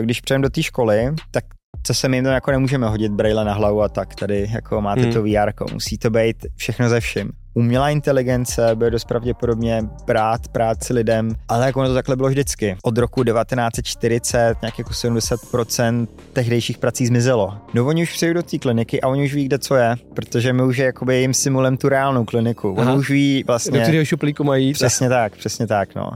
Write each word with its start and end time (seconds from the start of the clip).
když 0.00 0.20
přejdeme 0.20 0.42
do 0.42 0.50
té 0.50 0.62
školy, 0.62 1.14
tak 1.30 1.44
co 1.82 1.94
se 1.94 2.06
jim 2.12 2.24
tam 2.24 2.32
jako 2.32 2.50
nemůžeme 2.50 2.88
hodit 2.88 3.12
braille 3.12 3.44
na 3.44 3.54
hlavu 3.54 3.82
a 3.82 3.88
tak, 3.88 4.14
tady 4.14 4.48
jako 4.52 4.80
máte 4.80 5.00
hmm. 5.00 5.12
to 5.12 5.22
VR, 5.22 5.72
musí 5.72 5.98
to 5.98 6.10
být 6.10 6.46
všechno 6.56 6.88
ze 6.88 7.00
vším. 7.00 7.30
Umělá 7.54 7.90
inteligence 7.90 8.70
bude 8.74 8.90
dost 8.90 9.04
pravděpodobně 9.04 9.82
brát 10.06 10.48
práci 10.48 10.92
lidem, 10.92 11.34
ale 11.48 11.66
jako 11.66 11.80
ono 11.80 11.88
to 11.88 11.94
takhle 11.94 12.16
bylo 12.16 12.28
vždycky. 12.28 12.76
Od 12.82 12.98
roku 12.98 13.24
1940 13.24 14.54
nějak 14.62 14.78
jako 14.78 14.90
70% 14.90 16.08
tehdejších 16.32 16.78
prací 16.78 17.06
zmizelo. 17.06 17.58
No 17.74 17.86
oni 17.86 18.02
už 18.02 18.12
přijdou 18.12 18.34
do 18.34 18.42
té 18.42 18.58
kliniky 18.58 19.00
a 19.00 19.08
oni 19.08 19.24
už 19.24 19.34
ví, 19.34 19.44
kde 19.44 19.58
co 19.58 19.74
je, 19.74 19.94
protože 20.14 20.52
my 20.52 20.62
už 20.62 20.76
je 20.76 20.84
jakoby 20.86 21.20
jim 21.20 21.34
simulem 21.34 21.76
tu 21.76 21.88
reálnou 21.88 22.24
kliniku. 22.24 22.74
Oni 22.74 22.96
už 22.96 23.10
ví 23.10 23.44
vlastně... 23.46 23.78
Do 23.78 23.82
kterého 23.82 24.04
šuplíku 24.04 24.44
mají. 24.44 24.72
Přesně 24.72 25.08
tak, 25.08 25.36
přesně 25.36 25.66
tak, 25.66 25.94
no. 25.94 26.10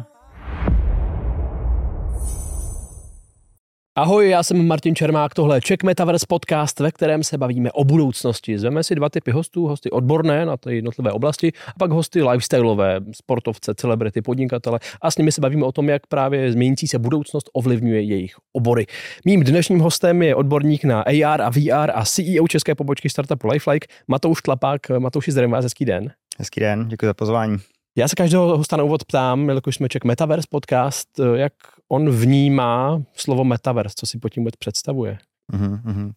Ahoj, 3.99 4.31
já 4.31 4.43
jsem 4.43 4.67
Martin 4.67 4.95
Čermák, 4.95 5.35
tohle 5.35 5.57
je 5.57 5.61
Czech 5.61 5.83
Metaverse 5.85 6.27
podcast, 6.29 6.81
ve 6.81 6.93
kterém 6.93 7.25
se 7.25 7.39
bavíme 7.39 7.73
o 7.73 7.85
budoucnosti. 7.85 8.59
Zveme 8.59 8.85
si 8.85 8.95
dva 8.95 9.09
typy 9.09 9.31
hostů, 9.31 9.67
hosty 9.67 9.91
odborné 9.91 10.47
na 10.47 10.57
ty 10.57 10.75
jednotlivé 10.75 11.13
oblasti 11.13 11.53
a 11.69 11.73
pak 11.79 11.91
hosty 11.91 12.23
lifestyleové, 12.23 13.01
sportovce, 13.13 13.75
celebrity, 13.75 14.23
podnikatele 14.23 14.79
a 15.03 15.11
s 15.11 15.19
nimi 15.19 15.33
se 15.33 15.41
bavíme 15.41 15.65
o 15.65 15.73
tom, 15.73 15.89
jak 15.89 16.07
právě 16.07 16.53
změnící 16.53 16.89
se 16.89 16.99
budoucnost 16.99 17.51
ovlivňuje 17.53 18.01
jejich 18.01 18.35
obory. 18.53 18.87
Mým 19.25 19.45
dnešním 19.45 19.79
hostem 19.79 20.23
je 20.23 20.35
odborník 20.35 20.85
na 20.85 21.01
AR 21.03 21.43
a 21.43 21.51
VR 21.51 21.91
a 21.95 22.05
CEO 22.05 22.49
české 22.49 22.75
pobočky 22.75 23.11
startupu 23.11 23.49
Lifelike 23.49 23.87
Matouš 24.09 24.43
Tlapák. 24.43 24.81
Matouši, 24.99 25.33
zdravím 25.33 25.51
vás, 25.51 25.65
hezký 25.65 25.85
den. 25.85 26.11
Hezký 26.39 26.61
den, 26.61 26.89
děkuji 26.89 27.07
za 27.07 27.15
pozvání. 27.15 27.59
Já 27.99 28.09
se 28.09 28.17
každého 28.17 28.57
hosta 28.57 28.77
na 28.77 28.85
úvod 28.85 29.05
ptám, 29.05 29.49
jelikož 29.49 29.75
jsme 29.75 29.89
Czech 29.89 30.05
Metaverse 30.05 30.49
podcast, 30.51 31.09
jak 31.35 31.53
on 31.89 32.11
vnímá 32.11 33.03
slovo 33.13 33.45
Metaverse, 33.45 33.95
co 33.99 34.07
si 34.07 34.19
pod 34.19 34.29
tím 34.29 34.43
vůbec 34.43 34.57
představuje. 34.57 35.19
Mm-hmm. 35.53 36.13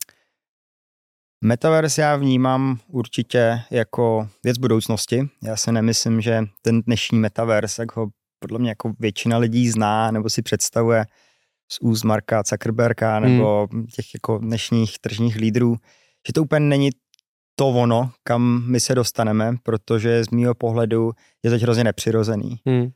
Metaverse 1.44 2.02
já 2.02 2.16
vnímám 2.16 2.80
určitě 2.88 3.62
jako 3.72 4.30
věc 4.44 4.58
budoucnosti. 4.58 5.30
Já 5.44 5.56
se 5.56 5.72
nemyslím, 5.72 6.22
že 6.22 6.44
ten 6.62 6.82
dnešní 6.82 7.20
Metaverse, 7.20 7.82
jak 7.82 7.96
ho 7.96 8.10
podle 8.40 8.60
mě 8.60 8.70
jako 8.70 8.94
většina 9.00 9.38
lidí 9.38 9.70
zná 9.70 10.12
nebo 10.12 10.30
si 10.30 10.42
představuje 10.42 11.06
z 11.72 11.80
úst 11.82 12.04
Marka 12.04 12.44
Zuckerberga 12.50 13.20
nebo 13.20 13.68
hmm. 13.72 13.88
těch 13.88 14.06
jako 14.14 14.38
dnešních 14.38 15.00
tržních 15.00 15.36
lídrů, 15.36 15.76
že 16.28 16.34
to 16.34 16.42
úplně 16.42 16.66
není 16.66 16.90
to 17.60 17.68
ono, 17.68 18.12
kam 18.24 18.64
my 18.68 18.80
se 18.80 18.96
dostaneme, 18.96 19.56
protože 19.64 20.24
z 20.24 20.30
mýho 20.30 20.56
pohledu 20.56 21.12
je 21.44 21.52
to 21.52 21.58
hrozně 21.58 21.84
nepřirozený. 21.84 22.60
Hmm. 22.66 22.82
Uh, 22.82 22.92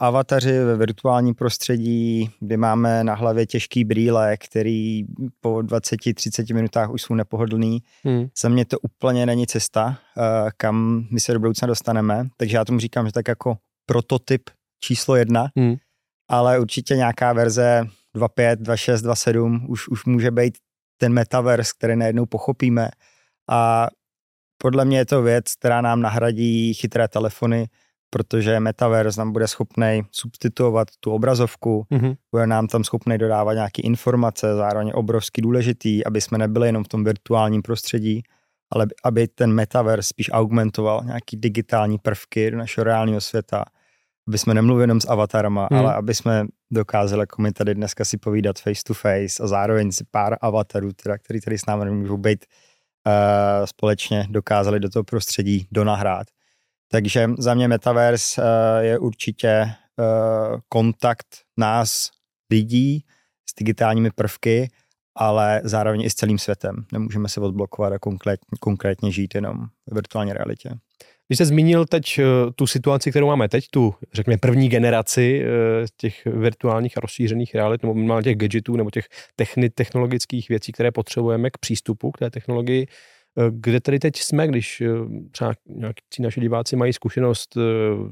avataři 0.00 0.58
ve 0.64 0.76
virtuálním 0.76 1.34
prostředí, 1.34 2.30
kdy 2.40 2.56
máme 2.56 3.04
na 3.04 3.14
hlavě 3.14 3.46
těžký 3.46 3.84
brýle, 3.84 4.36
který 4.36 5.04
po 5.40 5.54
20-30 5.54 6.54
minutách 6.54 6.90
už 6.90 7.02
jsou 7.02 7.14
nepohodlný. 7.14 7.82
Hmm. 8.04 8.26
Za 8.42 8.48
mě 8.48 8.64
to 8.64 8.78
úplně 8.78 9.26
není 9.26 9.46
cesta, 9.46 9.86
uh, 9.86 10.24
kam 10.56 11.06
my 11.10 11.20
se 11.20 11.32
do 11.32 11.40
budoucna 11.40 11.68
dostaneme, 11.68 12.26
takže 12.36 12.56
já 12.56 12.64
tomu 12.64 12.78
říkám, 12.78 13.06
že 13.06 13.12
tak 13.12 13.28
jako 13.28 13.56
prototyp 13.86 14.42
číslo 14.80 15.16
jedna, 15.16 15.48
hmm. 15.56 15.76
ale 16.28 16.58
určitě 16.58 16.96
nějaká 16.96 17.32
verze 17.32 17.86
2.5, 18.16 18.56
2.6, 18.56 18.94
2.7 18.94 19.66
už, 19.68 19.88
už 19.88 20.04
může 20.04 20.30
být 20.30 20.54
ten 21.00 21.12
metaverse, 21.12 21.72
který 21.78 21.96
najednou 21.96 22.26
pochopíme 22.26 22.88
a 23.50 23.88
podle 24.58 24.84
mě 24.84 24.98
je 24.98 25.06
to 25.06 25.22
věc, 25.22 25.54
která 25.54 25.80
nám 25.80 26.00
nahradí 26.00 26.74
chytré 26.74 27.08
telefony, 27.08 27.68
protože 28.10 28.60
Metaverse 28.60 29.20
nám 29.20 29.32
bude 29.32 29.48
schopný 29.48 30.02
substituovat 30.10 30.88
tu 31.00 31.10
obrazovku, 31.10 31.86
mm-hmm. 31.90 32.16
bude 32.30 32.46
nám 32.46 32.66
tam 32.66 32.84
schopný 32.84 33.18
dodávat 33.18 33.52
nějaké 33.52 33.82
informace, 33.82 34.54
zároveň 34.54 34.92
obrovsky 34.94 35.42
důležitý, 35.42 36.06
aby 36.06 36.20
jsme 36.20 36.38
nebyli 36.38 36.68
jenom 36.68 36.84
v 36.84 36.88
tom 36.88 37.04
virtuálním 37.04 37.62
prostředí, 37.62 38.22
ale 38.72 38.86
aby 39.04 39.28
ten 39.28 39.52
Metaverse 39.52 40.08
spíš 40.08 40.30
augmentoval 40.32 41.02
nějaký 41.04 41.36
digitální 41.36 41.98
prvky 41.98 42.50
do 42.50 42.56
našeho 42.56 42.84
reálného 42.84 43.20
světa, 43.20 43.64
aby 44.28 44.38
jsme 44.38 44.54
nemluvili 44.54 44.82
jenom 44.82 45.00
s 45.00 45.08
avatarama, 45.08 45.68
mm. 45.70 45.78
ale 45.78 45.94
aby 45.94 46.14
jsme 46.14 46.46
dokázali, 46.70 47.22
jako 47.22 47.42
my 47.42 47.52
tady 47.52 47.74
dneska 47.74 48.04
si 48.04 48.16
povídat 48.16 48.58
face 48.58 48.82
to 48.86 48.94
face 48.94 49.42
a 49.42 49.46
zároveň 49.46 49.92
si 49.92 50.04
pár 50.10 50.36
avatarů, 50.40 50.92
teda, 50.92 51.18
který 51.18 51.40
tady 51.40 51.58
s 51.58 51.66
námi 51.66 51.90
můžou 51.90 52.16
být 52.16 52.44
společně 53.64 54.26
dokázali 54.30 54.80
do 54.80 54.90
toho 54.90 55.04
prostředí 55.04 55.68
donahrát. 55.72 56.26
Takže 56.88 57.28
za 57.38 57.54
mě 57.54 57.68
Metaverse 57.68 58.42
uh, 58.42 58.48
je 58.84 58.98
určitě 58.98 59.64
uh, 59.64 60.58
kontakt 60.68 61.26
nás, 61.56 62.10
lidí, 62.50 63.04
s 63.50 63.54
digitálními 63.58 64.10
prvky, 64.10 64.70
ale 65.16 65.60
zároveň 65.64 66.00
i 66.00 66.10
s 66.10 66.14
celým 66.14 66.38
světem. 66.38 66.84
Nemůžeme 66.92 67.28
se 67.28 67.40
odblokovat 67.40 67.92
a 67.92 67.98
konkrétně, 67.98 68.58
konkrétně 68.60 69.12
žít 69.12 69.34
jenom 69.34 69.66
v 69.86 69.94
virtuální 69.94 70.32
realitě. 70.32 70.70
Když 71.28 71.36
jste 71.36 71.44
zmínil 71.44 71.86
teď 71.86 72.20
tu 72.54 72.66
situaci, 72.66 73.10
kterou 73.10 73.26
máme 73.26 73.48
teď, 73.48 73.64
tu, 73.70 73.94
řekněme, 74.12 74.38
první 74.38 74.68
generaci 74.68 75.44
těch 75.96 76.24
virtuálních 76.26 76.98
a 76.98 77.00
rozšířených 77.00 77.54
realit, 77.54 77.82
nebo 77.82 77.94
minimálně 77.94 78.24
těch 78.24 78.36
gadgetů, 78.36 78.76
nebo 78.76 78.90
těch 78.90 79.04
technologických 79.74 80.48
věcí, 80.48 80.72
které 80.72 80.90
potřebujeme 80.92 81.50
k 81.50 81.58
přístupu 81.58 82.10
k 82.10 82.18
té 82.18 82.30
technologii, 82.30 82.86
kde 83.50 83.80
tedy 83.80 83.98
teď 83.98 84.16
jsme, 84.16 84.48
když 84.48 84.82
třeba 85.30 85.54
nějaký 85.66 86.02
naši 86.20 86.40
diváci 86.40 86.76
mají 86.76 86.92
zkušenost 86.92 87.56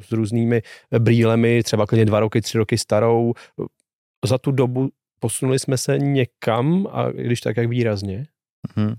s 0.00 0.12
různými 0.12 0.62
brýlemi, 0.98 1.62
třeba 1.62 1.86
klidně 1.86 2.04
dva 2.04 2.20
roky, 2.20 2.40
tři 2.40 2.58
roky 2.58 2.78
starou, 2.78 3.32
za 4.26 4.38
tu 4.38 4.50
dobu 4.50 4.88
posunuli 5.20 5.58
jsme 5.58 5.78
se 5.78 5.98
někam 5.98 6.86
a 6.90 7.10
když 7.10 7.40
tak, 7.40 7.56
jak 7.56 7.68
výrazně? 7.68 8.26
Mm-hmm. 8.68 8.94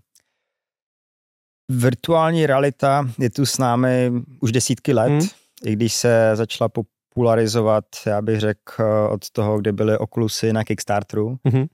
Virtuální 1.78 2.46
realita 2.46 3.10
je 3.20 3.30
tu 3.30 3.46
s 3.46 3.58
námi 3.58 4.12
už 4.40 4.52
desítky 4.52 4.94
let, 4.94 5.10
hmm. 5.10 5.28
i 5.66 5.74
když 5.74 5.94
se 5.94 6.32
začala 6.34 6.70
popularizovat, 6.70 7.86
já 8.06 8.22
bych 8.22 8.40
řekl, 8.40 8.84
od 9.10 9.30
toho, 9.30 9.60
kde 9.60 9.72
byly 9.72 9.98
Oculusy 9.98 10.54
na 10.54 10.64
Kickstarteru. 10.64 11.38
Hmm. 11.46 11.66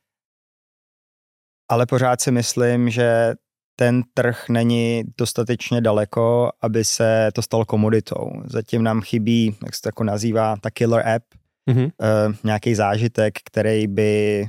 Ale 1.70 1.86
pořád 1.86 2.22
si 2.22 2.32
myslím, 2.32 2.90
že 2.90 3.34
ten 3.76 4.04
trh 4.14 4.50
není 4.50 5.04
dostatečně 5.18 5.82
daleko, 5.82 6.52
aby 6.62 6.86
se 6.86 7.30
to 7.34 7.42
stalo 7.42 7.66
komoditou. 7.66 8.32
Zatím 8.46 8.84
nám 8.84 9.02
chybí, 9.02 9.56
jak 9.66 9.76
se 9.76 9.82
to 9.82 9.88
jako 9.88 10.04
nazývá, 10.04 10.56
ta 10.62 10.72
killer 10.72 11.08
app, 11.08 11.26
mm-hmm. 11.70 11.86
uh, 12.28 12.36
nějaký 12.44 12.76
zážitek, 12.76 13.34
který 13.46 13.88
by 13.88 14.46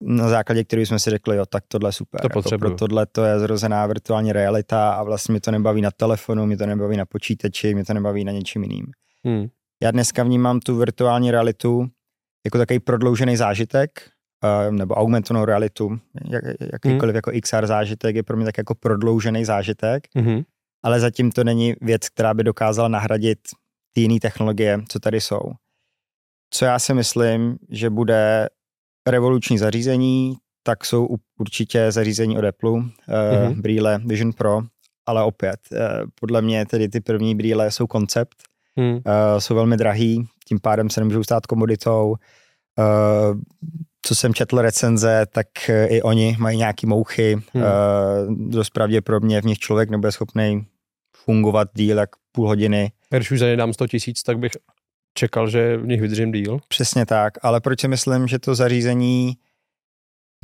na 0.00 0.28
základě 0.28 0.64
kterého 0.64 0.86
jsme 0.86 0.98
si 0.98 1.10
řekli, 1.10 1.36
jo, 1.36 1.46
tak 1.46 1.64
tohle 1.68 1.88
je 1.88 1.92
super. 1.92 2.20
To 2.20 2.38
jako 2.38 2.58
pro 2.58 2.74
tohle 2.74 3.06
to 3.06 3.24
je 3.24 3.38
zrozená 3.38 3.86
virtuální 3.86 4.32
realita 4.32 4.92
a 4.92 5.02
vlastně 5.02 5.32
mi 5.32 5.40
to 5.40 5.50
nebaví 5.50 5.80
na 5.80 5.90
telefonu, 5.90 6.46
mi 6.46 6.56
to 6.56 6.66
nebaví 6.66 6.96
na 6.96 7.06
počítači, 7.06 7.74
mi 7.74 7.84
to 7.84 7.94
nebaví 7.94 8.24
na 8.24 8.32
něčím 8.32 8.62
jiným. 8.62 8.86
Hmm. 9.24 9.46
Já 9.82 9.90
dneska 9.90 10.22
vnímám 10.22 10.60
tu 10.60 10.76
virtuální 10.76 11.30
realitu 11.30 11.86
jako 12.44 12.58
takový 12.58 12.78
prodloužený 12.78 13.36
zážitek, 13.36 14.10
uh, 14.44 14.74
nebo 14.74 14.94
augmentovanou 14.94 15.44
realitu, 15.44 15.98
jak, 16.30 16.44
jakýkoliv 16.72 17.12
hmm. 17.12 17.16
jako 17.16 17.30
XR 17.42 17.66
zážitek 17.66 18.16
je 18.16 18.22
pro 18.22 18.36
mě 18.36 18.44
tak 18.44 18.58
jako 18.58 18.74
prodloužený 18.74 19.44
zážitek, 19.44 20.04
hmm. 20.16 20.42
ale 20.82 21.00
zatím 21.00 21.32
to 21.32 21.44
není 21.44 21.74
věc, 21.80 22.08
která 22.08 22.34
by 22.34 22.44
dokázala 22.44 22.88
nahradit 22.88 23.38
ty 23.94 24.00
jiné 24.00 24.20
technologie, 24.20 24.78
co 24.88 25.00
tady 25.00 25.20
jsou. 25.20 25.40
Co 26.50 26.64
já 26.64 26.78
si 26.78 26.94
myslím, 26.94 27.58
že 27.70 27.90
bude 27.90 28.48
revoluční 29.06 29.58
zařízení, 29.58 30.34
tak 30.62 30.84
jsou 30.84 31.08
určitě 31.38 31.92
zařízení 31.92 32.38
od 32.38 32.44
Apple, 32.44 32.70
mm-hmm. 32.70 33.60
brýle 33.60 34.00
Vision 34.04 34.32
Pro, 34.32 34.60
ale 35.06 35.24
opět, 35.24 35.60
eh, 35.72 36.00
podle 36.20 36.42
mě 36.42 36.66
tedy 36.66 36.88
ty 36.88 37.00
první 37.00 37.34
brýle 37.34 37.70
jsou 37.70 37.86
koncept, 37.86 38.36
mm. 38.76 39.00
jsou 39.38 39.54
velmi 39.54 39.76
drahý, 39.76 40.26
tím 40.48 40.60
pádem 40.60 40.90
se 40.90 41.00
nemůžou 41.00 41.24
stát 41.24 41.46
komoditou. 41.46 42.14
Co 44.02 44.14
jsem 44.14 44.34
četl 44.34 44.58
recenze, 44.58 45.26
tak 45.32 45.46
i 45.88 46.02
oni 46.02 46.36
mají 46.38 46.58
nějaký 46.58 46.86
mouchy, 46.86 47.36
mm. 47.36 47.62
dost 48.50 48.70
pravděpodobně 48.70 49.40
v 49.40 49.44
nich 49.44 49.58
člověk 49.58 49.90
nebude 49.90 50.12
schopný 50.12 50.66
fungovat 51.16 51.68
díl 51.74 51.98
jak 51.98 52.10
půl 52.32 52.48
hodiny. 52.48 52.92
Když 53.10 53.30
už 53.30 53.38
za 53.38 53.56
dám 53.56 53.72
100 53.72 53.86
tisíc, 53.86 54.22
tak 54.22 54.38
bych 54.38 54.52
čekal, 55.14 55.48
že 55.48 55.76
v 55.76 55.86
nich 55.86 56.00
vydržím 56.00 56.32
díl. 56.32 56.58
Přesně 56.68 57.06
tak, 57.06 57.34
ale 57.42 57.60
proč 57.60 57.80
si 57.80 57.88
myslím, 57.88 58.28
že 58.28 58.38
to 58.38 58.54
zařízení 58.54 59.36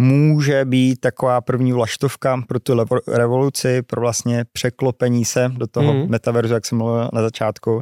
může 0.01 0.65
být 0.65 1.01
taková 1.01 1.41
první 1.41 1.73
vlaštovka 1.73 2.43
pro 2.49 2.61
tu 2.61 2.85
revoluci, 3.09 3.83
pro 3.83 4.01
vlastně 4.01 4.45
překlopení 4.53 5.25
se 5.25 5.49
do 5.49 5.67
toho 5.67 5.95
mm. 5.95 6.11
metaverzu, 6.11 6.55
jak 6.55 6.67
jsem 6.67 6.79
mluvil 6.79 7.11
na 7.13 7.23
začátku. 7.23 7.81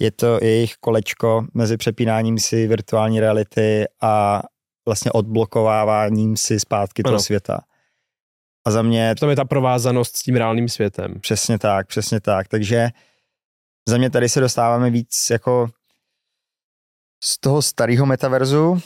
Je 0.00 0.10
to 0.10 0.38
jejich 0.42 0.74
kolečko 0.80 1.46
mezi 1.54 1.76
přepínáním 1.76 2.38
si 2.38 2.66
virtuální 2.66 3.20
reality 3.20 3.84
a 4.02 4.42
vlastně 4.86 5.12
odblokováváním 5.12 6.36
si 6.36 6.60
zpátky 6.60 7.02
ano. 7.02 7.10
toho 7.10 7.22
světa. 7.22 7.60
A 8.66 8.70
za 8.70 8.82
mě... 8.82 9.14
To 9.20 9.30
je 9.30 9.36
ta 9.36 9.44
provázanost 9.44 10.16
s 10.16 10.22
tím 10.22 10.36
reálným 10.36 10.68
světem. 10.68 11.14
Přesně 11.20 11.58
tak, 11.58 11.86
přesně 11.86 12.20
tak. 12.20 12.48
Takže 12.48 12.88
za 13.88 13.98
mě 13.98 14.10
tady 14.10 14.28
se 14.28 14.40
dostáváme 14.40 14.90
víc 14.90 15.30
jako 15.30 15.68
z 17.26 17.38
toho 17.40 17.62
starého 17.62 18.06
metaverzu, 18.06 18.80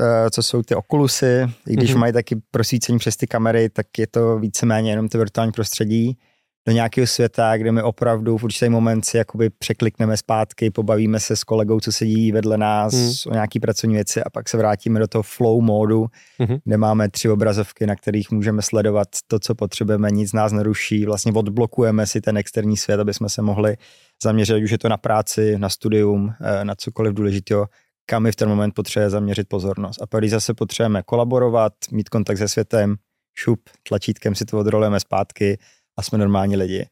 eh, 0.00 0.30
co 0.30 0.42
jsou 0.42 0.62
ty 0.62 0.74
okulusy, 0.74 1.46
i 1.68 1.74
když 1.74 1.94
mm-hmm. 1.94 1.98
mají 1.98 2.12
taky 2.12 2.36
prosvícení 2.50 2.98
přes 2.98 3.16
ty 3.16 3.26
kamery, 3.26 3.68
tak 3.68 3.86
je 3.98 4.06
to 4.06 4.38
víceméně 4.38 4.90
jenom 4.90 5.08
to 5.08 5.18
virtuální 5.18 5.52
prostředí 5.52 6.18
do 6.66 6.72
nějakého 6.72 7.06
světa, 7.06 7.56
kde 7.56 7.72
my 7.72 7.82
opravdu 7.82 8.38
v 8.38 8.44
určitý 8.44 8.68
moment 8.68 9.04
si 9.04 9.16
jakoby 9.16 9.50
překlikneme 9.50 10.16
zpátky, 10.16 10.70
pobavíme 10.70 11.20
se 11.20 11.36
s 11.36 11.44
kolegou, 11.44 11.80
co 11.80 11.92
sedí 11.92 12.32
vedle 12.32 12.58
nás 12.58 12.94
mm. 12.94 13.32
o 13.32 13.34
nějaký 13.34 13.60
pracovní 13.60 13.94
věci 13.94 14.22
a 14.22 14.30
pak 14.30 14.48
se 14.48 14.56
vrátíme 14.56 15.00
do 15.00 15.06
toho 15.06 15.22
flow 15.22 15.60
módu, 15.60 16.06
mm-hmm. 16.40 16.58
kde 16.64 16.76
máme 16.76 17.08
tři 17.08 17.30
obrazovky, 17.30 17.86
na 17.86 17.96
kterých 17.96 18.30
můžeme 18.30 18.62
sledovat 18.62 19.08
to, 19.26 19.38
co 19.38 19.54
potřebujeme, 19.54 20.10
nic 20.10 20.32
nás 20.32 20.52
neruší, 20.52 21.06
vlastně 21.06 21.32
odblokujeme 21.32 22.06
si 22.06 22.20
ten 22.20 22.36
externí 22.36 22.76
svět, 22.76 23.00
aby 23.00 23.14
jsme 23.14 23.28
se 23.28 23.42
mohli 23.42 23.76
zaměřit, 24.22 24.64
už 24.64 24.70
je 24.70 24.78
to 24.78 24.88
na 24.88 24.96
práci, 24.96 25.58
na 25.58 25.68
studium, 25.68 26.34
eh, 26.40 26.64
na 26.64 26.74
cokoliv 26.74 27.14
důležitého, 27.14 27.66
kam 28.06 28.22
my 28.22 28.32
v 28.32 28.36
ten 28.36 28.48
moment 28.48 28.74
potřebujeme 28.74 29.10
zaměřit 29.10 29.48
pozornost. 29.48 30.02
A 30.02 30.06
pak 30.06 30.20
když 30.20 30.30
zase 30.30 30.54
potřebujeme 30.54 31.02
kolaborovat, 31.02 31.72
mít 31.90 32.08
kontakt 32.08 32.38
se 32.38 32.48
světem, 32.48 32.96
šup, 33.34 33.60
tlačítkem 33.88 34.34
si 34.34 34.44
to 34.44 34.58
odrolujeme 34.58 35.00
zpátky 35.00 35.58
a 35.96 36.02
jsme 36.02 36.18
normální 36.18 36.56
lidi. 36.56 36.86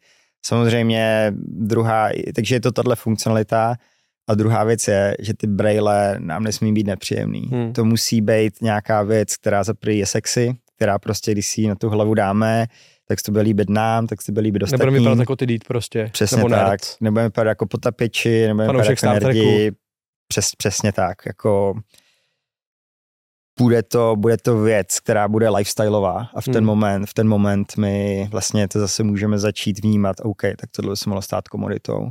Samozřejmě 0.47 1.33
druhá, 1.47 2.09
takže 2.35 2.55
je 2.55 2.61
to 2.61 2.73
tahle 2.73 2.97
funkcionalita 2.97 3.75
a 4.29 4.35
druhá 4.35 4.65
věc 4.65 4.89
je, 4.89 5.17
že 5.21 5.35
ty 5.35 5.47
braille 5.47 6.17
nám 6.19 6.43
nesmí 6.43 6.73
být 6.73 6.87
nepříjemný. 6.87 7.49
Hmm. 7.53 7.73
To 7.73 7.85
musí 7.85 8.21
být 8.21 8.63
nějaká 8.63 9.03
věc, 9.03 9.37
která 9.37 9.65
za 9.65 9.75
je 9.87 10.07
sexy, 10.07 10.55
která 10.77 10.99
prostě, 10.99 11.33
když 11.33 11.47
si 11.47 11.67
na 11.67 11.75
tu 11.75 11.89
hlavu 11.89 12.15
dáme, 12.15 12.67
tak 13.09 13.21
se 13.21 13.25
to 13.25 13.33
bude 13.33 13.43
líbit 13.43 13.71
nám, 13.71 14.07
tak 14.07 14.23
se 14.23 14.27
to 14.27 14.33
bude 14.33 14.43
líbit 14.43 14.63
ostatním. 14.63 14.87
Nebudeme 14.87 15.01
vypadat 15.01 15.21
jako 15.21 15.37
ty 15.37 15.47
dít 15.47 15.65
prostě. 15.65 16.11
Přesně 16.13 16.37
nebo 16.37 16.49
tak. 16.49 16.69
Nerd. 16.69 16.97
Nebudeme 17.01 17.29
vypadat 17.29 17.49
jako 17.49 17.67
potapěči, 17.67 18.47
nebudeme 18.47 18.83
vypadat 18.89 19.15
jako 19.15 19.27
nerdi. 19.27 19.73
Přes, 20.29 20.55
přesně 20.59 20.93
tak. 20.93 21.27
Jako 21.27 21.75
bude 23.59 23.83
to, 23.83 24.17
bude 24.17 24.37
to 24.37 24.61
věc, 24.61 25.01
která 25.01 25.29
bude 25.29 25.49
lifestyleová 25.49 26.29
a 26.35 26.41
v 26.41 26.45
ten 26.45 26.57
hmm. 26.57 26.67
moment, 26.67 27.07
v 27.07 27.15
ten 27.15 27.29
moment 27.29 27.77
my 27.77 28.29
vlastně 28.31 28.69
to 28.69 28.81
zase 28.81 29.03
můžeme 29.03 29.39
začít 29.39 29.83
vnímat, 29.83 30.17
OK, 30.23 30.41
tak 30.43 30.71
tohle 30.77 30.93
by 30.93 30.97
se 30.97 31.09
mohlo 31.09 31.23
stát 31.23 31.49
komoditou. 31.49 32.11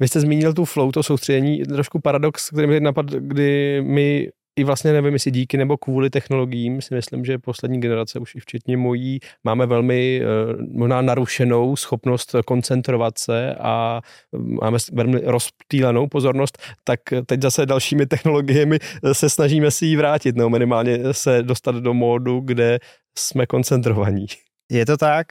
Vy 0.00 0.08
jste 0.08 0.20
zmínil 0.20 0.54
tu 0.54 0.64
flow, 0.64 0.92
to 0.92 1.02
soustředění, 1.02 1.62
trošku 1.62 2.00
paradox, 2.00 2.50
který 2.50 2.66
mi 2.66 2.80
napadl, 2.80 3.20
kdy 3.20 3.82
my 3.82 4.28
i 4.56 4.64
vlastně 4.64 4.92
nevím, 4.92 5.12
jestli 5.12 5.30
díky 5.30 5.56
nebo 5.56 5.76
kvůli 5.76 6.10
technologiím 6.10 6.82
si 6.82 6.94
myslím, 6.94 7.24
že 7.24 7.38
poslední 7.38 7.80
generace, 7.80 8.18
už 8.18 8.34
i 8.34 8.40
včetně 8.40 8.76
mojí, 8.76 9.20
máme 9.44 9.66
velmi 9.66 10.22
eh, 10.22 10.26
možná 10.72 11.02
narušenou 11.02 11.76
schopnost 11.76 12.34
koncentrovat 12.46 13.18
se 13.18 13.54
a 13.54 14.00
eh, 14.34 14.38
máme 14.38 14.78
velmi 14.92 15.20
rozptýlenou 15.24 16.06
pozornost, 16.06 16.58
tak 16.84 17.00
teď 17.26 17.42
zase 17.42 17.66
dalšími 17.66 18.06
technologiemi 18.06 18.78
se 19.12 19.30
snažíme 19.30 19.70
si 19.70 19.86
ji 19.86 19.96
vrátit, 19.96 20.36
nebo 20.36 20.50
minimálně 20.50 20.98
se 21.12 21.42
dostat 21.42 21.74
do 21.74 21.94
módu, 21.94 22.40
kde 22.40 22.78
jsme 23.18 23.46
koncentrovaní. 23.46 24.26
Je 24.70 24.86
to 24.86 24.96
tak, 24.96 25.26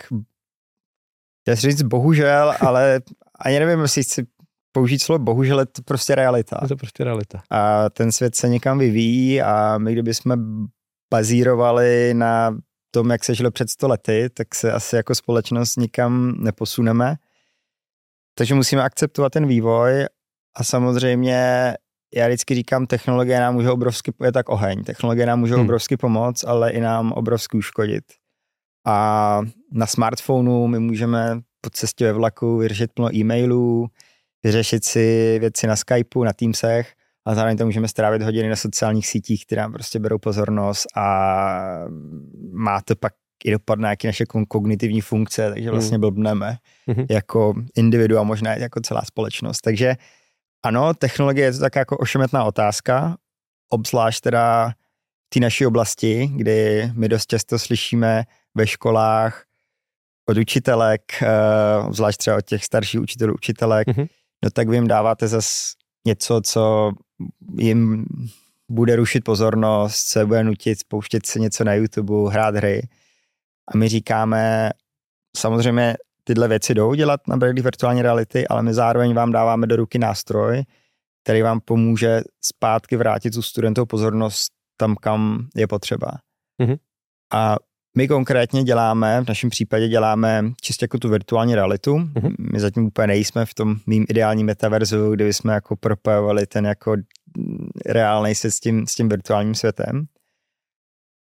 já 1.48 1.56
říct 1.56 1.82
bohužel, 1.82 2.54
ale 2.60 3.02
ani 3.40 3.60
nevím, 3.60 3.80
jestli 3.80 4.04
chci 4.04 4.24
použít 4.76 5.00
slovo 5.04 5.24
bohužel 5.24 5.60
je 5.60 5.66
to 5.66 5.82
prostě 5.82 6.16
realita. 6.16 6.60
Je 6.62 6.68
to 6.68 6.76
prostě 6.76 7.04
realita. 7.04 7.42
A 7.50 7.90
ten 7.90 8.12
svět 8.12 8.36
se 8.36 8.50
někam 8.50 8.80
vyvíjí 8.80 9.42
a 9.42 9.78
my 9.78 9.94
kdyby 9.94 10.14
jsme 10.14 10.36
bazírovali 11.14 12.14
na 12.14 12.58
tom, 12.92 13.12
jak 13.12 13.24
se 13.24 13.36
žilo 13.36 13.52
před 13.52 13.70
100 13.70 13.88
lety, 13.88 14.30
tak 14.34 14.56
se 14.56 14.72
asi 14.72 14.96
jako 14.96 15.16
společnost 15.16 15.78
nikam 15.78 16.36
neposuneme. 16.38 17.16
Takže 18.38 18.56
musíme 18.56 18.84
akceptovat 18.84 19.32
ten 19.32 19.48
vývoj 19.48 20.06
a 20.56 20.64
samozřejmě 20.64 21.74
já 22.16 22.28
vždycky 22.28 22.56
říkám, 22.56 22.88
technologie 22.88 23.40
nám 23.40 23.54
může 23.54 23.70
obrovsky, 23.70 24.14
je 24.24 24.32
tak 24.32 24.50
oheň, 24.50 24.84
technologie 24.84 25.26
nám 25.26 25.40
může 25.40 25.54
hmm. 25.54 25.64
obrovsky 25.64 25.98
pomoct, 25.98 26.44
ale 26.44 26.72
i 26.72 26.82
nám 26.82 27.12
obrovsky 27.12 27.58
uškodit. 27.58 28.04
A 28.88 29.42
na 29.72 29.88
smartphonu 29.88 30.68
my 30.68 30.80
můžeme 30.80 31.42
po 31.62 31.70
cestě 31.70 32.06
ve 32.06 32.14
vlaku 32.14 32.58
vyřešit 32.58 32.92
plno 32.94 33.16
e-mailů, 33.16 33.88
vyřešit 34.46 34.86
si 34.86 35.38
věci 35.40 35.68
na 35.68 35.76
Skypeu, 35.76 36.24
na 36.24 36.34
Teamsech 36.34 36.94
a 37.26 37.36
zároveň 37.36 37.58
to 37.58 37.66
můžeme 37.66 37.88
strávit 37.88 38.22
hodiny 38.22 38.50
na 38.50 38.56
sociálních 38.56 39.08
sítích, 39.08 39.46
které 39.46 39.62
nám 39.62 39.74
prostě 39.74 40.00
berou 40.00 40.18
pozornost 40.18 40.86
a 40.96 41.06
má 42.52 42.82
to 42.82 42.96
pak 42.96 43.14
i 43.46 43.52
dopad 43.52 43.80
na 43.80 43.88
nějaké 43.88 44.08
naše 44.08 44.26
kognitivní 44.48 45.02
funkce, 45.02 45.50
takže 45.50 45.72
vlastně 45.72 45.96
hmm. 45.96 46.02
blbneme 46.02 46.58
mm-hmm. 46.88 47.06
jako 47.10 47.54
individua, 47.76 48.24
možná 48.24 48.56
jako 48.56 48.82
celá 48.82 49.02
společnost. 49.02 49.62
Takže 49.62 49.96
ano, 50.64 50.94
technologie 50.94 51.46
je 51.46 51.52
to 51.52 51.60
tak 51.60 51.76
jako 51.76 51.98
ošemetná 51.98 52.44
otázka, 52.44 53.18
obzvlášť 53.70 54.24
teda 54.24 54.70
v 55.26 55.30
té 55.34 55.40
naší 55.40 55.66
oblasti, 55.66 56.30
kdy 56.36 56.92
my 56.94 57.10
dost 57.10 57.26
často 57.26 57.60
slyšíme 57.60 58.24
ve 58.56 58.68
školách 58.68 59.44
od 60.30 60.38
učitelek, 60.38 61.02
eh, 61.22 61.28
zvlášť 61.90 62.18
třeba 62.18 62.38
od 62.38 62.46
těch 62.46 62.66
starších 62.66 63.02
učitelů, 63.02 63.34
učitelek, 63.34 63.88
mm-hmm 63.88 64.08
no 64.46 64.52
tak 64.52 64.70
vy 64.70 64.78
jim 64.78 64.88
dáváte 64.88 65.28
zase 65.28 65.74
něco, 66.08 66.42
co 66.42 66.92
jim 67.58 68.06
bude 68.72 68.96
rušit 68.96 69.24
pozornost, 69.24 69.96
se 69.96 70.26
bude 70.26 70.44
nutit 70.44 70.78
pouštět 70.88 71.26
se 71.26 71.40
něco 71.40 71.64
na 71.64 71.74
YouTube, 71.74 72.32
hrát 72.32 72.56
hry. 72.56 72.88
A 73.74 73.78
my 73.78 73.90
říkáme, 73.90 74.70
samozřejmě 75.38 75.98
tyhle 76.24 76.48
věci 76.48 76.74
jdou 76.74 76.94
dělat 76.94 77.28
na 77.28 77.38
Bradley 77.38 77.64
virtuální 77.64 78.02
reality, 78.02 78.48
ale 78.48 78.64
my 78.64 78.74
zároveň 78.74 79.14
vám 79.14 79.32
dáváme 79.32 79.68
do 79.68 79.76
ruky 79.76 80.00
nástroj, 80.00 80.64
který 81.24 81.42
vám 81.42 81.60
pomůže 81.60 82.22
zpátky 82.46 82.96
vrátit 82.96 83.32
tu 83.32 83.42
studentovou 83.42 83.86
pozornost 83.86 84.52
tam, 84.78 84.96
kam 84.96 85.48
je 85.56 85.68
potřeba. 85.68 86.12
Mm-hmm. 86.62 86.78
A 87.34 87.56
my 87.96 88.08
konkrétně 88.08 88.64
děláme, 88.64 89.22
v 89.22 89.28
našem 89.28 89.50
případě 89.50 89.88
děláme 89.88 90.44
čistě 90.62 90.84
jako 90.84 90.98
tu 90.98 91.10
virtuální 91.10 91.56
realitu. 91.56 91.96
Mm-hmm. 91.96 92.36
My 92.52 92.60
zatím 92.60 92.86
úplně 92.86 93.08
nejsme 93.08 93.46
v 93.46 93.54
tom 93.54 93.76
mým 93.88 94.06
ideálním 94.10 94.46
metaverzu, 94.46 95.12
kde 95.12 95.28
jsme 95.28 95.54
jako 95.54 95.76
propojovali 95.76 96.46
ten 96.46 96.66
jako 96.66 96.96
reálný 97.86 98.36
se 98.36 98.52
s 98.52 98.60
tím, 98.60 98.88
s 98.88 98.96
tím 98.96 99.10
virtuálním 99.10 99.56
světem. 99.56 100.06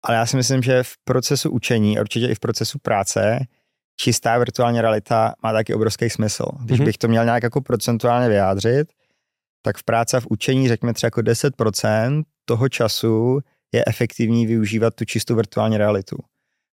Ale 0.03 0.17
já 0.17 0.25
si 0.25 0.37
myslím, 0.37 0.61
že 0.61 0.83
v 0.83 0.93
procesu 1.03 1.51
učení, 1.51 1.99
určitě 1.99 2.27
i 2.27 2.35
v 2.35 2.39
procesu 2.39 2.79
práce, 2.79 3.39
čistá 3.99 4.37
virtuální 4.37 4.81
realita 4.81 5.33
má 5.43 5.53
taky 5.53 5.73
obrovský 5.73 6.09
smysl. 6.09 6.45
Když 6.61 6.79
mm-hmm. 6.79 6.85
bych 6.85 6.97
to 6.97 7.07
měl 7.07 7.25
nějak 7.25 7.43
jako 7.43 7.61
procentuálně 7.61 8.29
vyjádřit, 8.29 8.87
tak 9.61 9.77
v 9.77 9.83
práci 9.83 10.17
a 10.17 10.19
v 10.19 10.27
učení 10.29 10.67
řekněme 10.67 10.93
třeba 10.93 11.07
jako 11.07 11.21
10% 11.21 12.23
toho 12.45 12.69
času 12.69 13.39
je 13.73 13.83
efektivní 13.87 14.47
využívat 14.47 14.95
tu 14.95 15.05
čistou 15.05 15.35
virtuální 15.35 15.77
realitu 15.77 16.17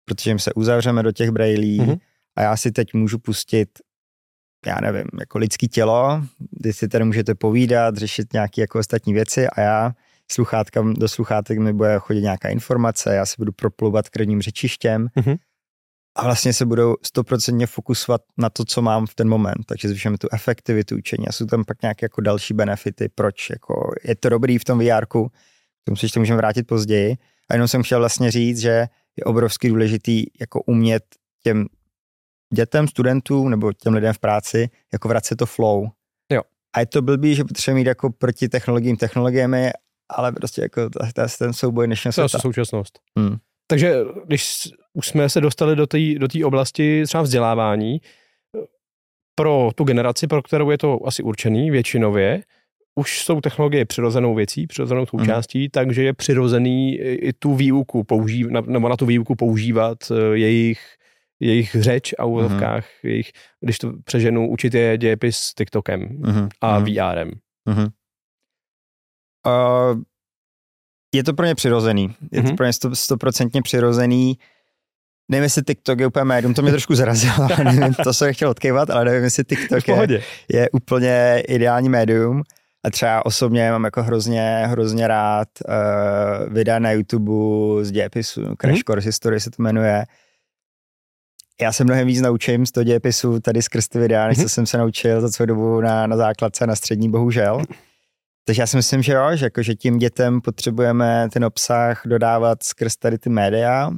protože 0.06 0.33
my 0.33 0.40
se 0.40 0.54
uzavřeme 0.54 1.04
do 1.04 1.11
těch 1.11 1.30
brailí 1.30 1.80
mm-hmm. 1.80 1.99
a 2.35 2.42
já 2.42 2.57
si 2.57 2.71
teď 2.71 2.94
můžu 2.94 3.19
pustit 3.19 3.69
já 4.66 4.78
nevím, 4.81 5.07
jako 5.19 5.37
lidský 5.37 5.68
tělo, 5.68 6.23
kdy 6.52 6.73
si 6.73 6.87
tady 6.87 7.04
můžete 7.04 7.35
povídat, 7.35 7.97
řešit 7.97 8.33
nějaké 8.33 8.61
jako 8.61 8.80
ostatní 8.80 9.14
věci 9.14 9.47
a 9.47 9.61
já 9.61 9.92
sluchátka, 10.31 10.81
do 10.81 11.07
sluchátek 11.07 11.59
mi 11.59 11.73
bude 11.73 11.99
chodit 11.99 12.21
nějaká 12.21 12.49
informace, 12.49 13.16
já 13.16 13.26
si 13.26 13.35
budu 13.37 13.52
proplouvat 13.52 14.09
krvním 14.09 14.42
řečištěm 14.42 15.07
mm-hmm. 15.18 15.37
a 16.16 16.23
vlastně 16.23 16.54
se 16.54 16.66
budou 16.66 16.95
stoprocentně 17.04 17.68
fokusovat 17.68 18.21
na 18.37 18.49
to, 18.49 18.66
co 18.66 18.81
mám 18.81 19.06
v 19.06 19.16
ten 19.16 19.30
moment, 19.30 19.66
takže 19.66 19.87
zvyšujeme 19.87 20.18
tu 20.18 20.28
efektivitu 20.33 20.97
učení 20.97 21.28
a 21.28 21.31
jsou 21.31 21.45
tam 21.45 21.64
pak 21.66 21.81
nějaké 21.81 22.06
jako 22.06 22.21
další 22.21 22.54
benefity, 22.54 23.09
proč 23.16 23.49
jako 23.49 23.92
je 24.04 24.16
to 24.16 24.30
dobrý 24.30 24.57
v 24.57 24.64
tom 24.64 24.80
VR, 24.80 25.06
k 25.06 25.30
tomu 25.85 25.95
se 25.95 26.06
ještě 26.06 26.19
můžeme 26.19 26.37
vrátit 26.37 26.64
později 26.64 27.18
a 27.49 27.54
jenom 27.54 27.68
jsem 27.68 27.83
chtěl 27.83 27.99
vlastně 27.99 28.31
říct, 28.31 28.59
že 28.59 28.87
je 29.18 29.23
obrovsky 29.23 29.69
důležitý 29.69 30.23
jako 30.39 30.61
umět 30.61 31.03
těm 31.44 31.65
dětem, 32.53 32.87
studentům 32.87 33.49
nebo 33.49 33.73
těm 33.73 33.94
lidem 33.94 34.13
v 34.13 34.19
práci 34.19 34.69
jako 34.94 35.07
vracet 35.07 35.35
to 35.35 35.45
flow. 35.45 35.87
Jo. 36.31 36.41
A 36.75 36.80
je 36.80 36.85
to 36.85 37.01
blbý, 37.01 37.35
že 37.35 37.44
potřebujeme 37.44 37.80
mít 37.80 37.87
jako 37.87 38.09
proti 38.09 38.49
technologiím 38.49 38.97
technologiemi, 38.97 39.71
ale 40.09 40.31
prostě 40.31 40.61
jako 40.61 40.89
to, 40.89 40.99
to 41.13 41.21
je 41.21 41.27
ten 41.39 41.53
souboj 41.53 41.87
dnešního 41.87 42.13
světa. 42.13 42.30
To 42.30 42.37
je 42.37 42.41
současnost. 42.41 42.99
Hmm. 43.18 43.37
Takže 43.68 43.95
když 44.25 44.69
už 44.94 45.07
jsme 45.07 45.30
se 45.30 45.41
dostali 45.41 45.75
do 45.75 45.87
té 45.87 45.97
do 46.18 46.47
oblasti 46.47 47.03
třeba 47.06 47.23
vzdělávání, 47.23 48.01
pro 49.35 49.69
tu 49.75 49.83
generaci, 49.83 50.27
pro 50.27 50.41
kterou 50.41 50.71
je 50.71 50.77
to 50.77 50.99
asi 51.07 51.23
určený 51.23 51.71
většinově, 51.71 52.44
už 52.95 53.24
jsou 53.24 53.42
technologie 53.42 53.86
přirozenou 53.86 54.36
věcí, 54.36 54.68
přirozenou 54.68 55.06
součástí, 55.06 55.62
mm. 55.62 55.69
takže 55.71 56.04
je 56.04 56.14
přirozený 56.14 56.98
i 57.00 57.33
tu 57.33 57.56
výuku 57.56 58.04
používat, 58.04 58.68
nebo 58.68 58.90
na 58.90 58.98
tu 58.98 59.06
výuku 59.06 59.36
používat 59.36 59.98
eh, 60.12 60.38
jejich, 60.38 60.81
jejich 61.40 61.76
řeč 61.80 62.14
a 62.19 62.26
úvodovkách, 62.26 62.86
mm. 63.04 63.10
jejich, 63.10 63.31
když 63.62 63.78
to 63.78 63.94
přeženu, 64.04 64.50
učit 64.50 64.74
je 64.74 64.98
dějepis 64.98 65.38
s 65.38 65.54
TikTokem 65.54 66.02
mm. 66.02 66.50
a 66.62 66.80
mm. 66.80 66.86
VRem. 66.86 67.31
Mm. 67.66 67.88
Uh, 69.48 70.02
je 71.16 71.24
to 71.24 71.33
pro 71.33 71.45
ně 71.45 71.56
přirozený. 71.56 72.16
Je 72.31 72.42
mm. 72.42 72.50
to 72.50 72.56
pro 72.56 72.66
ně 72.66 72.71
stoprocentně 72.94 73.62
přirozený. 73.62 74.38
Nevím, 75.31 75.44
jestli 75.44 75.62
TikTok 75.64 76.00
je 76.00 76.07
úplně 76.07 76.26
médium, 76.26 76.54
to 76.54 76.62
mě 76.62 76.71
trošku 76.71 76.95
zarazilo, 76.95 77.48
nevím, 77.64 77.94
to 77.94 78.14
jsem 78.14 78.33
chtěl 78.33 78.50
odkývat, 78.50 78.90
ale 78.90 79.06
nevím, 79.06 79.24
jestli 79.24 79.44
TikTok 79.44 79.88
je, 79.88 80.21
je 80.54 80.69
úplně 80.69 81.44
ideální 81.48 81.90
médium 81.90 82.44
A 82.83 82.90
třeba 82.90 83.26
osobně 83.26 83.71
mám 83.71 83.83
jako 83.83 84.04
hrozně, 84.04 84.64
hrozně 84.66 85.07
rád 85.07 85.47
uh, 85.68 86.54
videa 86.54 86.80
na 86.80 86.92
YouTube 86.92 87.31
z 87.85 87.92
dějepisu, 87.92 88.42
Crash 88.61 88.73
hmm. 88.73 88.81
Course 88.88 89.06
History 89.06 89.40
se 89.40 89.52
to 89.52 89.64
jmenuje. 89.64 90.06
Já 91.61 91.71
se 91.71 91.83
mnohem 91.83 92.07
víc 92.07 92.21
naučím 92.21 92.66
z 92.66 92.71
toho 92.71 92.83
dějepisu 92.83 93.40
tady 93.40 93.61
skrz 93.61 93.88
ty 93.88 94.00
videa, 94.00 94.28
než 94.28 94.38
hmm. 94.38 94.45
co 94.45 94.50
jsem 94.50 94.66
se 94.66 94.78
naučil 94.78 95.21
za 95.21 95.30
celou 95.30 95.45
dobu 95.45 95.81
na, 95.81 96.07
na 96.07 96.18
základce 96.18 96.68
na 96.68 96.76
střední, 96.76 97.11
bohužel. 97.11 97.61
Takže 98.45 98.61
já 98.61 98.68
si 98.68 98.78
myslím, 98.78 99.04
že 99.04 99.14
jo, 99.14 99.35
že, 99.35 99.45
jako, 99.45 99.64
že 99.64 99.76
tím 99.76 99.97
dětem 99.97 100.42
potřebujeme 100.42 101.30
ten 101.33 101.45
obsah 101.45 102.02
dodávat 102.06 102.64
skrz 102.64 102.95
tady 102.95 103.18
ty 103.18 103.30
média 103.30 103.92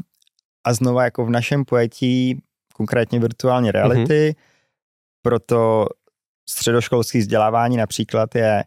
a 0.63 0.73
znova 0.73 1.03
jako 1.03 1.25
v 1.25 1.29
našem 1.29 1.65
pojetí, 1.65 2.41
konkrétně 2.73 3.19
virtuální 3.19 3.71
reality, 3.71 4.29
mm-hmm. 4.29 4.35
proto 5.21 5.87
středoškolské 6.49 7.19
vzdělávání 7.19 7.77
například 7.77 8.35
je 8.35 8.63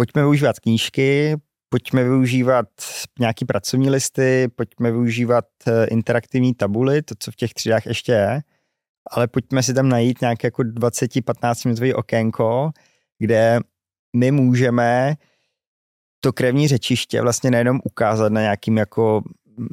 pojďme 0.00 0.22
využívat 0.22 0.60
knížky, 0.60 1.36
pojďme 1.68 2.04
využívat 2.04 2.66
nějaký 3.18 3.44
pracovní 3.44 3.90
listy, 3.90 4.48
pojďme 4.56 4.90
využívat 4.92 5.44
eh, 5.66 5.84
interaktivní 5.84 6.54
tabuly, 6.54 7.02
to, 7.02 7.14
co 7.18 7.30
v 7.30 7.36
těch 7.36 7.54
třídách 7.54 7.86
ještě 7.86 8.12
je, 8.12 8.40
ale 9.10 9.28
pojďme 9.28 9.62
si 9.62 9.74
tam 9.74 9.88
najít 9.88 10.20
nějaké 10.20 10.46
jako 10.46 10.62
20-15 10.62 11.66
minutový 11.66 11.94
okénko, 11.94 12.70
kde 13.18 13.60
my 14.16 14.30
můžeme 14.30 15.14
to 16.20 16.32
krevní 16.32 16.68
řečiště 16.68 17.22
vlastně 17.22 17.50
nejenom 17.50 17.80
ukázat 17.84 18.32
na 18.32 18.40
nějakým 18.40 18.76
jako 18.76 19.22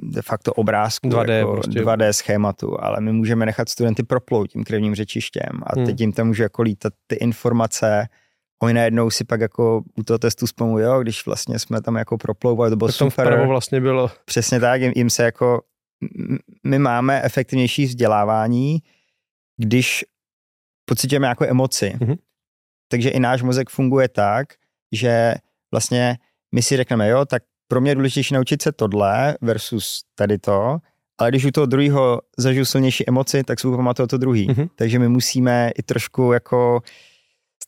de 0.04 0.22
facto 0.22 0.54
obrázku, 0.54 1.10
2D, 1.10 1.32
jako 1.32 1.52
prostě. 1.52 1.82
2D 1.82 2.10
schématu, 2.10 2.84
ale 2.84 3.02
my 3.02 3.12
můžeme 3.12 3.46
nechat 3.46 3.70
studenty 3.70 4.04
proplout 4.04 4.48
tím 4.48 4.64
krevním 4.64 4.96
řečištěm 4.96 5.64
a 5.64 5.76
hmm. 5.76 5.86
teď 5.86 6.02
jim 6.02 6.12
tam 6.12 6.28
může 6.28 6.44
jako 6.44 6.62
lítat 6.62 6.94
ty 7.08 7.16
informace, 7.16 8.08
oni 8.64 8.74
najednou 8.74 9.10
si 9.10 9.24
pak 9.24 9.42
jako 9.42 9.84
u 9.96 10.04
toho 10.04 10.18
testu 10.18 10.46
vzpomínají, 10.46 10.86
jo, 10.86 11.02
když 11.02 11.26
vlastně 11.26 11.60
jsme 11.60 11.82
tam 11.82 11.96
jako 11.96 12.18
proplouvali, 12.18 12.70
to 12.70 12.76
bylo 12.76 12.88
tak 12.88 12.96
super. 12.96 13.48
vlastně 13.48 13.82
bylo. 13.82 14.12
Přesně 14.26 14.60
tak, 14.60 14.82
jim, 14.82 14.94
jim 14.96 15.10
se 15.10 15.24
jako, 15.24 15.62
my 16.64 16.80
máme 16.80 17.22
efektivnější 17.22 17.86
vzdělávání, 17.86 18.80
když 19.58 20.06
pocitujeme 20.86 21.28
jako 21.28 21.46
emoci. 21.46 21.94
Mm-hmm. 21.98 22.18
Takže 22.92 23.10
i 23.10 23.20
náš 23.20 23.42
mozek 23.42 23.70
funguje 23.70 24.10
tak, 24.10 24.48
že 24.92 25.36
vlastně 25.72 26.18
my 26.56 26.62
si 26.62 26.78
řekneme, 26.78 27.10
jo, 27.10 27.26
tak 27.26 27.44
pro 27.68 27.82
mě 27.82 27.92
je 27.92 27.96
důležitější 27.96 28.34
naučit 28.34 28.62
se 28.62 28.72
tohle 28.72 29.38
versus 29.42 30.04
tady 30.16 30.38
to, 30.38 30.78
ale 31.18 31.30
když 31.30 31.46
u 31.46 31.52
toho 31.52 31.66
druhého 31.66 32.22
zažiju 32.38 32.66
silnější 32.66 33.08
emoci, 33.08 33.44
tak 33.44 33.60
si 33.60 33.68
pamatuju 33.68 34.08
to 34.08 34.18
druhý. 34.18 34.50
Mm-hmm. 34.50 34.70
Takže 34.76 35.00
my 35.00 35.08
musíme 35.08 35.72
i 35.78 35.84
trošku 35.84 36.32
jako 36.32 36.82
s 36.84 37.17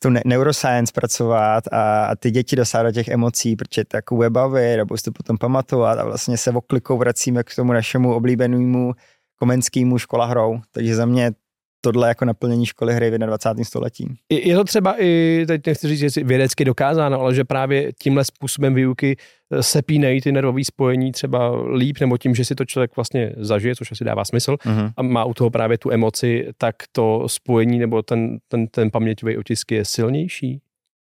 tou 0.02 0.10
neuroscience 0.24 0.92
pracovat 0.92 1.64
a, 1.72 2.04
a 2.04 2.16
ty 2.16 2.30
děti 2.30 2.56
dosávat 2.56 2.86
do 2.86 2.92
těch 2.92 3.08
emocí, 3.08 3.56
protože 3.56 3.84
to 3.84 3.96
jako 3.96 4.16
webaví, 4.16 4.76
nebo 4.76 4.96
si 4.96 5.02
to 5.02 5.12
potom 5.12 5.38
pamatovat 5.38 5.98
a 5.98 6.04
vlastně 6.04 6.36
se 6.36 6.50
oklikou 6.50 6.98
vracíme 6.98 7.44
k 7.44 7.54
tomu 7.54 7.72
našemu 7.72 8.14
oblíbenému 8.14 8.92
komenskému 9.38 9.98
škola 9.98 10.26
hrou. 10.26 10.60
Takže 10.72 10.94
za 10.96 11.06
mě 11.06 11.32
tohle 11.80 12.08
jako 12.08 12.24
naplnění 12.24 12.66
školy 12.66 12.94
hry 12.94 13.10
v 13.10 13.18
21. 13.18 13.64
století. 13.64 14.14
Je 14.30 14.56
to 14.56 14.64
třeba 14.64 14.94
i, 14.98 15.44
teď 15.46 15.66
nechci 15.66 15.88
říct, 15.88 15.98
že 15.98 16.24
vědecky 16.24 16.64
dokázáno, 16.64 17.20
ale 17.20 17.34
že 17.34 17.44
právě 17.44 17.92
tímhle 17.92 18.24
způsobem 18.24 18.74
výuky 18.74 19.16
eh, 19.50 19.62
se 19.62 19.82
pínejí 19.82 20.20
ty 20.20 20.32
nervové 20.32 20.64
spojení 20.64 21.12
třeba 21.12 21.66
líp, 21.74 21.96
nebo 22.00 22.18
tím, 22.18 22.34
že 22.34 22.44
si 22.44 22.54
to 22.54 22.64
člověk 22.64 22.96
vlastně 22.96 23.32
zažije, 23.36 23.76
což 23.76 23.92
asi 23.92 24.04
dává 24.04 24.24
smysl, 24.24 24.54
uh-huh. 24.54 24.92
a 24.96 25.02
má 25.02 25.24
u 25.24 25.34
toho 25.34 25.50
právě 25.50 25.78
tu 25.78 25.90
emoci, 25.90 26.48
tak 26.58 26.76
to 26.92 27.28
spojení 27.28 27.78
nebo 27.78 28.02
ten, 28.02 28.38
ten, 28.48 28.66
ten 28.66 28.90
paměťový 28.90 29.36
otisk 29.36 29.72
je 29.72 29.84
silnější? 29.84 30.60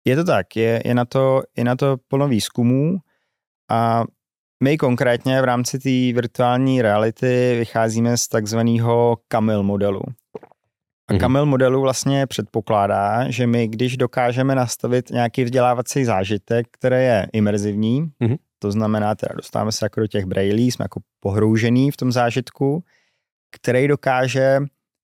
Je 0.04 0.16
to 0.16 0.24
tak, 0.24 0.56
je, 0.56 0.82
je, 0.84 0.94
na 0.94 1.04
to, 1.04 1.42
je 1.56 1.64
na 1.64 1.76
to 1.76 1.96
plno 2.08 2.28
výzkumů 2.28 2.98
a 3.70 4.04
my 4.62 4.78
konkrétně 4.78 5.40
v 5.40 5.44
rámci 5.44 5.78
té 5.78 6.20
virtuální 6.20 6.82
reality 6.82 7.56
vycházíme 7.58 8.16
z 8.16 8.28
takzvaného 8.28 9.18
Camil 9.28 9.62
modelu. 9.62 10.00
A 11.10 11.28
mhm. 11.28 11.48
modelu 11.48 11.80
vlastně 11.80 12.26
předpokládá, 12.26 13.30
že 13.30 13.46
my, 13.46 13.68
když 13.68 13.96
dokážeme 13.96 14.54
nastavit 14.54 15.10
nějaký 15.10 15.44
vzdělávací 15.44 16.04
zážitek, 16.04 16.66
který 16.70 16.96
je 16.96 17.28
imerzivní, 17.32 18.02
mm-hmm. 18.02 18.36
to 18.58 18.72
znamená, 18.72 19.14
teda 19.14 19.34
dostáváme 19.34 19.72
se 19.72 19.84
jako 19.84 20.00
do 20.00 20.06
těch 20.06 20.24
brailí, 20.24 20.70
jsme 20.70 20.84
jako 20.84 21.00
pohroužený 21.20 21.90
v 21.90 21.96
tom 21.96 22.12
zážitku, 22.12 22.84
který 23.50 23.88
dokáže 23.88 24.58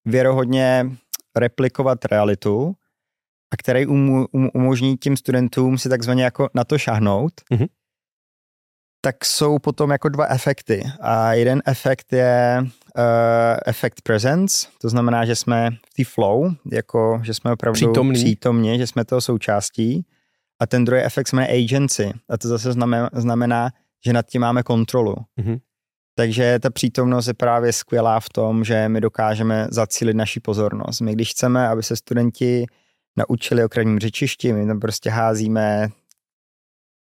věrohodně 0.04 0.90
replikovat 1.36 2.04
realitu 2.04 2.74
a 3.52 3.56
který 3.56 3.86
um, 3.86 4.26
um, 4.32 4.50
umožní 4.54 4.96
tím 4.96 5.16
studentům 5.16 5.78
si 5.78 5.88
takzvaně 5.88 6.24
jako 6.24 6.48
na 6.54 6.64
to 6.64 6.78
šahnout, 6.78 7.32
mm-hmm 7.52 7.68
tak 9.06 9.24
jsou 9.24 9.58
potom 9.58 9.90
jako 9.90 10.08
dva 10.08 10.26
efekty. 10.26 10.82
A 11.00 11.32
jeden 11.32 11.62
efekt 11.66 12.12
je 12.12 12.66
uh, 12.96 13.02
efekt 13.66 14.02
presence, 14.02 14.68
to 14.80 14.88
znamená, 14.88 15.24
že 15.24 15.36
jsme 15.36 15.70
v 15.70 15.94
té 15.94 16.04
flow, 16.04 16.50
jako 16.72 17.20
že 17.24 17.34
jsme 17.34 17.52
opravdu 17.52 17.76
přítomní. 17.76 18.14
přítomně, 18.14 18.78
že 18.78 18.86
jsme 18.86 19.04
toho 19.04 19.20
součástí. 19.20 20.06
A 20.60 20.66
ten 20.66 20.84
druhý 20.84 21.02
efekt 21.02 21.28
jsme 21.28 21.48
agency. 21.48 22.12
A 22.28 22.38
to 22.38 22.48
zase 22.48 22.72
znamená, 22.72 23.10
znamená 23.12 23.70
že 24.06 24.12
nad 24.12 24.26
tím 24.26 24.40
máme 24.40 24.62
kontrolu. 24.62 25.14
Mm-hmm. 25.38 25.60
Takže 26.14 26.58
ta 26.58 26.70
přítomnost 26.70 27.26
je 27.26 27.34
právě 27.34 27.72
skvělá 27.72 28.20
v 28.20 28.28
tom, 28.28 28.64
že 28.64 28.88
my 28.88 29.00
dokážeme 29.00 29.66
zacílit 29.70 30.16
naši 30.16 30.40
pozornost. 30.40 31.00
My 31.00 31.12
když 31.12 31.30
chceme, 31.30 31.68
aby 31.68 31.82
se 31.82 31.96
studenti 31.96 32.66
naučili 33.16 33.64
o 33.64 33.68
krajním 33.68 33.98
řečišti, 33.98 34.52
my 34.52 34.66
tam 34.66 34.80
prostě 34.80 35.10
házíme 35.10 35.88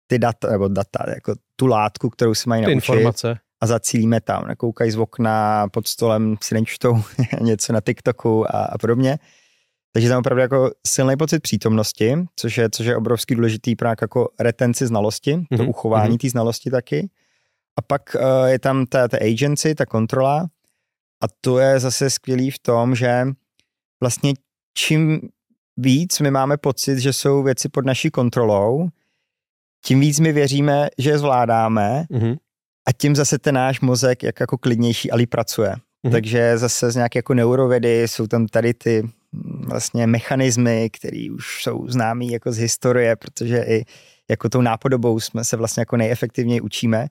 ty 0.06 0.18
data, 0.18 0.50
nebo 0.50 0.68
data, 0.68 1.04
jako 1.14 1.34
tu 1.56 1.66
látku, 1.66 2.10
kterou 2.10 2.34
si 2.34 2.48
mají 2.48 2.64
ty 2.64 2.74
naučit. 2.74 2.88
informace. 2.88 3.38
A 3.60 3.66
zacílíme 3.66 4.20
tam, 4.20 4.46
nekoukají 4.48 4.90
z 4.90 4.96
okna, 4.96 5.68
pod 5.68 5.88
stolem 5.88 6.36
si 6.42 6.54
nečtou 6.54 7.02
něco 7.40 7.72
na 7.72 7.80
TikToku 7.80 8.56
a, 8.56 8.64
a 8.64 8.78
podobně. 8.78 9.18
Takže 9.92 10.08
tam 10.08 10.18
opravdu 10.18 10.40
jako 10.40 10.70
silný 10.86 11.16
pocit 11.16 11.40
přítomnosti, 11.40 12.14
což 12.36 12.58
je, 12.58 12.70
což 12.70 12.86
je 12.86 12.96
obrovský 12.96 13.34
důležitý 13.34 13.76
právě 13.76 13.96
jako 14.00 14.28
retenci 14.40 14.86
znalosti, 14.86 15.36
mm-hmm. 15.36 15.56
to 15.56 15.62
mhm, 15.62 15.68
uchování 15.68 16.16
mm-hmm. 16.16 16.20
té 16.20 16.30
znalosti 16.30 16.70
taky. 16.70 17.10
A 17.78 17.82
pak 17.82 18.02
uh, 18.14 18.46
je 18.46 18.58
tam 18.58 18.86
ta, 18.86 19.08
ta 19.08 19.16
agency, 19.16 19.74
ta 19.74 19.86
kontrola 19.86 20.46
a 21.22 21.26
to 21.40 21.58
je 21.58 21.80
zase 21.80 22.10
skvělý 22.10 22.50
v 22.50 22.58
tom, 22.58 22.94
že 22.94 23.26
vlastně 24.00 24.32
čím 24.74 25.20
víc 25.76 26.20
my 26.20 26.30
máme 26.30 26.56
pocit, 26.56 26.98
že 26.98 27.12
jsou 27.12 27.42
věci 27.42 27.68
pod 27.68 27.86
naší 27.86 28.10
kontrolou, 28.10 28.88
tím 29.84 30.00
víc 30.00 30.20
my 30.20 30.32
věříme, 30.32 30.88
že 30.98 31.10
je 31.10 31.18
zvládáme 31.18 32.04
mm-hmm. 32.10 32.36
A 32.88 32.92
tím 32.92 33.16
zase 33.16 33.38
ten 33.38 33.54
náš 33.54 33.80
mozek 33.80 34.22
jak 34.22 34.40
jako 34.40 34.58
klidnější 34.58 35.10
ali 35.10 35.26
pracuje. 35.26 35.74
Mm-hmm. 36.06 36.10
Takže 36.10 36.58
zase 36.58 36.90
z 36.90 36.96
nějaké 36.96 37.18
jako 37.18 37.34
neurovědy 37.34 38.08
jsou 38.08 38.26
tam 38.26 38.46
tady 38.46 38.74
ty 38.74 39.02
mm, 39.02 39.64
vlastně 39.68 40.06
mechanismy, 40.06 40.90
které 40.90 41.26
už 41.34 41.62
jsou 41.62 41.88
známý 41.88 42.30
jako 42.30 42.52
z 42.52 42.58
historie, 42.58 43.16
protože 43.16 43.58
i 43.58 43.84
jako 44.30 44.48
tou 44.48 44.60
nápodobou 44.60 45.20
jsme 45.20 45.44
se 45.44 45.56
vlastně 45.56 45.80
jako 45.80 45.96
nejefektivněji 45.96 46.60
učíme. 46.60 47.06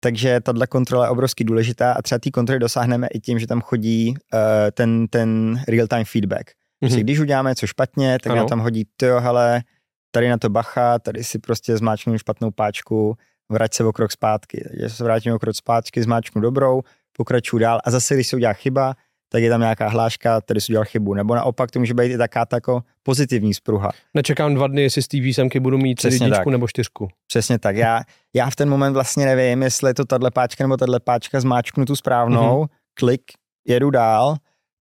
Takže 0.00 0.40
tahle 0.40 0.66
kontrola 0.66 1.04
je 1.04 1.10
obrovsky 1.10 1.44
důležitá 1.44 1.92
a 1.92 2.02
třeba 2.02 2.18
té 2.18 2.30
kontroly 2.30 2.58
dosáhneme 2.58 3.06
i 3.06 3.20
tím, 3.20 3.38
že 3.38 3.46
tam 3.46 3.60
chodí 3.60 4.08
uh, 4.10 4.40
ten, 4.72 5.06
ten 5.08 5.60
real-time 5.68 6.04
feedback. 6.04 6.50
Mm-hmm. 6.84 7.00
když 7.00 7.20
uděláme 7.20 7.50
něco 7.50 7.66
špatně, 7.66 8.18
tak 8.22 8.36
nám 8.36 8.46
tam 8.46 8.60
hodí, 8.60 8.84
to 8.96 9.20
hele, 9.20 9.62
tady 10.10 10.28
na 10.28 10.38
to 10.38 10.50
bacha, 10.50 10.98
tady 10.98 11.24
si 11.24 11.38
prostě 11.38 11.76
zmáčknu 11.76 12.18
špatnou 12.18 12.50
páčku, 12.50 13.16
vrať 13.52 13.74
se 13.74 13.84
o 13.84 13.92
krok 13.92 14.12
zpátky. 14.12 14.64
Takže 14.68 14.90
se 14.90 15.04
vrátím 15.04 15.32
o 15.32 15.38
krok 15.38 15.56
zpátky, 15.56 16.02
zmáčknu 16.02 16.40
dobrou, 16.40 16.82
pokračuju 17.16 17.60
dál 17.60 17.80
a 17.84 17.90
zase, 17.90 18.14
když 18.14 18.28
se 18.28 18.36
udělá 18.36 18.52
chyba, 18.52 18.94
tak 19.32 19.42
je 19.42 19.50
tam 19.50 19.60
nějaká 19.60 19.88
hláška, 19.88 20.40
tady 20.40 20.60
si 20.60 20.72
udělal 20.72 20.84
chybu. 20.84 21.14
Nebo 21.14 21.34
naopak 21.34 21.70
to 21.70 21.78
může 21.78 21.94
být 21.94 22.12
i 22.12 22.18
taká 22.18 22.46
tako 22.46 22.82
pozitivní 23.02 23.54
spruha. 23.54 23.90
Nečekám 24.14 24.54
dva 24.54 24.66
dny, 24.66 24.82
jestli 24.82 25.02
z 25.02 25.08
té 25.08 25.20
výsemky 25.20 25.60
budu 25.60 25.78
mít 25.78 25.94
Přesně 25.94 26.26
jedničku 26.26 26.44
tak. 26.44 26.52
nebo 26.52 26.68
čtyřku. 26.68 27.08
Přesně 27.26 27.58
tak. 27.58 27.76
Já, 27.76 28.02
já 28.34 28.50
v 28.50 28.56
ten 28.56 28.68
moment 28.68 28.92
vlastně 28.92 29.26
nevím, 29.26 29.62
jestli 29.62 29.90
je 29.90 29.94
to 29.94 30.04
tahle 30.04 30.30
páčka 30.30 30.64
nebo 30.64 30.76
tahle 30.76 31.00
páčka, 31.00 31.40
zmáčknu 31.40 31.84
tu 31.84 31.96
správnou, 31.96 32.62
mm-hmm. 32.62 32.68
klik, 32.94 33.22
jedu 33.68 33.90
dál 33.90 34.36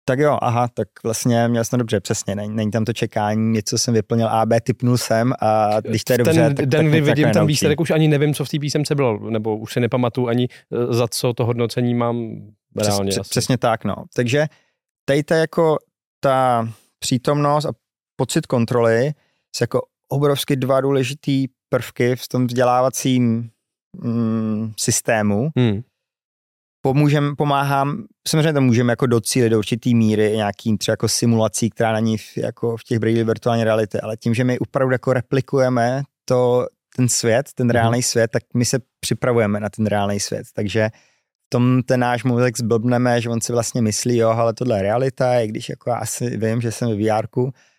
tak 0.04 0.18
jo, 0.18 0.38
aha, 0.42 0.68
tak 0.74 0.88
vlastně 1.04 1.48
měl 1.48 1.64
jsem 1.64 1.78
dobře, 1.78 2.00
přesně, 2.00 2.34
není, 2.34 2.54
není 2.54 2.70
tam 2.70 2.84
to 2.84 2.92
čekání, 2.92 3.52
něco 3.52 3.78
jsem 3.78 3.94
vyplnil 3.94 4.28
A, 4.28 4.46
B, 4.46 4.60
typnul 4.60 4.98
jsem 4.98 5.32
a 5.40 5.80
když 5.80 6.04
to 6.04 6.12
je 6.12 6.18
dobře, 6.18 6.32
ten 6.32 6.54
tak, 6.54 6.66
den, 6.66 6.84
tak 6.84 6.86
kdy 6.90 7.00
vidím 7.00 7.30
ten 7.30 7.46
výsledek, 7.46 7.80
už 7.80 7.90
ani 7.90 8.08
nevím, 8.08 8.34
co 8.34 8.44
v 8.44 8.48
té 8.48 8.58
písemce 8.58 8.94
bylo, 8.94 9.30
nebo 9.30 9.56
už 9.56 9.72
si 9.72 9.80
nepamatuju 9.80 10.28
ani 10.28 10.48
eh, 10.72 10.94
za 10.94 11.08
co 11.08 11.32
to 11.32 11.44
hodnocení 11.44 11.94
mám 11.94 12.36
reálně. 12.76 13.10
Přes, 13.10 13.28
přesně 13.28 13.58
tak, 13.58 13.84
no. 13.84 13.94
Takže 14.14 14.46
tady 15.04 15.22
ta 15.22 15.36
jako 15.36 15.78
ta 16.20 16.68
přítomnost 16.98 17.64
a 17.64 17.72
pocit 18.16 18.46
kontroly 18.46 19.12
jsou 19.56 19.62
jako 19.62 19.80
obrovsky 20.08 20.56
dva 20.56 20.80
důležitý 20.80 21.46
prvky 21.68 22.16
v 22.16 22.28
tom 22.28 22.46
vzdělávacím 22.46 23.50
mm, 23.96 24.72
systému. 24.80 25.50
Hmm. 25.56 25.82
Pomůžem, 26.82 27.36
pomáhám, 27.36 28.04
samozřejmě 28.28 28.52
to 28.52 28.60
můžeme 28.60 28.92
jako 28.92 29.06
docílit 29.06 29.48
do 29.48 29.58
určitý 29.58 29.94
míry 29.94 30.32
nějakým 30.36 30.78
třeba 30.78 30.92
jako 30.92 31.08
simulací, 31.08 31.70
která 31.70 31.92
není 31.92 32.18
v, 32.18 32.36
jako 32.36 32.76
v 32.76 32.84
těch 32.84 32.98
brýlích 32.98 33.24
virtuální 33.24 33.64
reality, 33.64 34.00
ale 34.00 34.16
tím, 34.16 34.34
že 34.34 34.44
my 34.44 34.58
opravdu 34.58 34.92
jako 34.92 35.12
replikujeme 35.12 36.02
to, 36.24 36.66
ten 36.96 37.08
svět, 37.08 37.46
ten 37.54 37.66
mhm. 37.66 37.72
reálný 37.72 37.98
mm-hmm. 37.98 38.10
svět, 38.10 38.30
tak 38.30 38.42
my 38.54 38.64
se 38.64 38.78
připravujeme 39.00 39.60
na 39.60 39.68
ten 39.68 39.86
reálný 39.86 40.20
svět. 40.20 40.46
Takže 40.54 40.88
v 41.46 41.48
tom 41.48 41.82
ten 41.82 42.00
náš 42.00 42.24
mozek 42.24 42.58
zblbneme, 42.58 43.20
že 43.20 43.28
on 43.28 43.40
si 43.40 43.52
vlastně 43.52 43.82
myslí, 43.82 44.16
jo, 44.16 44.28
ale 44.28 44.54
tohle 44.54 44.78
je 44.78 44.82
realita, 44.82 45.40
i 45.40 45.48
když 45.48 45.68
jako 45.68 45.90
já 45.90 45.96
asi 45.96 46.36
vím, 46.36 46.60
že 46.60 46.72
jsem 46.72 46.88
v 46.88 47.08
VR, 47.08 47.26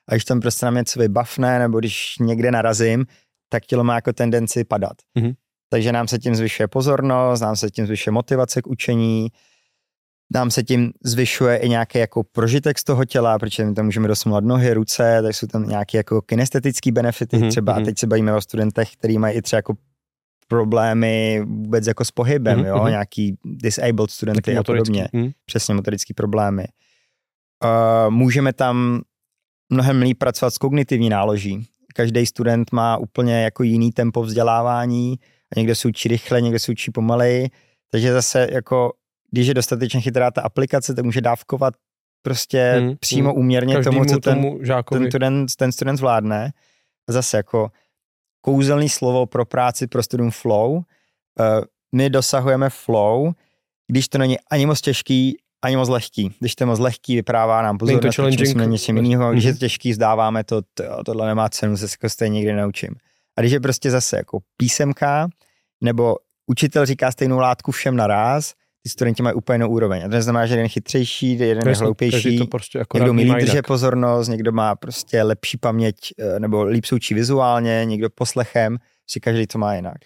a 0.07 0.13
když 0.13 0.25
tam 0.25 0.39
prostě 0.39 0.65
na 0.65 0.71
mě 0.71 0.79
něco 0.79 0.99
vybavne, 0.99 1.59
nebo 1.59 1.79
když 1.79 2.15
někde 2.19 2.51
narazím, 2.51 3.05
tak 3.49 3.65
tělo 3.65 3.83
má 3.83 3.95
jako 3.95 4.13
tendenci 4.13 4.63
padat. 4.63 4.97
Mm-hmm. 5.17 5.33
Takže 5.73 5.91
nám 5.91 6.07
se 6.07 6.19
tím 6.19 6.35
zvyšuje 6.35 6.67
pozornost, 6.67 7.41
nám 7.41 7.55
se 7.55 7.69
tím 7.69 7.85
zvyšuje 7.85 8.11
motivace 8.11 8.61
k 8.61 8.67
učení, 8.67 9.27
nám 10.33 10.51
se 10.51 10.63
tím 10.63 10.91
zvyšuje 11.03 11.57
i 11.57 11.69
nějaký 11.69 11.97
jako 11.97 12.23
prožitek 12.23 12.79
z 12.79 12.83
toho 12.83 13.05
těla, 13.05 13.39
protože 13.39 13.65
my 13.65 13.73
tam 13.73 13.85
můžeme 13.85 14.07
dosunovat 14.07 14.43
nohy, 14.43 14.73
ruce, 14.73 15.19
tak 15.21 15.35
jsou 15.35 15.47
tam 15.47 15.67
nějaké 15.69 15.97
jako 15.97 16.21
kinestetické 16.21 16.91
benefity 16.91 17.37
mm-hmm. 17.37 17.49
třeba. 17.49 17.73
A 17.73 17.75
mhm. 17.75 17.85
teď 17.85 17.99
se 17.99 18.07
bavíme 18.07 18.35
o 18.35 18.41
studentech, 18.41 18.91
kteří 18.91 19.17
mají 19.17 19.37
i 19.37 19.41
třeba 19.41 19.57
jako 19.57 19.73
problémy 20.47 21.41
vůbec 21.45 21.87
jako 21.87 22.05
s 22.05 22.11
pohybem, 22.11 22.59
mm-hmm. 22.59 22.67
jo, 22.67 22.77
mhm. 22.77 22.89
nějaký 22.89 23.37
disabled 23.45 24.11
studenty 24.11 24.57
a 24.57 24.63
podobně. 24.63 25.07
Mm. 25.13 25.29
Přesně 25.45 25.73
motorické 25.73 26.13
problémy. 26.13 26.65
Uh, 27.63 28.11
můžeme 28.11 28.53
tam 28.53 29.01
mnohem 29.69 30.01
líp 30.01 30.17
pracovat 30.19 30.53
s 30.53 30.57
kognitivní 30.57 31.09
náloží. 31.09 31.65
Každý 31.93 32.25
student 32.25 32.71
má 32.71 32.97
úplně 32.97 33.43
jako 33.43 33.63
jiný 33.63 33.91
tempo 33.91 34.23
vzdělávání, 34.23 35.19
a 35.55 35.59
někdo 35.59 35.75
se 35.75 35.87
učí 35.87 36.09
rychle, 36.09 36.41
někdo 36.41 36.59
se 36.59 36.71
učí 36.71 36.91
pomaleji, 36.91 37.49
takže 37.91 38.13
zase 38.13 38.47
jako, 38.51 38.93
když 39.31 39.47
je 39.47 39.53
dostatečně 39.53 40.01
chytrá 40.01 40.31
ta 40.31 40.41
aplikace, 40.41 40.93
tak 40.93 41.05
může 41.05 41.21
dávkovat 41.21 41.73
prostě 42.21 42.75
hmm, 42.79 42.93
přímo 42.99 43.29
hmm. 43.29 43.39
úměrně 43.39 43.83
tomu, 43.83 44.05
co 44.05 44.19
ten, 44.19 44.21
tomu 44.21 44.59
ten, 44.89 45.07
student, 45.07 45.55
ten 45.55 45.71
student 45.71 45.97
zvládne. 45.97 46.51
A 47.09 47.11
zase 47.11 47.37
jako 47.37 47.71
kouzelný 48.41 48.89
slovo 48.89 49.25
pro 49.25 49.45
práci 49.45 49.87
pro 49.87 50.03
studium 50.03 50.31
flow. 50.31 50.71
Uh, 50.73 50.83
my 51.95 52.09
dosahujeme 52.09 52.69
flow, 52.69 53.31
když 53.87 54.07
to 54.07 54.17
není 54.17 54.37
ani 54.51 54.65
moc 54.65 54.81
těžký, 54.81 55.37
ani 55.61 55.75
moc 55.75 55.89
lehký. 55.89 56.35
Když 56.39 56.55
to 56.55 56.63
je 56.63 56.65
moc 56.65 56.79
lehký, 56.79 57.15
vyprává 57.15 57.61
nám 57.61 57.77
pozornost, 57.77 58.19
jsme 58.39 58.65
něčem 58.65 58.97
jiného. 58.97 59.31
Když 59.31 59.43
je 59.43 59.53
to 59.53 59.59
těžký, 59.59 59.91
vzdáváme 59.91 60.43
to, 60.43 60.61
to, 60.73 60.83
tohle 61.05 61.27
nemá 61.27 61.49
cenu, 61.49 61.77
se 61.77 61.85
jako 61.85 62.09
stejně 62.09 62.33
nikdy 62.33 62.53
naučím. 62.53 62.95
A 63.37 63.41
když 63.41 63.51
je 63.51 63.59
prostě 63.59 63.91
zase 63.91 64.17
jako 64.17 64.39
písemka, 64.57 65.27
nebo 65.83 66.15
učitel 66.47 66.85
říká 66.85 67.11
stejnou 67.11 67.39
látku 67.39 67.71
všem 67.71 67.95
naraz, 67.95 68.53
ty 68.83 68.89
studenti 68.89 69.23
mají 69.23 69.33
úplně 69.33 69.55
jinou 69.55 69.69
úroveň. 69.69 70.05
A 70.05 70.07
to 70.07 70.15
neznamená, 70.15 70.45
že 70.45 70.53
jeden 70.53 70.69
chytřejší, 70.69 71.39
jeden 71.39 71.67
je 71.67 71.75
hloupější, 71.75 72.37
to 72.37 72.47
prostě 72.47 72.83
někdo 72.93 73.11
umí 73.11 73.33
líp 73.33 73.65
pozornost, 73.67 74.27
někdo 74.27 74.51
má 74.51 74.75
prostě 74.75 75.23
lepší 75.23 75.57
paměť 75.57 75.95
eh, 76.19 76.39
nebo 76.39 76.63
líp 76.63 76.85
součí 76.85 77.13
vizuálně, 77.13 77.85
někdo 77.85 78.09
poslechem, 78.09 78.77
si 79.09 79.19
každý 79.19 79.47
to 79.47 79.57
má 79.59 79.75
jinak. 79.75 79.97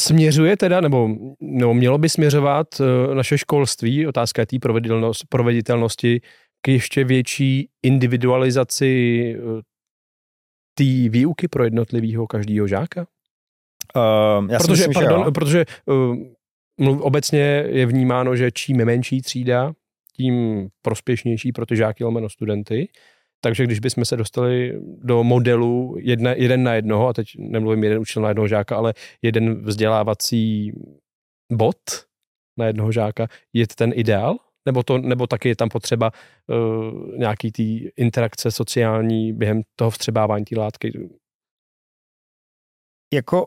Směřuje 0.00 0.56
teda, 0.56 0.80
nebo, 0.80 1.08
nebo 1.40 1.74
mělo 1.74 1.98
by 1.98 2.08
směřovat 2.08 2.80
uh, 2.80 3.14
naše 3.14 3.38
školství, 3.38 4.06
otázka 4.06 4.46
té 4.46 4.56
proveditelnosti, 5.28 6.20
k 6.62 6.68
ještě 6.68 7.04
větší 7.04 7.68
individualizaci 7.82 9.34
uh, 9.38 9.60
té 10.74 11.08
výuky 11.08 11.48
pro 11.48 11.64
jednotlivého 11.64 12.26
každého 12.26 12.66
žáka? 12.66 13.06
Uh, 13.96 14.50
já 14.50 14.58
protože, 14.58 14.88
myslím, 14.88 14.92
pardon, 14.94 15.24
že 15.24 15.30
protože 15.30 15.64
uh, 15.86 17.00
obecně 17.00 17.64
je 17.68 17.86
vnímáno, 17.86 18.36
že 18.36 18.50
čím 18.50 18.78
je 18.78 18.84
menší 18.84 19.22
třída, 19.22 19.72
tím 20.16 20.68
prospěšnější 20.82 21.52
pro 21.52 21.66
ty 21.66 21.76
žáky 21.76 22.04
lomeno 22.04 22.28
studenty. 22.28 22.88
Takže 23.44 23.64
když 23.64 23.80
bychom 23.80 24.04
se 24.04 24.16
dostali 24.16 24.80
do 25.02 25.24
modelu 25.24 25.96
jedna, 25.98 26.32
jeden 26.32 26.62
na 26.62 26.74
jednoho, 26.74 27.08
a 27.08 27.12
teď 27.12 27.26
nemluvím 27.38 27.84
jeden 27.84 27.98
učitel 27.98 28.22
na 28.22 28.28
jednoho 28.28 28.48
žáka, 28.48 28.76
ale 28.76 28.94
jeden 29.22 29.64
vzdělávací 29.64 30.72
bod 31.52 31.76
na 32.58 32.66
jednoho 32.66 32.92
žáka, 32.92 33.26
je 33.52 33.66
ten 33.66 33.92
ideál? 33.94 34.36
Nebo, 34.66 34.82
to, 34.82 34.98
nebo 34.98 35.26
taky 35.26 35.48
je 35.48 35.56
tam 35.56 35.68
potřeba 35.68 36.10
uh, 36.46 37.18
nějaký 37.18 37.52
ty 37.52 37.92
interakce 37.96 38.50
sociální 38.50 39.32
během 39.32 39.62
toho 39.76 39.90
vstřebávání 39.90 40.44
té 40.44 40.58
látky? 40.58 41.10
Jako 43.14 43.46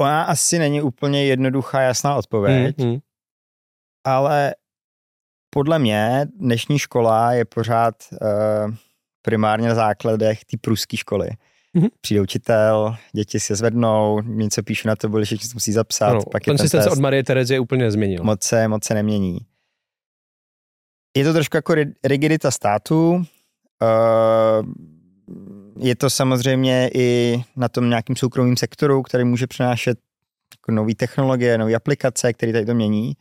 ona 0.00 0.22
asi 0.22 0.58
není 0.58 0.82
úplně 0.82 1.24
jednoduchá, 1.24 1.80
jasná 1.80 2.16
odpověď, 2.16 2.78
mm, 2.78 2.86
mm. 2.86 2.98
ale 4.06 4.54
podle 5.50 5.78
mě 5.78 6.26
dnešní 6.36 6.78
škola 6.78 7.32
je 7.32 7.44
pořád 7.44 7.94
uh, 8.12 8.74
primárně 9.22 9.68
na 9.68 9.74
základech 9.74 10.44
té 10.44 10.56
pruské 10.60 10.96
školy. 10.96 11.28
Mm-hmm. 11.76 11.88
Přijde 12.00 12.20
učitel, 12.20 12.96
děti 13.12 13.40
se 13.40 13.56
zvednou, 13.56 14.20
něco 14.22 14.62
píšu 14.62 14.88
na 14.88 14.96
to, 14.96 15.24
že 15.24 15.36
musí 15.54 15.72
zapsat. 15.72 16.12
No, 16.12 16.20
pak 16.32 16.44
ten 16.44 16.58
systém 16.58 16.82
se 16.82 16.90
od 16.90 16.98
Marie 16.98 17.24
Terezie 17.24 17.60
úplně 17.60 17.90
změnil. 17.90 18.24
Moc 18.24 18.42
se, 18.42 18.68
moc 18.68 18.84
se 18.84 18.94
nemění. 18.94 19.38
Je 21.16 21.24
to 21.24 21.32
trošku 21.32 21.56
jako 21.56 21.74
rigidita 22.04 22.50
státu. 22.50 23.12
Uh, 23.12 24.66
je 25.78 25.96
to 25.96 26.10
samozřejmě 26.10 26.90
i 26.94 27.38
na 27.56 27.68
tom 27.68 27.88
nějakým 27.88 28.16
soukromým 28.16 28.56
sektoru, 28.56 29.02
který 29.02 29.24
může 29.24 29.46
přinášet 29.46 29.98
jako 30.54 30.72
nové 30.72 30.94
technologie, 30.94 31.58
nové 31.58 31.74
aplikace, 31.74 32.32
které 32.32 32.52
tady 32.52 32.66
to 32.66 32.74
mění. 32.74 33.12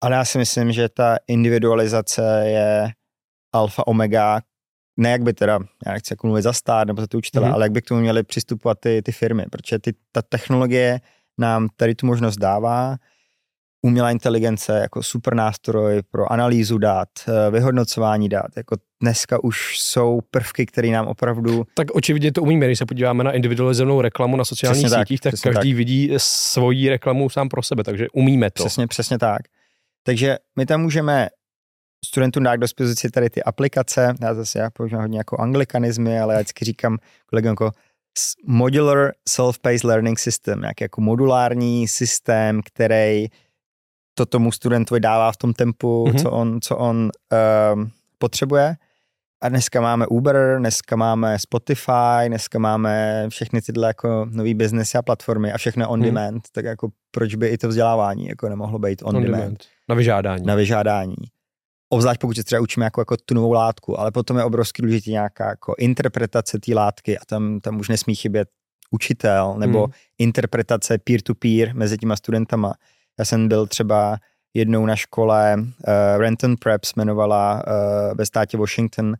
Ale 0.00 0.16
já 0.16 0.24
si 0.24 0.38
myslím, 0.38 0.72
že 0.72 0.88
ta 0.88 1.16
individualizace 1.26 2.42
je 2.46 2.88
alfa 3.52 3.86
omega, 3.86 4.40
ne 4.96 5.10
jak 5.10 5.22
by 5.22 5.32
teda, 5.32 5.58
já 5.86 5.92
nechci 5.92 6.12
jako 6.12 6.26
mluvit 6.26 6.42
za 6.42 6.52
stát 6.52 6.88
nebo 6.88 7.00
za 7.00 7.06
ty 7.06 7.16
učitele, 7.16 7.48
mm-hmm. 7.48 7.54
ale 7.54 7.64
jak 7.64 7.72
by 7.72 7.82
k 7.82 7.88
tomu 7.88 8.00
měly 8.00 8.22
přistupovat 8.22 8.78
ty, 8.80 9.02
ty 9.02 9.12
firmy, 9.12 9.44
protože 9.50 9.78
ty, 9.78 9.94
ta 10.12 10.22
technologie 10.22 11.00
nám 11.38 11.68
tady 11.76 11.94
tu 11.94 12.06
možnost 12.06 12.36
dává, 12.36 12.96
umělá 13.82 14.10
inteligence 14.10 14.78
jako 14.78 15.02
super 15.02 15.34
nástroj 15.34 16.02
pro 16.10 16.32
analýzu 16.32 16.78
dat, 16.78 17.08
eh, 17.28 17.50
vyhodnocování 17.50 18.28
dat. 18.28 18.46
Jako 18.56 18.76
dneska 19.02 19.44
už 19.44 19.80
jsou 19.80 20.20
prvky, 20.30 20.66
které 20.66 20.88
nám 20.88 21.06
opravdu... 21.06 21.66
Tak 21.74 21.90
očividně 21.90 22.32
to 22.32 22.42
umíme, 22.42 22.66
když 22.66 22.78
se 22.78 22.86
podíváme 22.86 23.24
na 23.24 23.32
individualizovanou 23.32 24.00
reklamu 24.00 24.36
na 24.36 24.44
sociálních 24.44 24.84
přesně 24.84 24.98
sítích, 24.98 25.20
tak, 25.20 25.34
tak 25.34 25.40
každý 25.40 25.70
tak. 25.70 25.76
vidí 25.76 26.14
svoji 26.16 26.88
reklamu 26.88 27.30
sám 27.30 27.48
pro 27.48 27.62
sebe, 27.62 27.84
takže 27.84 28.06
umíme 28.12 28.50
to. 28.50 28.64
Přesně, 28.64 28.86
přesně 28.86 29.18
tak. 29.18 29.40
Takže 30.02 30.36
my 30.56 30.66
tam 30.66 30.80
můžeme 30.80 31.28
studentům 32.04 32.42
dát 32.42 32.56
k 32.56 32.60
dispozici 32.60 33.10
tady 33.10 33.30
ty 33.30 33.42
aplikace, 33.42 34.14
já 34.20 34.34
zase 34.34 34.58
já 34.58 34.70
používám 34.70 35.02
hodně 35.02 35.18
jako 35.18 35.40
anglikanizmy, 35.40 36.20
ale 36.20 36.34
já 36.34 36.40
vždycky 36.40 36.64
říkám 36.64 36.98
kolegům 37.26 37.50
jako 37.50 37.70
modular 38.46 39.12
self-paced 39.28 39.84
learning 39.84 40.18
system, 40.18 40.64
jak 40.64 40.80
jako 40.80 41.00
modulární 41.00 41.88
systém, 41.88 42.60
který 42.64 43.26
to 44.18 44.26
tomu 44.26 44.52
studentovi 44.52 45.00
dává 45.00 45.32
v 45.32 45.36
tom 45.36 45.52
tempu, 45.52 46.04
mm-hmm. 46.04 46.22
co 46.22 46.30
on, 46.30 46.60
co 46.60 46.76
on 46.76 47.10
um, 47.74 47.90
potřebuje. 48.18 48.76
A 49.42 49.48
dneska 49.48 49.80
máme 49.80 50.06
Uber, 50.06 50.56
dneska 50.58 50.96
máme 50.96 51.38
Spotify, 51.38 52.26
dneska 52.26 52.58
máme 52.58 53.26
všechny 53.28 53.62
tyhle 53.62 53.88
jako 53.88 54.26
nový 54.30 54.54
biznesy 54.54 54.98
a 54.98 55.02
platformy 55.02 55.52
a 55.52 55.58
všechno 55.58 55.88
on 55.88 56.00
hmm. 56.00 56.04
demand, 56.04 56.42
tak 56.52 56.64
jako 56.64 56.88
proč 57.10 57.34
by 57.34 57.48
i 57.48 57.58
to 57.58 57.68
vzdělávání 57.68 58.26
jako 58.26 58.48
nemohlo 58.48 58.78
být 58.78 59.02
on, 59.02 59.16
on 59.16 59.22
demand. 59.22 59.40
demand. 59.40 59.64
Na 59.88 59.94
vyžádání. 59.94 60.46
Na 60.46 60.54
vyžádání. 60.54 61.16
Obzvlášť 61.90 62.20
pokud 62.20 62.36
se 62.36 62.44
třeba 62.44 62.60
učíme 62.60 62.86
jako, 62.86 63.00
jako 63.00 63.16
tu 63.16 63.34
novou 63.34 63.52
látku, 63.52 64.00
ale 64.00 64.10
potom 64.10 64.36
je 64.36 64.44
obrovský 64.44 64.82
důležitý 64.82 65.10
nějaká 65.10 65.48
jako 65.48 65.74
interpretace 65.78 66.58
té 66.58 66.74
látky 66.74 67.18
a 67.18 67.20
tam, 67.26 67.60
tam 67.60 67.80
už 67.80 67.88
nesmí 67.88 68.14
chybět 68.14 68.48
učitel 68.90 69.54
nebo 69.58 69.78
hmm. 69.84 69.92
interpretace 70.18 70.98
peer-to-peer 70.98 71.74
mezi 71.74 71.96
těma 71.96 72.16
studentama. 72.16 72.74
Já 73.18 73.24
jsem 73.24 73.48
byl 73.48 73.66
třeba 73.66 74.18
jednou 74.54 74.86
na 74.86 74.96
škole, 74.96 75.56
uh, 75.58 75.64
Renton 76.16 76.56
Preps 76.56 76.92
jmenovala 76.96 77.54
uh, 77.66 78.14
ve 78.16 78.26
státě 78.26 78.56
Washington 78.56 79.14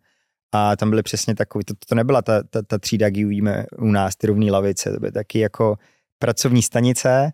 a 0.53 0.77
tam 0.77 0.91
byly 0.91 1.03
přesně 1.03 1.35
takový, 1.35 1.65
to, 1.65 1.75
to 1.89 1.95
nebyla 1.95 2.23
ta, 2.23 2.43
ta, 2.43 2.63
ta 2.63 2.79
třída, 2.79 3.07
ji 3.07 3.25
uvidíme 3.25 3.67
u 3.79 3.87
nás, 3.87 4.17
ty 4.17 4.27
rovné 4.27 4.51
lavice, 4.51 4.93
to 4.93 5.01
byly 5.01 5.13
taky 5.13 5.39
jako 5.39 5.77
pracovní 6.19 6.63
stanice 6.63 7.33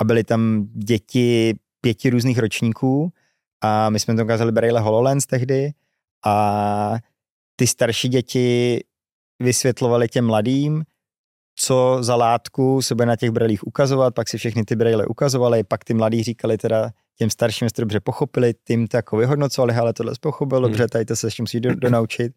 a 0.00 0.04
byly 0.04 0.24
tam 0.24 0.68
děti 0.74 1.54
pěti 1.80 2.10
různých 2.10 2.38
ročníků 2.38 3.12
a 3.60 3.90
my 3.90 4.00
jsme 4.00 4.14
to 4.14 4.24
ukázali 4.24 4.52
Braille 4.52 4.80
HoloLens 4.80 5.26
tehdy 5.26 5.72
a 6.24 6.96
ty 7.56 7.66
starší 7.66 8.08
děti 8.08 8.80
vysvětlovali 9.40 10.08
těm 10.08 10.26
mladým, 10.26 10.84
co 11.54 11.98
za 12.00 12.16
látku 12.16 12.82
se 12.82 12.94
bude 12.94 13.06
na 13.06 13.16
těch 13.16 13.30
brelích 13.30 13.66
ukazovat, 13.66 14.14
pak 14.14 14.28
si 14.28 14.38
všechny 14.38 14.64
ty 14.64 14.76
brejle 14.76 15.06
ukazovali, 15.06 15.64
pak 15.64 15.84
ty 15.84 15.94
mladí 15.94 16.22
říkali 16.22 16.58
teda 16.58 16.90
těm 17.18 17.30
starším, 17.30 17.66
jestli 17.66 17.74
to 17.74 17.82
dobře 17.82 18.00
pochopili, 18.00 18.54
tím 18.66 18.88
to 18.88 18.96
jako 18.96 19.16
vyhodnocovali, 19.16 19.74
ale 19.74 19.92
tohle 19.92 20.12
pochopil 20.20 20.58
hmm. 20.58 20.68
dobře, 20.68 20.88
tady 20.88 21.04
to 21.04 21.16
se 21.16 21.26
ještě 21.26 21.42
musí 21.42 21.60
do, 21.60 21.74
donaučit. 21.74 22.32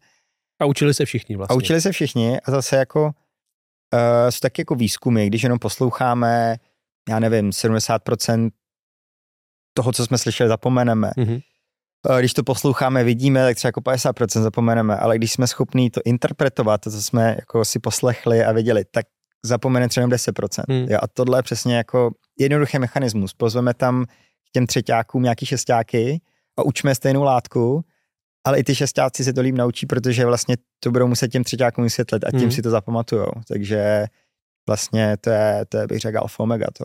A 0.60 0.64
učili 0.64 0.94
se 0.94 1.04
všichni 1.04 1.36
vlastně. 1.36 1.54
A 1.54 1.56
učili 1.56 1.80
se 1.80 1.92
všichni 1.92 2.40
a 2.40 2.50
zase 2.50 2.76
jako 2.76 3.04
uh, 3.04 3.10
jsou 4.30 4.38
taky 4.40 4.60
jako 4.60 4.74
výzkumy, 4.74 5.26
když 5.26 5.42
jenom 5.42 5.58
posloucháme, 5.58 6.56
já 7.08 7.18
nevím, 7.18 7.50
70% 7.50 8.50
toho, 9.76 9.92
co 9.92 10.06
jsme 10.06 10.18
slyšeli, 10.18 10.48
zapomeneme. 10.48 11.10
Mm-hmm. 11.16 11.42
Když 12.18 12.32
to 12.32 12.44
posloucháme, 12.44 13.04
vidíme, 13.04 13.44
tak 13.44 13.56
třeba 13.56 13.68
jako 13.68 13.80
50% 13.80 14.42
zapomeneme, 14.42 14.96
ale 14.96 15.18
když 15.18 15.32
jsme 15.32 15.46
schopní 15.46 15.90
to 15.90 16.00
interpretovat, 16.04 16.80
to, 16.80 16.90
co 16.90 17.02
jsme 17.02 17.36
jako 17.38 17.64
si 17.64 17.78
poslechli 17.78 18.44
a 18.44 18.52
viděli, 18.52 18.84
tak 18.90 19.06
zapomene 19.44 19.88
třeba 19.88 20.06
10%. 20.06 20.64
Mm. 20.68 20.86
Jo, 20.90 20.98
a 21.02 21.06
tohle 21.06 21.38
je 21.38 21.42
přesně 21.42 21.76
jako 21.76 22.10
jednoduchý 22.38 22.78
mechanismus. 22.78 23.34
Pozveme 23.34 23.74
tam 23.74 24.06
těm 24.52 24.66
třetíákům 24.66 25.22
nějaký 25.22 25.46
šestáky 25.46 26.20
a 26.58 26.62
učíme 26.62 26.94
stejnou 26.94 27.22
látku, 27.22 27.84
ale 28.44 28.58
i 28.58 28.64
ty 28.64 28.74
šestáci 28.74 29.24
se 29.24 29.32
to 29.32 29.40
líp 29.40 29.54
naučí, 29.54 29.86
protože 29.86 30.26
vlastně 30.26 30.56
to 30.80 30.90
budou 30.90 31.06
muset 31.06 31.28
těm 31.28 31.44
třetíákům 31.44 31.84
vysvětlit 31.84 32.24
a 32.24 32.30
tím 32.30 32.44
mm. 32.44 32.50
si 32.50 32.62
to 32.62 32.70
zapamatujou. 32.70 33.30
Takže 33.48 34.06
vlastně 34.68 35.16
to 35.20 35.30
je, 35.30 35.64
to 35.68 35.76
je 35.78 35.86
bych 35.86 36.00
řekl 36.00 36.18
alfa 36.18 36.42
omega 36.42 36.66
to. 36.78 36.84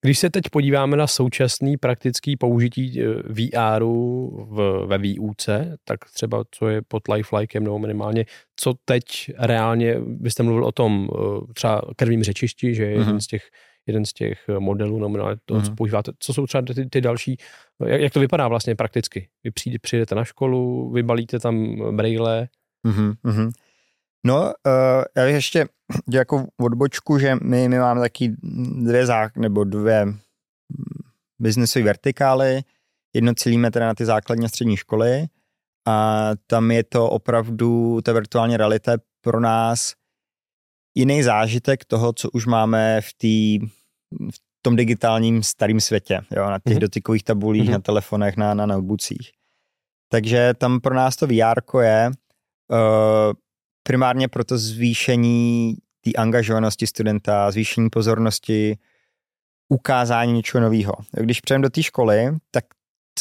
Když 0.00 0.18
se 0.18 0.30
teď 0.30 0.44
podíváme 0.52 0.96
na 0.96 1.06
současný 1.06 1.76
praktický 1.76 2.36
použití 2.36 3.02
eh, 3.02 3.06
VRu 3.24 4.30
v, 4.50 4.86
ve 4.86 4.98
výuce, 4.98 5.76
tak 5.84 5.98
třeba 6.14 6.44
co 6.50 6.68
je 6.68 6.82
pod 6.88 7.08
lifelikem 7.08 7.64
nebo 7.64 7.78
minimálně, 7.78 8.26
co 8.56 8.74
teď 8.84 9.04
reálně, 9.38 10.00
byste 10.00 10.42
mluvil 10.42 10.64
o 10.64 10.72
tom 10.72 11.08
eh, 11.12 11.52
třeba 11.54 11.82
krvním 11.96 12.22
řečišti, 12.22 12.74
že 12.74 12.84
je 12.84 12.96
mm-hmm. 12.96 13.00
jeden 13.00 13.20
z 13.20 13.26
těch 13.26 13.42
jeden 13.86 14.04
z 14.04 14.12
těch 14.12 14.44
modelů, 14.58 14.98
nebo 14.98 15.18
to, 15.18 15.54
mm-hmm. 15.54 15.62
co 15.62 15.66
mhm. 15.66 15.76
používáte. 15.76 16.12
Co 16.18 16.34
jsou 16.34 16.46
třeba 16.46 16.62
ty, 16.62 16.86
ty 16.86 17.00
další, 17.00 17.36
jak, 17.86 18.00
jak 18.00 18.12
to 18.12 18.20
vypadá 18.20 18.48
vlastně 18.48 18.74
prakticky? 18.74 19.28
Vy 19.44 19.50
přijde, 19.50 19.78
přijdete 19.78 20.14
na 20.14 20.24
školu, 20.24 20.90
vybalíte 20.90 21.38
tam 21.38 21.76
braille. 21.96 22.48
Mm-hmm. 22.86 23.50
No, 24.26 24.42
uh, 24.42 24.52
já 25.16 25.24
bych 25.24 25.34
ještě 25.34 25.68
jako 26.12 26.46
odbočku, 26.60 27.18
že 27.18 27.34
my, 27.42 27.68
my 27.68 27.78
máme 27.78 28.00
taky 28.00 28.36
dvě 28.82 29.06
zák, 29.06 29.36
nebo 29.36 29.64
dvě 29.64 30.06
biznesové 31.38 31.84
vertikály. 31.84 32.62
Jedno 33.14 33.34
cílíme 33.34 33.70
teda 33.70 33.86
na 33.86 33.94
ty 33.94 34.04
základní 34.04 34.44
a 34.44 34.48
střední 34.48 34.76
školy 34.76 35.26
a 35.88 36.30
tam 36.46 36.70
je 36.70 36.84
to 36.84 37.10
opravdu, 37.10 38.00
ta 38.00 38.12
virtuální 38.12 38.56
realita 38.56 38.92
pro 39.20 39.40
nás 39.40 39.94
jiný 40.94 41.22
zážitek 41.22 41.84
toho, 41.84 42.12
co 42.12 42.30
už 42.30 42.46
máme 42.46 43.00
v, 43.00 43.14
tý, 43.16 43.58
v 44.30 44.38
tom 44.62 44.76
digitálním 44.76 45.42
starém 45.42 45.80
světě, 45.80 46.20
jo, 46.36 46.50
na 46.50 46.58
těch 46.58 46.76
mm-hmm. 46.76 46.80
dotykových 46.80 47.24
tabulích, 47.24 47.68
mm-hmm. 47.68 47.72
na 47.72 47.78
telefonech, 47.78 48.36
na, 48.36 48.54
na 48.54 48.66
notebookích. 48.66 49.30
Takže 50.12 50.54
tam 50.54 50.80
pro 50.80 50.94
nás 50.94 51.16
to 51.16 51.26
VR 51.26 51.82
je 51.82 52.10
uh, 52.70 53.32
primárně 53.86 54.28
pro 54.28 54.44
to 54.44 54.58
zvýšení 54.58 55.76
té 56.00 56.12
angažovanosti 56.12 56.86
studenta, 56.86 57.50
zvýšení 57.50 57.90
pozornosti, 57.90 58.78
ukázání 59.68 60.32
něčeho 60.32 60.62
nového. 60.62 60.92
Když 61.20 61.40
přejdeme 61.40 61.62
do 61.62 61.70
té 61.70 61.82
školy, 61.82 62.30
tak 62.50 62.64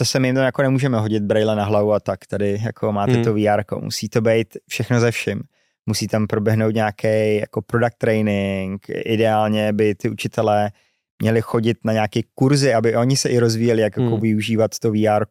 se 0.03 0.19
my 0.19 0.27
jim 0.27 0.35
to 0.35 0.41
jako 0.41 0.61
nemůžeme 0.61 0.99
hodit 0.99 1.23
braille 1.23 1.55
na 1.55 1.65
hlavu 1.65 1.93
a 1.93 1.99
tak, 1.99 2.25
tady 2.25 2.59
jako 2.63 2.91
máte 2.91 3.13
hmm. 3.13 3.23
to 3.23 3.33
VR, 3.33 3.81
musí 3.81 4.09
to 4.09 4.21
být 4.21 4.57
všechno 4.69 4.99
ze 4.99 5.11
vším. 5.11 5.41
Musí 5.85 6.07
tam 6.07 6.27
proběhnout 6.27 6.75
nějaký 6.75 7.35
jako 7.35 7.61
product 7.61 7.97
training, 7.97 8.85
ideálně 8.89 9.73
by 9.73 9.95
ty 9.95 10.09
učitelé 10.09 10.71
měli 11.21 11.41
chodit 11.41 11.77
na 11.83 11.93
nějaké 11.93 12.21
kurzy, 12.35 12.73
aby 12.73 12.95
oni 12.95 13.17
se 13.17 13.29
i 13.29 13.39
rozvíjeli, 13.39 13.81
jak 13.81 13.97
jako 13.97 14.11
hmm. 14.11 14.21
využívat 14.21 14.79
to 14.79 14.91
VR. 14.91 15.25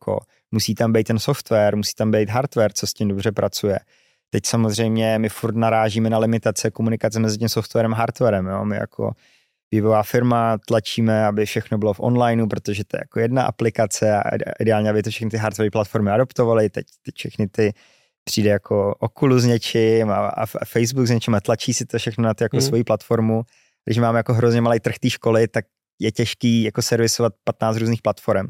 Musí 0.51 0.75
tam 0.75 0.93
být 0.93 1.07
ten 1.07 1.19
software, 1.19 1.77
musí 1.77 1.93
tam 1.95 2.11
být 2.11 2.31
hardware, 2.31 2.73
co 2.73 2.87
s 2.87 2.95
tím 2.95 3.09
dobře 3.09 3.33
pracuje. 3.33 3.79
Teď 4.35 4.47
samozřejmě 4.47 5.19
my 5.19 5.29
furt 5.29 5.57
narážíme 5.57 6.11
na 6.11 6.19
limitace 6.19 6.71
komunikace 6.71 7.21
mezi 7.21 7.39
tím 7.39 7.49
softwarem 7.49 7.95
a 7.95 7.97
hardwarem. 7.97 8.47
Jo? 8.47 8.65
My 8.65 8.77
jako 8.77 9.13
vývojová 9.73 10.03
firma 10.03 10.59
tlačíme, 10.59 11.27
aby 11.27 11.47
všechno 11.47 11.79
bylo 11.79 11.95
v 11.95 12.01
onlineu, 12.01 12.47
protože 12.47 12.85
to 12.85 12.97
je 12.97 13.01
jako 13.01 13.21
jedna 13.21 13.43
aplikace 13.43 14.17
a 14.17 14.23
ideálně, 14.61 14.91
aby 14.91 15.03
to 15.03 15.11
všechny 15.11 15.31
ty 15.31 15.37
hardware 15.37 15.71
platformy 15.71 16.11
adoptovaly. 16.11 16.71
Teď, 16.71 16.87
teď 17.03 17.15
všechny 17.15 17.49
ty 17.49 17.73
přijde 18.25 18.51
jako 18.51 18.95
Oculus 18.95 19.43
s 19.43 19.47
něčím 19.47 20.11
a, 20.11 20.29
a, 20.29 20.47
Facebook 20.67 21.07
s 21.07 21.11
něčím 21.11 21.35
a 21.35 21.41
tlačí 21.41 21.75
si 21.75 21.87
to 21.87 21.99
všechno 21.99 22.25
na 22.25 22.35
tu 22.35 22.45
jako 22.45 22.57
mm. 22.57 22.63
svoji 22.63 22.85
platformu. 22.85 23.43
Když 23.85 23.99
máme 23.99 24.19
jako 24.19 24.35
hrozně 24.35 24.61
malý 24.61 24.81
trh 24.81 24.99
té 24.99 25.11
školy, 25.11 25.49
tak 25.49 25.65
je 26.01 26.13
těžký 26.13 26.63
jako 26.63 26.83
servisovat 26.83 27.33
15 27.45 27.77
různých 27.77 28.03
platform. 28.03 28.47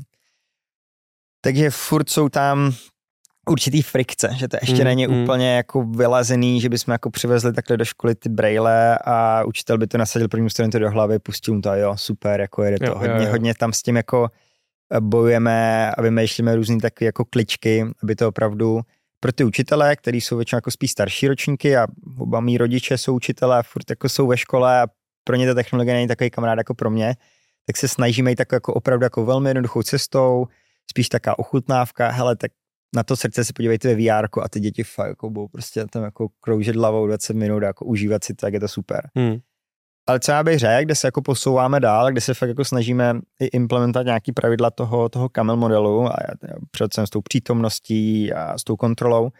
Takže 1.40 1.70
furt 1.70 2.10
jsou 2.10 2.28
tam 2.28 2.72
určitý 3.50 3.82
frikce, 3.82 4.30
že 4.36 4.48
to 4.48 4.56
ještě 4.60 4.78
mm, 4.78 4.84
není 4.84 5.06
mm. 5.06 5.22
úplně 5.22 5.56
jako 5.56 5.82
vylazený, 5.82 6.60
že 6.60 6.68
bychom 6.68 6.92
jako 6.92 7.10
přivezli 7.10 7.52
takhle 7.52 7.76
do 7.76 7.84
školy 7.84 8.14
ty 8.14 8.28
braille 8.28 8.98
a 9.04 9.44
učitel 9.44 9.78
by 9.78 9.86
to 9.86 9.98
nasadil 9.98 10.28
prvním 10.28 10.50
studentu 10.50 10.78
do 10.78 10.90
hlavy, 10.90 11.18
pustil 11.18 11.54
mu 11.54 11.60
to 11.60 11.74
jo, 11.74 11.96
super, 11.96 12.40
jako 12.40 12.62
jede 12.62 12.78
to. 12.78 12.84
Jo, 12.84 12.94
hodně, 12.94 13.14
jo, 13.14 13.22
jo. 13.22 13.30
hodně 13.30 13.54
tam 13.54 13.72
s 13.72 13.82
tím 13.82 13.96
jako 13.96 14.28
eh, 14.94 15.00
bojujeme 15.00 15.90
a 15.90 16.02
vymýšlíme 16.02 16.56
různý 16.56 16.80
takové 16.80 17.06
jako 17.06 17.24
kličky, 17.24 17.86
aby 18.02 18.14
to 18.14 18.28
opravdu 18.28 18.80
pro 19.20 19.32
ty 19.32 19.44
učitele, 19.44 19.96
kteří 19.96 20.20
jsou 20.20 20.36
většinou 20.36 20.56
jako 20.56 20.70
spíš 20.70 20.90
starší 20.90 21.28
ročníky 21.28 21.76
a 21.76 21.86
oba 22.18 22.40
mý 22.40 22.58
rodiče 22.58 22.98
jsou 22.98 23.14
učitelé 23.14 23.58
a 23.58 23.62
furt 23.62 23.90
jako 23.90 24.08
jsou 24.08 24.26
ve 24.26 24.36
škole 24.36 24.80
a 24.80 24.86
pro 25.24 25.36
ně 25.36 25.46
ta 25.46 25.54
technologie 25.54 25.94
není 25.94 26.08
takový 26.08 26.30
kamarád 26.30 26.58
jako 26.58 26.74
pro 26.74 26.90
mě, 26.90 27.14
tak 27.66 27.76
se 27.76 27.88
snažíme 27.88 28.30
jít 28.30 28.36
tak 28.36 28.52
jako 28.52 28.74
opravdu 28.74 29.04
jako 29.04 29.24
velmi 29.24 29.50
jednoduchou 29.50 29.82
cestou, 29.82 30.46
spíš 30.90 31.08
taká 31.08 31.38
ochutnávka, 31.38 32.10
hele, 32.10 32.36
tak 32.36 32.50
na 32.94 33.02
to 33.02 33.16
srdce 33.16 33.44
si 33.44 33.52
podívejte 33.52 33.94
ve 33.94 33.94
VR 33.94 34.26
a 34.42 34.48
ty 34.48 34.60
děti 34.60 34.82
fakt 34.82 35.08
jako 35.08 35.30
budou 35.30 35.48
prostě 35.48 35.86
tam 35.86 36.02
jako 36.02 36.28
kroužit 36.40 36.76
hlavou 36.76 37.06
20 37.06 37.36
minut 37.36 37.62
a 37.62 37.66
jako 37.66 37.84
užívat 37.84 38.24
si 38.24 38.34
to, 38.34 38.46
jak 38.46 38.54
je 38.54 38.60
to 38.60 38.68
super. 38.68 39.10
Hmm. 39.16 39.38
Ale 40.08 40.20
co 40.20 40.32
já 40.32 40.42
bych 40.42 40.58
řekl, 40.58 40.84
kde 40.84 40.94
se 40.94 41.06
jako 41.06 41.22
posouváme 41.22 41.80
dál, 41.80 42.10
kde 42.12 42.20
se 42.20 42.34
fakt 42.34 42.48
jako 42.48 42.64
snažíme 42.64 43.20
i 43.40 43.46
implementovat 43.46 44.06
nějaký 44.06 44.32
pravidla 44.32 44.70
toho, 44.70 45.08
toho 45.08 45.28
camel 45.28 45.56
modelu 45.56 46.06
a 46.06 46.16
před 46.70 46.94
s 46.94 47.10
tou 47.10 47.20
přítomností 47.20 48.32
a 48.32 48.58
s 48.58 48.64
tou 48.64 48.76
kontrolou, 48.76 49.30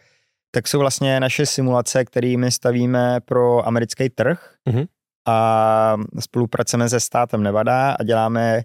tak 0.50 0.68
jsou 0.68 0.78
vlastně 0.78 1.20
naše 1.20 1.46
simulace, 1.46 2.04
kterými 2.04 2.50
stavíme 2.50 3.20
pro 3.20 3.66
americký 3.66 4.10
trh 4.10 4.54
mm-hmm. 4.68 4.86
a 5.28 5.96
spolupracujeme 6.20 6.88
se 6.88 7.00
státem 7.00 7.42
Nevada 7.42 7.90
a 7.92 8.02
děláme 8.02 8.62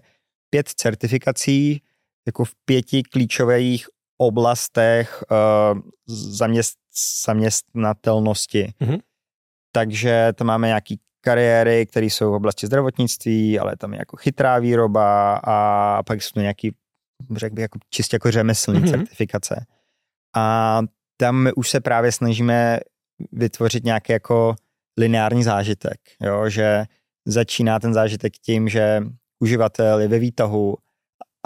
pět 0.50 0.68
certifikací 0.68 1.82
jako 2.26 2.44
v 2.44 2.52
pěti 2.64 3.02
klíčových 3.02 3.86
oblastech 4.18 5.24
uh, 5.30 5.80
zaměst, 6.06 6.78
zaměstnatelnosti. 7.24 8.72
Mm-hmm. 8.80 8.98
Takže 9.72 10.32
tam 10.34 10.46
máme 10.46 10.66
nějaký 10.66 11.00
kariéry, 11.20 11.86
které 11.86 12.06
jsou 12.06 12.30
v 12.30 12.34
oblasti 12.34 12.66
zdravotnictví, 12.66 13.58
ale 13.58 13.76
tam 13.76 13.92
je 13.92 13.98
jako 13.98 14.16
chytrá 14.16 14.58
výroba 14.58 15.40
a 15.44 16.02
pak 16.02 16.22
jsou 16.22 16.40
nějaký, 16.40 16.74
řekl 17.36 17.54
bych, 17.54 17.62
jako 17.62 17.78
čistě 17.90 18.14
jako 18.16 18.30
řemeslní 18.30 18.80
mm-hmm. 18.80 18.90
certifikace. 18.90 19.66
A 20.36 20.80
tam 21.16 21.36
my 21.42 21.52
už 21.52 21.70
se 21.70 21.80
právě 21.80 22.12
snažíme 22.12 22.80
vytvořit 23.32 23.84
nějaký 23.84 24.12
jako 24.12 24.54
lineární 24.98 25.44
zážitek, 25.44 26.00
jo? 26.22 26.48
že 26.48 26.84
začíná 27.26 27.78
ten 27.78 27.94
zážitek 27.94 28.32
tím, 28.32 28.68
že 28.68 29.02
uživatel 29.38 30.00
je 30.00 30.08
ve 30.08 30.18
výtahu 30.18 30.76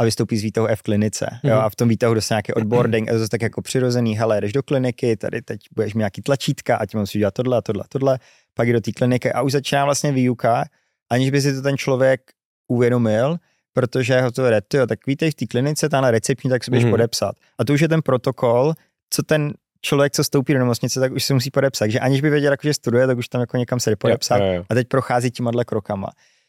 a 0.02 0.04
vystoupí 0.04 0.36
z 0.36 0.42
výtahu 0.42 0.66
F 0.66 0.82
klinice. 0.82 1.26
Mm-hmm. 1.26 1.48
Jo, 1.48 1.54
mhm. 1.54 1.64
a 1.64 1.70
v 1.70 1.76
tom 1.76 1.88
výtahu 1.88 2.14
dostane 2.14 2.36
nějaký 2.36 2.52
odboarding 2.52 3.08
a 3.08 3.12
to 3.12 3.18
je 3.18 3.28
tak 3.28 3.42
jako 3.42 3.62
přirozený, 3.62 4.18
hele, 4.18 4.40
jdeš 4.40 4.52
do 4.52 4.62
kliniky, 4.62 5.16
tady 5.16 5.42
teď 5.42 5.60
budeš 5.74 5.94
mít 5.94 5.98
nějaký 5.98 6.22
tlačítka 6.22 6.76
a 6.76 6.86
ti 6.86 6.96
musíš 6.96 7.18
dělat 7.18 7.34
tohle 7.34 7.58
a 7.58 7.60
tohle 7.60 7.82
a 7.84 7.86
tohle, 7.88 8.18
pak 8.54 8.66
jde 8.66 8.72
do 8.72 8.80
té 8.80 8.92
kliniky 8.92 9.32
a 9.32 9.42
už 9.42 9.52
začíná 9.52 9.84
vlastně 9.84 10.12
výuka, 10.12 10.64
aniž 11.10 11.30
by 11.30 11.40
si 11.40 11.54
to 11.54 11.62
ten 11.62 11.76
člověk 11.76 12.20
uvědomil, 12.68 13.36
protože 13.72 14.20
ho 14.20 14.32
to 14.32 14.50
jde, 14.50 14.60
jo, 14.74 14.86
tak 14.86 15.06
víte, 15.06 15.30
v 15.30 15.34
té 15.34 15.46
klinice, 15.46 15.88
ta 15.88 16.10
recepční, 16.10 16.50
tak 16.50 16.64
se 16.64 16.70
běž 16.70 16.84
mm-hmm. 16.84 16.90
podepsat. 16.90 17.34
A 17.58 17.64
to 17.64 17.72
už 17.72 17.80
je 17.80 17.88
ten 17.88 18.02
protokol, 18.02 18.74
co 19.10 19.22
ten 19.22 19.52
člověk, 19.80 20.12
co 20.12 20.24
stoupí 20.24 20.52
do 20.52 20.58
nemocnice, 20.58 21.00
tak 21.00 21.12
už 21.12 21.24
se 21.24 21.34
musí 21.34 21.50
podepsat. 21.50 21.84
Takže 21.84 22.00
aniž 22.00 22.20
by 22.20 22.30
věděl, 22.30 22.52
jako, 22.52 22.66
že 22.66 22.74
studuje, 22.74 23.06
tak 23.06 23.18
už 23.18 23.28
tam 23.28 23.40
jako 23.40 23.56
někam 23.56 23.80
se 23.80 23.90
jde 23.90 23.96
podepsat. 23.96 24.38
Jo, 24.38 24.46
jo, 24.46 24.52
jo. 24.52 24.64
A 24.70 24.74
teď 24.74 24.88
prochází 24.88 25.30
tímhle 25.30 25.64
krokama. 25.64 26.08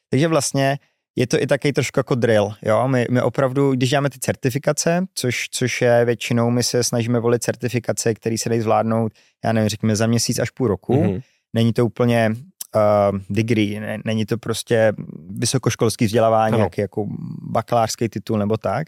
Takže 0.09 0.27
vlastně 0.27 0.77
je 1.15 1.27
to 1.27 1.41
i 1.41 1.47
taky 1.47 1.73
trošku 1.73 1.99
jako 1.99 2.15
drill, 2.15 2.53
jo, 2.61 2.87
my, 2.87 3.05
my 3.11 3.21
opravdu, 3.21 3.71
když 3.71 3.89
děláme 3.89 4.09
ty 4.09 4.19
certifikace, 4.19 5.05
což, 5.15 5.49
což 5.51 5.81
je 5.81 6.05
většinou, 6.05 6.49
my 6.49 6.63
se 6.63 6.83
snažíme 6.83 7.19
volit 7.19 7.43
certifikace, 7.43 8.13
které 8.13 8.37
se 8.37 8.49
dají 8.49 8.61
zvládnout, 8.61 9.11
já 9.45 9.53
nevím, 9.53 9.69
řekněme 9.69 9.95
za 9.95 10.07
měsíc 10.07 10.39
až 10.39 10.49
půl 10.49 10.67
roku, 10.67 10.93
mm-hmm. 10.93 11.21
není 11.53 11.73
to 11.73 11.85
úplně 11.85 12.29
uh, 12.75 13.19
degree, 13.29 13.79
ne, 13.79 13.99
není 14.05 14.25
to 14.25 14.37
prostě 14.37 14.93
vysokoškolský 15.29 16.05
vzdělávání, 16.05 16.57
nějaký 16.57 16.81
jako 16.81 17.05
bakalářský 17.51 18.09
titul 18.09 18.37
nebo 18.37 18.57
tak. 18.57 18.87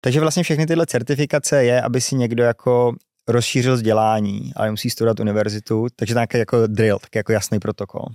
Takže 0.00 0.20
vlastně 0.20 0.42
všechny 0.42 0.66
tyhle 0.66 0.86
certifikace 0.86 1.64
je, 1.64 1.82
aby 1.82 2.00
si 2.00 2.14
někdo 2.14 2.44
jako 2.44 2.94
rozšířil 3.28 3.74
vzdělání, 3.74 4.52
ale 4.56 4.70
musí 4.70 4.90
studovat 4.90 5.20
univerzitu, 5.20 5.86
takže 5.96 6.14
nějaký 6.14 6.38
jako 6.38 6.66
drill, 6.66 6.98
tak 6.98 7.14
jako 7.14 7.32
jasný 7.32 7.58
protokol. 7.58 8.06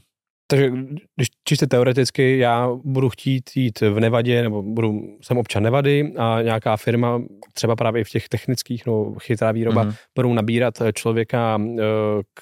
Takže 0.52 0.72
když 1.16 1.28
čistě 1.44 1.68
teoreticky 1.68 2.38
já 2.38 2.70
budu 2.84 3.10
chtít 3.10 3.50
jít 3.56 3.82
v 3.82 4.00
Nevadě, 4.00 4.44
nebo 4.44 4.64
budu, 4.64 5.18
jsem 5.22 5.38
občan 5.38 5.64
Nevady 5.64 6.14
a 6.18 6.42
nějaká 6.42 6.78
firma, 6.78 7.22
třeba 7.54 7.76
právě 7.76 8.04
v 8.04 8.10
těch 8.10 8.30
technických, 8.30 8.86
no 8.86 9.16
chytrá 9.20 9.52
výroba, 9.52 9.86
mm-hmm. 9.86 9.96
budou 10.16 10.34
nabírat 10.34 10.74
člověka 10.94 11.58
uh, 11.58 11.78
k, 12.34 12.42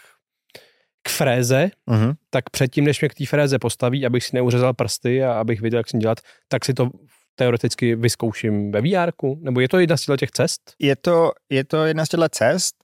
k 1.04 1.10
fréze, 1.10 1.72
mm-hmm. 1.88 2.14
tak 2.30 2.50
předtím, 2.50 2.86
než 2.86 3.02
mě 3.02 3.10
k 3.10 3.14
té 3.14 3.26
fréze 3.26 3.60
postaví, 3.60 4.06
abych 4.06 4.24
si 4.24 4.36
neuřezal 4.36 4.74
prsty 4.74 5.24
a 5.24 5.34
abych 5.34 5.62
věděl, 5.62 5.80
jak 5.80 5.90
si 5.90 5.98
dělat, 5.98 6.18
tak 6.48 6.66
si 6.66 6.74
to 6.74 6.90
teoreticky 7.36 7.96
vyzkouším 7.96 8.72
ve 8.72 8.82
VR, 8.82 9.12
nebo 9.40 9.60
je 9.60 9.70
to 9.70 9.80
jedna 9.80 9.98
z 9.98 10.06
těch 10.18 10.32
cest? 10.32 10.62
Je 10.80 10.96
to, 10.96 11.32
je 11.50 11.64
to 11.64 11.86
jedna 11.86 12.06
z 12.06 12.10
těchto 12.10 12.30
cest. 12.30 12.76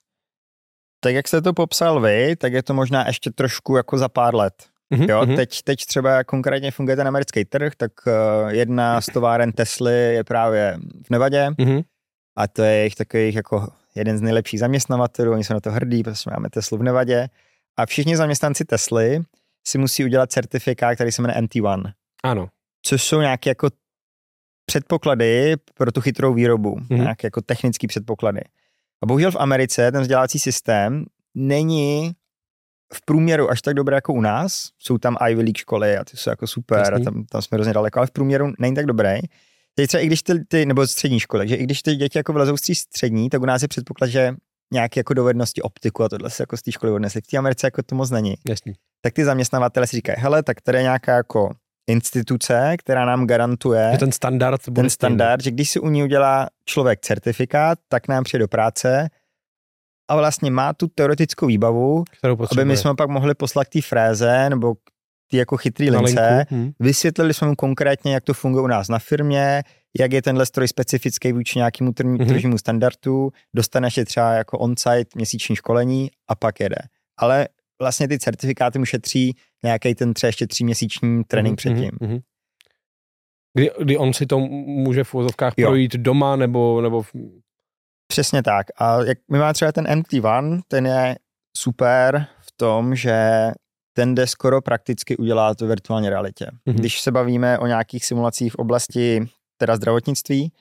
Tak 0.99 1.15
jak 1.15 1.27
jste 1.27 1.41
to 1.41 1.53
popsal 1.53 2.01
vy, 2.01 2.35
tak 2.35 2.53
je 2.53 2.63
to 2.63 2.73
možná 2.73 3.07
ještě 3.07 3.31
trošku 3.31 3.75
jako 3.75 3.97
za 3.97 4.09
pár 4.09 4.35
let. 4.35 4.74
Mm-hmm. 4.93 5.09
Jo, 5.09 5.25
mhm. 5.25 5.35
teď, 5.35 5.61
teď 5.63 5.85
třeba 5.85 6.23
konkrétně 6.23 6.71
funguje 6.71 6.95
ten 6.95 7.07
americký 7.07 7.45
trh, 7.45 7.73
tak 7.77 7.91
uh, 8.07 8.49
jedna 8.49 9.01
z 9.01 9.05
továren 9.05 9.51
Tesly 9.51 9.93
je 9.93 10.23
právě 10.23 10.77
v 11.05 11.09
Nevadě 11.09 11.47
mm-hmm. 11.49 11.83
a 12.37 12.47
to 12.47 12.63
je 12.63 12.71
jejich 12.71 12.95
takových 12.95 13.35
jako 13.35 13.67
jeden 13.95 14.17
z 14.17 14.21
nejlepších 14.21 14.59
zaměstnavatelů, 14.59 15.31
oni 15.31 15.43
jsou 15.43 15.53
na 15.53 15.59
to 15.59 15.71
hrdí, 15.71 16.03
protože 16.03 16.29
máme 16.31 16.49
Teslu 16.49 16.77
v 16.77 16.83
Nevadě 16.83 17.27
a 17.77 17.85
všichni 17.85 18.17
zaměstnanci 18.17 18.65
Tesly 18.65 19.21
si 19.67 19.77
musí 19.77 20.05
udělat 20.05 20.31
certifikát, 20.31 20.95
který 20.95 21.11
se 21.11 21.21
jmenuje 21.21 21.41
MT1. 21.41 21.91
Ano. 22.23 22.49
Což 22.81 23.03
jsou 23.03 23.21
nějaké 23.21 23.49
jako 23.49 23.69
předpoklady 24.65 25.55
pro 25.73 25.91
tu 25.91 26.01
chytrou 26.01 26.33
výrobu, 26.33 26.75
mm-hmm. 26.75 27.01
nějaké 27.01 27.27
jako 27.27 27.41
technické 27.41 27.87
předpoklady. 27.87 28.41
A 29.03 29.05
bohužel 29.05 29.31
v 29.31 29.35
Americe 29.39 29.91
ten 29.91 30.01
vzdělávací 30.01 30.39
systém 30.39 31.05
není 31.35 32.11
v 32.93 33.05
průměru 33.05 33.51
až 33.51 33.61
tak 33.61 33.73
dobré 33.73 33.97
jako 33.97 34.13
u 34.13 34.21
nás. 34.21 34.69
Jsou 34.79 34.97
tam 34.97 35.17
Ivy 35.29 35.41
League 35.41 35.57
školy 35.57 35.97
a 35.97 36.03
ty 36.03 36.17
jsou 36.17 36.29
jako 36.29 36.47
super 36.47 36.79
Jasný. 36.79 37.01
a 37.01 37.11
tam, 37.11 37.25
tam 37.25 37.41
jsme 37.41 37.55
hrozně 37.55 37.73
daleko, 37.73 37.99
ale 37.99 38.07
v 38.07 38.11
průměru 38.11 38.51
není 38.59 38.75
tak 38.75 38.85
dobrý. 38.85 39.19
Teď 39.75 39.87
třeba 39.87 40.01
i 40.01 40.07
když 40.07 40.23
ty, 40.23 40.45
ty 40.47 40.65
nebo 40.65 40.87
střední 40.87 41.19
školy, 41.19 41.47
že 41.47 41.55
i 41.55 41.63
když 41.63 41.81
ty 41.81 41.95
děti 41.95 42.17
jako 42.17 42.33
vlezou 42.33 42.57
z 42.57 42.73
střední, 42.73 43.29
tak 43.29 43.41
u 43.41 43.45
nás 43.45 43.61
je 43.61 43.67
předpoklad, 43.67 44.09
že 44.09 44.35
nějaké 44.73 44.99
jako 44.99 45.13
dovednosti 45.13 45.61
optiku 45.61 46.03
a 46.03 46.09
tohle 46.09 46.29
se 46.29 46.43
jako 46.43 46.57
z 46.57 46.61
té 46.61 46.71
školy 46.71 46.91
odnesli. 46.91 47.21
V 47.21 47.27
té 47.27 47.37
Americe 47.37 47.67
jako 47.67 47.83
to 47.83 47.95
moc 47.95 48.11
není. 48.11 48.35
Jasný. 48.49 48.73
Tak 49.01 49.13
ty 49.13 49.25
zaměstnavatele 49.25 49.87
si 49.87 49.95
říkají, 49.95 50.15
hele, 50.19 50.43
tak 50.43 50.61
tady 50.61 50.77
je 50.77 50.81
nějaká 50.81 51.15
jako 51.15 51.49
instituce, 51.87 52.75
která 52.77 53.05
nám 53.05 53.27
garantuje 53.27 53.89
že 53.91 53.97
ten 53.97 54.11
standard, 54.11 54.61
ten 54.75 54.89
standard, 54.89 55.43
že 55.43 55.51
když 55.51 55.69
si 55.69 55.79
u 55.79 55.89
ní 55.89 56.03
udělá 56.03 56.47
člověk 56.65 56.99
certifikát, 57.01 57.79
tak 57.89 58.07
nám 58.07 58.23
přijde 58.23 58.43
do 58.43 58.47
práce 58.47 59.09
a 60.07 60.15
vlastně 60.15 60.51
má 60.51 60.73
tu 60.73 60.87
teoretickou 60.87 61.45
výbavu, 61.45 62.03
aby 62.51 62.65
my 62.65 62.77
jsme 62.77 62.95
pak 62.95 63.09
mohli 63.09 63.35
poslat 63.35 63.65
k 63.65 63.69
té 63.69 63.81
fréze 63.81 64.49
nebo 64.49 64.75
ty 65.27 65.37
jako 65.37 65.57
chytrý 65.57 65.89
lince. 65.89 66.45
Hmm. 66.49 66.71
Vysvětlili 66.79 67.33
jsme 67.33 67.47
mu 67.47 67.55
konkrétně, 67.55 68.13
jak 68.13 68.23
to 68.23 68.33
funguje 68.33 68.63
u 68.63 68.67
nás 68.67 68.87
na 68.87 68.99
firmě, 68.99 69.63
jak 69.99 70.13
je 70.13 70.21
tenhle 70.21 70.45
stroj 70.45 70.67
specifický 70.67 71.31
vůči 71.31 71.59
nějakému 71.59 71.93
hmm. 72.03 72.17
tržnímu 72.17 72.57
standardu, 72.57 73.31
dostaneš 73.55 73.97
je 73.97 74.05
třeba 74.05 74.33
jako 74.33 74.57
on-site 74.57 75.09
měsíční 75.15 75.55
školení 75.55 76.11
a 76.27 76.35
pak 76.35 76.59
jede. 76.59 76.77
Ale 77.17 77.47
vlastně 77.81 78.07
ty 78.07 78.19
certifikáty 78.19 78.79
mu 78.79 78.85
šetří 78.85 79.35
nějaký 79.63 79.95
ten 79.95 80.13
třeba 80.13 80.27
ještě 80.27 80.47
tříměsíční 80.47 81.23
trénink 81.23 81.65
hmm. 81.65 81.75
předtím. 81.75 81.91
Hmm. 82.01 82.19
Kdy, 83.53 83.71
kdy 83.79 83.97
on 83.97 84.13
si 84.13 84.25
to 84.25 84.39
může 84.39 85.03
v 85.03 85.13
úvozovkách 85.13 85.55
projít 85.55 85.95
doma 85.95 86.35
nebo, 86.35 86.81
nebo 86.81 87.03
Přesně 88.07 88.43
tak. 88.43 88.67
A 88.77 89.03
jak 89.03 89.17
my 89.31 89.39
máme 89.39 89.53
třeba 89.53 89.71
ten 89.71 89.85
MT1, 89.85 90.61
ten 90.67 90.85
je 90.85 91.15
super 91.57 92.27
v 92.39 92.51
tom, 92.57 92.95
že 92.95 93.51
ten 93.93 94.15
jde 94.15 94.27
skoro 94.27 94.61
prakticky 94.61 95.17
udělat 95.17 95.61
v 95.61 95.67
virtuální 95.67 96.09
realitě. 96.09 96.45
Mm-hmm. 96.45 96.73
Když 96.73 97.01
se 97.01 97.11
bavíme 97.11 97.59
o 97.59 97.67
nějakých 97.67 98.05
simulacích 98.05 98.53
v 98.53 98.55
oblasti 98.55 99.27
teda 99.57 99.75
zdravotnictví, 99.75 100.51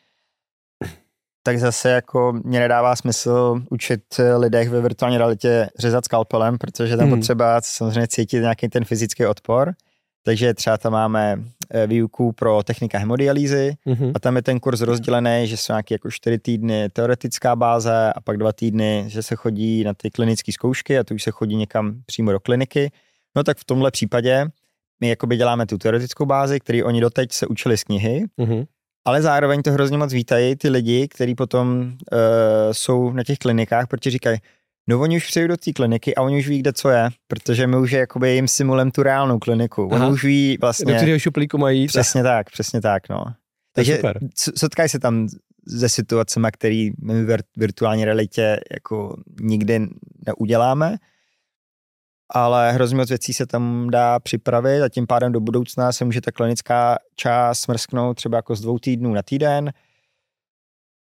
tak 1.47 1.59
zase 1.59 1.91
jako 1.91 2.33
mě 2.45 2.61
nedává 2.61 2.97
smysl 2.97 3.63
učit 3.71 4.03
lidech 4.37 4.71
ve 4.71 4.81
virtuální 4.81 5.19
realitě 5.19 5.71
řezat 5.79 6.05
skalpelem, 6.05 6.59
protože 6.59 6.97
tam 6.97 7.09
mm. 7.09 7.15
potřeba 7.15 7.61
samozřejmě 7.61 8.09
cítit 8.09 8.41
nějaký 8.41 8.69
ten 8.69 8.85
fyzický 8.85 9.27
odpor. 9.27 9.73
Takže 10.25 10.55
třeba 10.55 10.79
tam 10.79 10.93
máme 10.93 11.39
výuku 11.87 12.33
pro 12.33 12.63
technika 12.63 12.99
hemodialýzy 12.99 13.77
mm-hmm. 13.87 14.13
a 14.15 14.19
tam 14.19 14.37
je 14.37 14.43
ten 14.43 14.61
kurz 14.61 14.81
rozdělený, 14.81 15.47
že 15.47 15.57
jsou 15.57 15.73
nějaké 15.73 15.95
jako 15.95 16.11
čtyři 16.11 16.39
týdny 16.39 16.89
teoretická 16.89 17.57
báze 17.57 18.13
a 18.13 18.21
pak 18.21 18.37
dva 18.37 18.53
týdny, 18.53 19.05
že 19.07 19.23
se 19.23 19.37
chodí 19.37 19.85
na 19.85 19.95
ty 19.95 20.11
klinické 20.11 20.53
zkoušky 20.53 20.99
a 20.99 21.05
to 21.05 21.15
už 21.15 21.23
se 21.23 21.31
chodí 21.31 21.57
někam 21.57 21.95
přímo 22.07 22.33
do 22.33 22.41
kliniky. 22.41 22.91
No 23.37 23.43
tak 23.43 23.59
v 23.59 23.65
tomhle 23.65 23.91
případě 23.91 24.47
my 25.01 25.09
jakoby 25.09 25.37
děláme 25.37 25.67
tu 25.67 25.79
teoretickou 25.79 26.27
bázi, 26.27 26.61
který 26.61 26.83
oni 26.83 27.01
doteď 27.01 27.33
se 27.33 27.47
učili 27.47 27.77
z 27.77 27.85
knihy, 27.85 28.25
mm-hmm. 28.39 28.67
ale 29.05 29.23
zároveň 29.23 29.63
to 29.63 29.73
hrozně 29.73 29.99
moc 29.99 30.13
vítají 30.13 30.57
ty 30.57 30.69
lidi, 30.69 31.09
kteří 31.09 31.35
potom 31.35 31.79
uh, 31.79 32.19
jsou 32.73 33.13
na 33.13 33.25
těch 33.25 33.39
klinikách, 33.39 33.87
protože 33.87 34.11
říkají, 34.11 34.39
No 34.89 35.01
oni 35.01 35.17
už 35.17 35.27
přejdou 35.27 35.49
do 35.49 35.57
té 35.57 35.73
kliniky 35.73 36.15
a 36.15 36.23
oni 36.23 36.39
už 36.39 36.49
ví, 36.49 36.59
kde 36.59 36.73
co 36.73 36.89
je, 36.89 37.09
protože 37.29 37.67
my 37.67 37.77
už 37.77 37.91
jakoby 37.91 38.31
jim 38.35 38.49
simulem 38.49 38.91
tu 38.91 39.03
reálnou 39.03 39.39
kliniku. 39.39 39.89
Oni 39.89 40.07
už 40.07 40.25
ví 40.25 40.59
vlastně... 40.61 40.93
Do 40.93 40.97
kterého 40.97 41.19
šuplíku 41.19 41.59
mají. 41.59 41.87
Přesně 41.87 42.23
tak, 42.23 42.51
přesně 42.51 42.81
tak, 42.81 43.09
no. 43.09 43.25
Takže 43.75 44.03
setkají 44.57 44.89
se 44.89 44.99
tam 44.99 45.29
se 45.79 45.89
situacemi, 45.89 46.49
který 46.53 46.91
my 47.03 47.25
v 47.25 47.37
virtuální 47.57 48.05
realitě 48.05 48.61
jako 48.75 49.17
nikdy 49.41 49.89
neuděláme, 50.27 50.97
ale 52.29 52.73
hrozně 52.73 52.97
moc 52.97 53.09
věcí 53.09 53.33
se 53.33 53.47
tam 53.47 53.91
dá 53.91 54.21
připravit 54.21 54.83
a 54.83 54.89
tím 54.89 55.07
pádem 55.07 55.33
do 55.33 55.41
budoucna 55.41 55.93
se 55.93 56.05
může 56.05 56.21
ta 56.21 56.33
klinická 56.33 56.97
část 57.17 57.61
smrsknout 57.61 58.17
třeba 58.17 58.37
jako 58.37 58.57
z 58.57 58.61
dvou 58.61 58.79
týdnů 58.79 59.15
na 59.15 59.23
týden, 59.23 59.73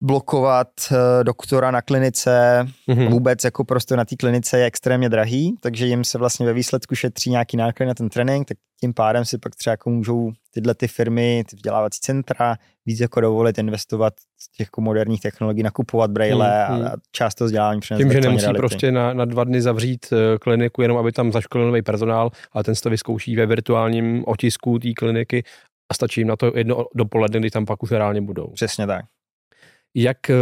blokovat 0.02 0.68
eh, 0.92 1.24
doktora 1.24 1.70
na 1.70 1.82
klinice, 1.82 2.66
mm-hmm. 2.88 3.10
vůbec 3.10 3.44
jako 3.44 3.64
prostě 3.64 3.96
na 3.96 4.04
té 4.04 4.16
klinice 4.16 4.58
je 4.58 4.64
extrémně 4.64 5.08
drahý, 5.08 5.54
takže 5.60 5.86
jim 5.86 6.04
se 6.04 6.18
vlastně 6.18 6.46
ve 6.46 6.52
výsledku 6.52 6.94
šetří 6.94 7.30
nějaký 7.30 7.56
náklad 7.56 7.86
na 7.86 7.94
ten 7.94 8.08
trénink, 8.08 8.48
tak 8.48 8.58
tím 8.80 8.94
pádem 8.94 9.24
si 9.24 9.38
pak 9.38 9.56
třeba 9.56 9.72
jako 9.72 9.90
můžou 9.90 10.32
tyhle 10.50 10.74
ty 10.74 10.88
firmy, 10.88 11.44
ty 11.50 11.56
vzdělávací 11.56 11.98
centra 12.00 12.56
víc 12.86 13.00
jako 13.00 13.20
dovolit 13.20 13.58
investovat 13.58 14.12
z 14.38 14.50
těch 14.50 14.66
jako 14.66 14.80
moderních 14.80 15.20
technologií, 15.20 15.62
nakupovat 15.62 16.10
braille 16.10 16.66
mm, 16.68 16.78
mm. 16.78 16.86
a 16.86 16.92
část 17.12 17.34
toho 17.34 17.46
vzdělávání 17.46 17.80
přinést. 17.80 18.00
Tím, 18.00 18.12
že 18.12 18.20
nemusí 18.20 18.42
reality. 18.42 18.58
prostě 18.58 18.92
na, 18.92 19.12
na 19.12 19.24
dva 19.24 19.44
dny 19.44 19.62
zavřít 19.62 20.06
eh, 20.12 20.38
kliniku, 20.38 20.82
jenom 20.82 20.98
aby 20.98 21.12
tam 21.12 21.32
zaškolil 21.32 21.66
nový 21.66 21.82
personál, 21.82 22.30
ale 22.52 22.64
ten 22.64 22.74
se 22.74 22.82
to 22.82 22.90
vyzkouší 22.90 23.36
ve 23.36 23.46
virtuálním 23.46 24.24
otisku 24.26 24.78
té 24.78 24.92
kliniky 24.92 25.44
a 25.90 25.94
stačí 25.94 26.20
jim 26.20 26.28
na 26.28 26.36
to 26.36 26.52
jedno 26.56 26.84
dopoledne, 26.94 27.40
kdy 27.40 27.50
tam 27.50 27.66
pak 27.66 27.82
už 27.82 27.90
reálně 27.90 28.20
budou. 28.20 28.50
Přesně 28.50 28.86
tak 28.86 29.04
jak 29.94 30.30
eh, 30.30 30.34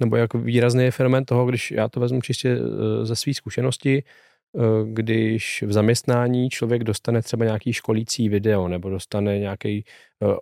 nebo 0.00 0.16
jak 0.16 0.34
výrazný 0.34 0.84
je 0.84 0.90
fenomén 0.90 1.24
toho, 1.24 1.46
když 1.46 1.70
já 1.70 1.88
to 1.88 2.00
vezmu 2.00 2.20
čistě 2.20 2.48
eh, 2.48 3.06
ze 3.06 3.16
své 3.16 3.34
zkušenosti, 3.34 4.02
eh, 4.02 4.60
když 4.92 5.64
v 5.66 5.72
zaměstnání 5.72 6.50
člověk 6.50 6.84
dostane 6.84 7.22
třeba 7.22 7.44
nějaký 7.44 7.72
školící 7.72 8.28
video 8.28 8.68
nebo 8.68 8.90
dostane 8.90 9.38
nějaký 9.38 9.84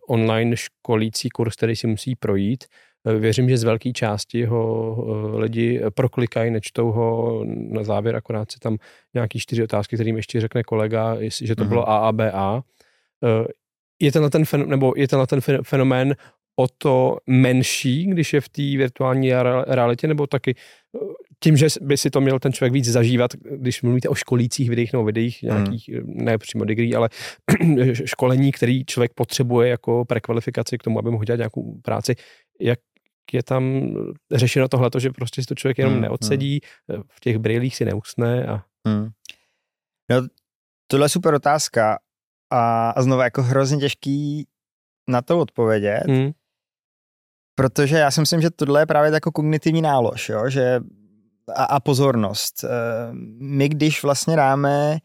online 0.09 0.56
školící 0.56 1.28
kurz, 1.28 1.56
který 1.56 1.76
si 1.76 1.87
musí 1.87 2.16
projít, 2.16 2.64
Věřím, 3.18 3.48
že 3.48 3.59
z 3.59 3.64
velké 3.64 3.92
části 3.92 4.44
ho 4.44 4.96
lidi 5.38 5.80
proklikají, 5.94 6.50
nečtou 6.50 6.90
ho 6.90 7.40
na 7.46 7.85
závěr, 7.85 8.16
akorát 8.16 8.50
se 8.50 8.59
tam 8.59 8.76
nějaký 9.14 9.38
čtyři 9.38 9.62
otázky, 9.62 9.96
kterým 9.96 10.16
ještě 10.16 10.40
řekne 10.40 10.62
kolega, 10.62 11.16
že 11.20 11.56
to 11.56 11.64
bylo 11.64 11.88
A 11.88 12.09
a 12.09 12.12
B 12.12 12.33
A. 12.33 12.62
Je 14.00 14.12
tenhle 14.12 14.30
ten, 14.30 14.44
fenomén, 14.44 14.70
nebo 14.70 14.92
je 14.96 15.09
tenhle 15.09 15.26
ten 15.26 15.40
fenomén 15.62 16.14
o 16.60 16.68
to 16.78 17.16
menší, 17.26 18.06
když 18.06 18.32
je 18.32 18.40
v 18.40 18.48
té 18.48 18.62
virtuální 18.62 19.32
realitě, 19.66 20.06
nebo 20.06 20.26
taky 20.26 20.54
eh, 20.54 20.98
tím, 21.42 21.56
že 21.56 21.66
by 21.80 21.96
si 21.96 22.10
to 22.10 22.20
měl 22.20 22.38
ten 22.38 22.52
člověk 22.52 22.72
víc 22.72 22.84
zažívat, 22.84 23.30
když 23.34 23.82
mluvíte 23.82 24.08
o 24.08 24.14
školících 24.14 24.70
videích 24.70 24.92
nebo 24.92 25.04
videích 25.04 25.42
hmm. 25.42 25.52
nějakých, 25.52 25.88
hmm. 25.88 26.24
ne 26.24 26.38
přímo 26.38 26.64
degree, 26.64 26.94
ale 26.94 27.08
školení, 28.04 28.52
který 28.52 28.84
člověk 28.84 29.12
potřebuje 29.14 29.68
jako 29.68 30.04
prekvalifikaci 30.04 30.78
k 30.78 30.82
tomu, 30.82 30.98
aby 30.98 31.10
mohl 31.10 31.24
dělat 31.24 31.36
nějakou 31.36 31.80
práci, 31.82 32.14
jak 32.60 32.78
je 33.32 33.42
tam 33.42 33.94
řešeno 34.32 34.68
tohle, 34.68 34.90
že 34.98 35.10
prostě 35.10 35.42
si 35.42 35.46
to 35.46 35.54
člověk 35.54 35.78
jenom 35.78 35.92
hmm. 35.92 36.02
neodsedí, 36.02 36.60
hmm. 36.88 37.02
v 37.10 37.20
těch 37.20 37.38
brýlích 37.38 37.76
si 37.76 37.84
neusne 37.84 38.46
a... 38.46 38.62
Hmm. 38.88 39.08
No, 40.10 40.26
tohle 40.86 41.04
je 41.04 41.08
super 41.08 41.34
otázka 41.34 41.98
a, 42.50 42.90
a 42.90 43.02
znovu 43.02 43.22
jako 43.22 43.42
hrozně 43.42 43.78
těžký 43.78 44.46
na 45.08 45.22
to 45.22 45.38
odpovědět, 45.38 46.02
hmm 46.08 46.32
Protože 47.60 47.96
já 47.96 48.10
si 48.10 48.20
myslím, 48.20 48.40
že 48.40 48.50
tohle 48.50 48.82
je 48.82 48.86
právě 48.86 49.10
jako 49.12 49.32
kognitivní 49.32 49.82
nálož, 49.82 50.28
jo? 50.28 50.50
Že 50.50 50.80
a, 51.54 51.64
a 51.64 51.80
pozornost. 51.80 52.64
Eh, 52.64 52.68
my 53.40 53.68
když 53.68 54.02
vlastně 54.02 54.36
dáme 54.36 54.98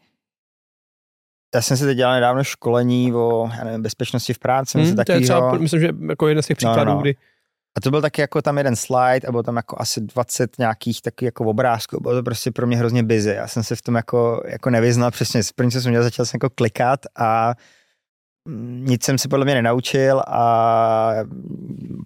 já 1.54 1.62
jsem 1.62 1.76
si 1.76 1.84
teď 1.84 1.96
dělal 1.96 2.14
nedávno 2.14 2.44
školení 2.44 3.12
o 3.14 3.50
já 3.58 3.64
nevím, 3.64 3.82
bezpečnosti 3.82 4.32
v 4.32 4.38
práci. 4.38 4.78
Hmm, 4.78 4.96
to 4.96 5.12
je 5.12 5.20
třeba, 5.20 5.52
myslím, 5.52 5.80
že 5.80 5.88
jako 6.08 6.28
jeden 6.28 6.42
z 6.42 6.46
těch 6.46 6.56
příkladů, 6.56 6.90
no, 6.90 6.94
no. 6.94 7.00
kdy 7.00 7.16
a 7.76 7.80
to 7.80 7.90
byl 7.90 8.00
taky 8.00 8.20
jako 8.20 8.42
tam 8.42 8.58
jeden 8.58 8.76
slide 8.76 9.28
a 9.28 9.30
bylo 9.30 9.42
tam 9.42 9.56
jako 9.56 9.76
asi 9.80 10.00
20 10.00 10.58
nějakých 10.58 11.02
taky 11.02 11.24
jako 11.24 11.44
obrázků. 11.44 12.00
Bylo 12.00 12.14
to 12.14 12.22
prostě 12.22 12.50
pro 12.50 12.66
mě 12.66 12.76
hrozně 12.76 13.02
busy. 13.02 13.30
Já 13.30 13.48
jsem 13.48 13.62
se 13.62 13.76
v 13.76 13.82
tom 13.82 13.94
jako, 13.94 14.42
jako 14.46 14.70
nevyznal 14.70 15.10
přesně. 15.10 15.40
První, 15.54 15.72
co 15.72 15.80
jsem 15.80 15.92
dělal, 15.92 16.04
začal 16.04 16.26
jsem 16.26 16.38
jako 16.42 16.50
klikat 16.50 17.00
a 17.18 17.54
nic 18.86 19.04
jsem 19.04 19.18
si 19.18 19.28
podle 19.28 19.44
mě 19.44 19.54
nenaučil 19.54 20.22
a 20.26 21.12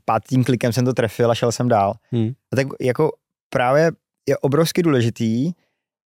pátým 0.05 0.45
klikem 0.45 0.73
jsem 0.73 0.85
to 0.85 0.93
trefil 0.93 1.31
a 1.31 1.35
šel 1.35 1.53
jsem 1.53 1.69
dál. 1.69 1.95
Hmm. 2.11 2.33
A 2.53 2.57
tak 2.57 2.67
jako 2.81 3.13
právě 3.49 3.93
je 4.29 4.39
obrovsky 4.39 4.83
důležitý 4.83 5.53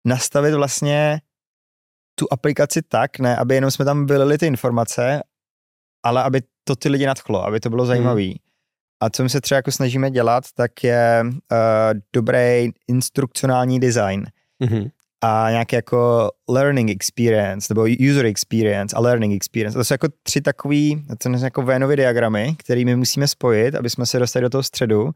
nastavit 0.05 0.53
vlastně 0.53 1.21
tu 2.15 2.27
aplikaci 2.31 2.81
tak, 2.81 3.19
ne, 3.19 3.37
aby 3.37 3.55
jenom 3.55 3.71
jsme 3.71 3.85
tam 3.85 4.05
vylili 4.05 4.37
ty 4.37 4.47
informace, 4.47 5.23
ale 6.03 6.23
aby 6.23 6.41
to 6.63 6.75
ty 6.75 6.89
lidi 6.89 7.05
nadchlo, 7.05 7.45
aby 7.45 7.59
to 7.59 7.69
bylo 7.69 7.85
zajímavé. 7.85 8.23
Hmm. 8.23 8.33
A 8.99 9.09
co 9.09 9.23
my 9.23 9.29
se 9.29 9.41
třeba 9.41 9.55
jako 9.55 9.71
snažíme 9.71 10.11
dělat, 10.11 10.43
tak 10.55 10.83
je 10.83 11.23
uh, 11.25 11.99
dobrý 12.13 12.69
instrukcionální 12.87 13.79
design. 13.79 14.25
Hmm. 14.61 14.87
A 15.25 15.47
nějaký 15.49 15.75
jako 15.75 16.29
learning 16.49 16.89
experience, 16.89 17.73
nebo 17.73 17.85
user 18.09 18.25
experience 18.25 18.95
a 18.95 18.99
learning 18.99 19.35
experience. 19.35 19.77
To 19.77 19.83
jsou 19.83 19.93
jako 19.93 20.07
tři 20.23 20.41
takový, 20.41 21.05
to 21.17 21.29
jsou 21.29 21.43
jako 21.43 21.61
Vennovy 21.61 21.95
diagramy, 21.95 22.55
které 22.57 22.85
my 22.85 22.95
musíme 22.95 23.27
spojit, 23.27 23.75
aby 23.75 23.89
jsme 23.89 24.05
se 24.05 24.19
dostali 24.19 24.43
do 24.43 24.49
toho 24.49 24.63
středu. 24.63 25.07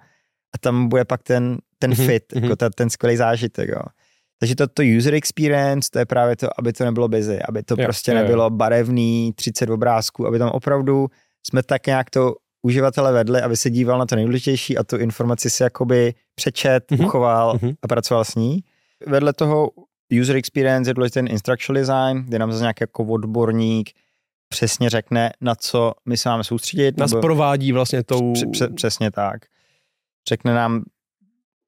A 0.56 0.58
tam 0.60 0.88
bude 0.88 1.06
pak 1.06 1.24
ten, 1.24 1.58
ten 1.80 1.92
mm-hmm. 1.92 2.06
fit, 2.06 2.24
jako 2.36 2.56
ta, 2.56 2.70
ten 2.70 2.90
skvělý 2.90 3.18
zážitek. 3.18 3.70
Jo. 3.70 3.82
Takže 4.40 4.56
to, 4.56 4.68
to 4.68 4.84
user 4.98 5.14
experience, 5.14 5.90
to 5.92 6.00
je 6.00 6.06
právě 6.06 6.36
to, 6.36 6.48
aby 6.60 6.74
to 6.74 6.86
nebylo 6.86 7.08
busy, 7.08 7.40
aby 7.42 7.64
to 7.64 7.76
jo, 7.78 7.86
prostě 7.86 8.12
jo, 8.12 8.18
nebylo 8.18 8.50
barevný, 8.50 9.34
30 9.36 9.70
obrázků, 9.70 10.28
aby 10.28 10.40
tam 10.40 10.50
opravdu 10.50 11.08
jsme 11.48 11.64
tak 11.64 11.88
nějak 11.88 12.10
to 12.10 12.36
uživatele 12.62 13.14
vedli, 13.14 13.42
aby 13.42 13.58
se 13.58 13.70
díval 13.70 14.00
na 14.00 14.06
to 14.06 14.16
nejdůležitější 14.16 14.78
a 14.78 14.84
tu 14.84 14.98
informaci 14.98 15.50
si 15.50 15.64
jakoby 15.64 16.14
přečet, 16.36 16.92
mm-hmm. 16.92 17.06
uchoval 17.06 17.58
mm-hmm. 17.58 17.76
a 17.82 17.88
pracoval 17.88 18.26
s 18.26 18.36
ní. 18.36 18.64
Vedle 19.08 19.34
toho 19.34 19.70
user 20.22 20.36
experience 20.36 20.90
je 20.90 20.94
důležitý 20.94 21.14
ten 21.14 21.28
instructional 21.28 21.82
design, 21.82 22.24
kde 22.26 22.40
nám 22.40 22.52
zase 22.52 22.62
nějaký 22.62 22.84
jako 22.84 23.04
odborník 23.04 23.90
přesně 24.50 24.90
řekne, 24.90 25.32
na 25.42 25.56
co 25.56 25.94
my 26.06 26.18
se 26.18 26.30
máme 26.30 26.44
soustředit. 26.44 26.98
Nás 26.98 27.12
nebo... 27.12 27.22
provádí 27.22 27.72
vlastně 27.72 28.04
tou... 28.04 28.34
Přesně 28.76 29.12
tak. 29.12 29.46
Řekne 30.30 30.54
nám, 30.54 30.84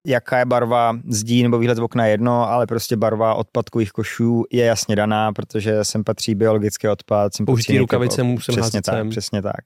jaká 0.07 0.39
je 0.39 0.45
barva 0.45 0.99
zdí 1.07 1.43
nebo 1.43 1.59
výhled 1.59 1.75
z 1.75 1.79
okna 1.79 2.05
jedno, 2.05 2.49
ale 2.49 2.67
prostě 2.67 2.97
barva 2.97 3.33
odpadkových 3.33 3.91
košů 3.91 4.43
je 4.51 4.65
jasně 4.65 4.95
daná, 4.95 5.33
protože 5.33 5.83
sem 5.83 6.03
patří 6.03 6.35
biologický 6.35 6.87
odpad. 6.87 7.35
Sem 7.35 7.45
Použitý 7.45 7.77
rukavice 7.77 8.23
musím 8.23 8.55
Přesně 8.55 8.81
tak, 8.81 8.95
sem. 8.95 9.09
přesně 9.09 9.41
tak. 9.41 9.61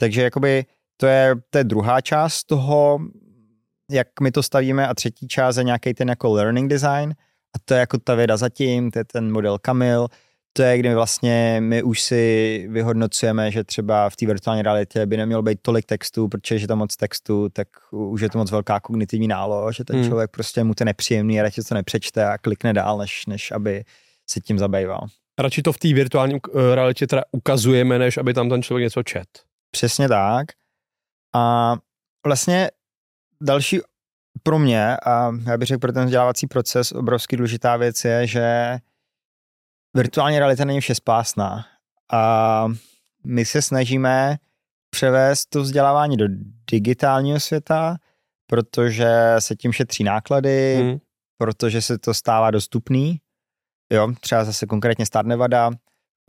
Takže 0.00 0.22
jakoby 0.22 0.64
to 0.96 1.06
je, 1.06 1.34
to 1.50 1.58
je 1.58 1.64
druhá 1.64 2.00
část 2.00 2.44
toho, 2.44 2.98
jak 3.90 4.08
my 4.22 4.30
to 4.30 4.42
stavíme 4.42 4.88
a 4.88 4.94
třetí 4.94 5.28
část 5.28 5.56
je 5.56 5.64
nějaký 5.64 5.94
ten 5.94 6.08
jako 6.08 6.32
learning 6.32 6.70
design 6.70 7.14
a 7.56 7.58
to 7.64 7.74
je 7.74 7.80
jako 7.80 7.98
ta 7.98 8.14
věda 8.14 8.36
zatím, 8.36 8.90
to 8.90 8.98
je 8.98 9.04
ten 9.04 9.32
model 9.32 9.58
Kamil, 9.58 10.08
to 10.52 10.62
je, 10.62 10.78
kdy 10.78 10.94
vlastně 10.94 11.56
my 11.60 11.82
už 11.82 12.00
si 12.00 12.66
vyhodnocujeme, 12.70 13.50
že 13.50 13.64
třeba 13.64 14.10
v 14.10 14.16
té 14.16 14.26
virtuální 14.26 14.62
realitě 14.62 15.06
by 15.06 15.16
nemělo 15.16 15.42
být 15.42 15.58
tolik 15.62 15.86
textu, 15.86 16.28
protože 16.28 16.54
je 16.54 16.68
tam 16.68 16.78
moc 16.78 16.96
textu, 16.96 17.48
tak 17.48 17.68
už 17.90 18.20
je 18.20 18.30
to 18.30 18.38
moc 18.38 18.50
velká 18.50 18.80
kognitivní 18.80 19.28
nálož, 19.28 19.76
že 19.76 19.84
ten 19.84 19.96
hmm. 19.96 20.08
člověk 20.08 20.30
prostě 20.30 20.64
mu 20.64 20.74
to 20.74 20.84
nepříjemný 20.84 21.40
a 21.40 21.42
radši 21.42 21.62
to 21.62 21.74
nepřečte 21.74 22.26
a 22.26 22.38
klikne 22.38 22.72
dál, 22.72 22.98
než, 22.98 23.26
než 23.26 23.50
aby 23.50 23.84
se 24.30 24.40
tím 24.40 24.58
zabýval. 24.58 25.06
Radši 25.40 25.62
to 25.62 25.72
v 25.72 25.78
té 25.78 25.94
virtuální 25.94 26.34
eh, 26.34 26.74
realitě 26.74 27.06
teda 27.06 27.22
ukazujeme, 27.32 27.98
než 27.98 28.16
aby 28.16 28.34
tam 28.34 28.48
ten 28.48 28.62
člověk 28.62 28.84
něco 28.84 29.02
čet. 29.02 29.28
Přesně 29.70 30.08
tak. 30.08 30.46
A 31.34 31.74
vlastně 32.26 32.70
další 33.42 33.80
pro 34.42 34.58
mě, 34.58 34.96
a 34.96 35.32
já 35.46 35.58
bych 35.58 35.68
řekl 35.68 35.78
pro 35.78 35.92
ten 35.92 36.04
vzdělávací 36.04 36.46
proces, 36.46 36.92
obrovský 36.92 37.36
důležitá 37.36 37.76
věc 37.76 38.04
je, 38.04 38.26
že 38.26 38.78
virtuální 39.96 40.38
realita 40.38 40.64
není 40.64 40.80
vše 40.80 40.94
spásná. 40.94 41.66
A 42.12 42.66
my 43.24 43.44
se 43.44 43.62
snažíme 43.62 44.36
převést 44.90 45.46
to 45.46 45.62
vzdělávání 45.62 46.16
do 46.16 46.24
digitálního 46.70 47.40
světa, 47.40 47.96
protože 48.46 49.34
se 49.38 49.56
tím 49.56 49.72
šetří 49.72 50.04
náklady, 50.04 50.76
hmm. 50.80 50.98
protože 51.38 51.82
se 51.82 51.98
to 51.98 52.14
stává 52.14 52.50
dostupný. 52.50 53.20
Jo, 53.92 54.12
třeba 54.20 54.44
zase 54.44 54.66
konkrétně 54.66 55.06
Stát 55.06 55.26
Nevada, 55.26 55.70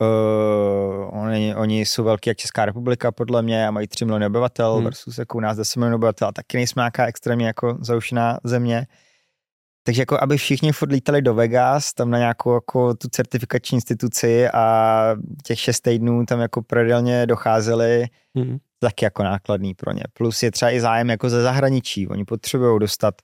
uh, 0.00 1.20
oni, 1.22 1.54
oni 1.54 1.80
jsou 1.80 2.04
velký 2.04 2.30
jak 2.30 2.36
Česká 2.36 2.64
republika 2.64 3.12
podle 3.12 3.42
mě 3.42 3.66
a 3.66 3.70
mají 3.70 3.86
3 3.88 4.04
miliony 4.04 4.26
obyvatel 4.26 4.74
hmm. 4.74 4.84
versus 4.84 5.18
jako 5.18 5.38
u 5.38 5.40
nás 5.40 5.56
10 5.56 5.78
milionů 5.78 5.96
obyvatel 5.96 6.28
a 6.28 6.32
taky 6.32 6.56
nejsme 6.56 6.80
nějaká 6.80 7.06
extrémně 7.06 7.46
jako 7.46 7.78
zaušená 7.80 8.38
země. 8.44 8.86
Takže 9.84 10.02
jako 10.02 10.18
aby 10.22 10.36
všichni 10.36 10.72
furt 10.72 10.92
lítali 10.92 11.22
do 11.22 11.34
Vegas, 11.34 11.92
tam 11.92 12.10
na 12.10 12.18
nějakou 12.18 12.54
jako 12.54 12.94
tu 12.94 13.08
certifikační 13.08 13.76
instituci 13.76 14.48
a 14.48 15.16
těch 15.44 15.60
šest 15.60 15.80
týdnů 15.80 16.26
tam 16.26 16.40
jako 16.40 16.62
pravidelně 16.62 17.26
docházeli, 17.26 18.06
mm. 18.34 18.58
taky 18.78 19.04
jako 19.04 19.22
nákladný 19.22 19.74
pro 19.74 19.92
ně. 19.92 20.02
Plus 20.12 20.42
je 20.42 20.50
třeba 20.50 20.70
i 20.70 20.80
zájem 20.80 21.10
jako 21.10 21.30
ze 21.30 21.42
zahraničí. 21.42 22.08
Oni 22.08 22.24
potřebují 22.24 22.80
dostat 22.80 23.14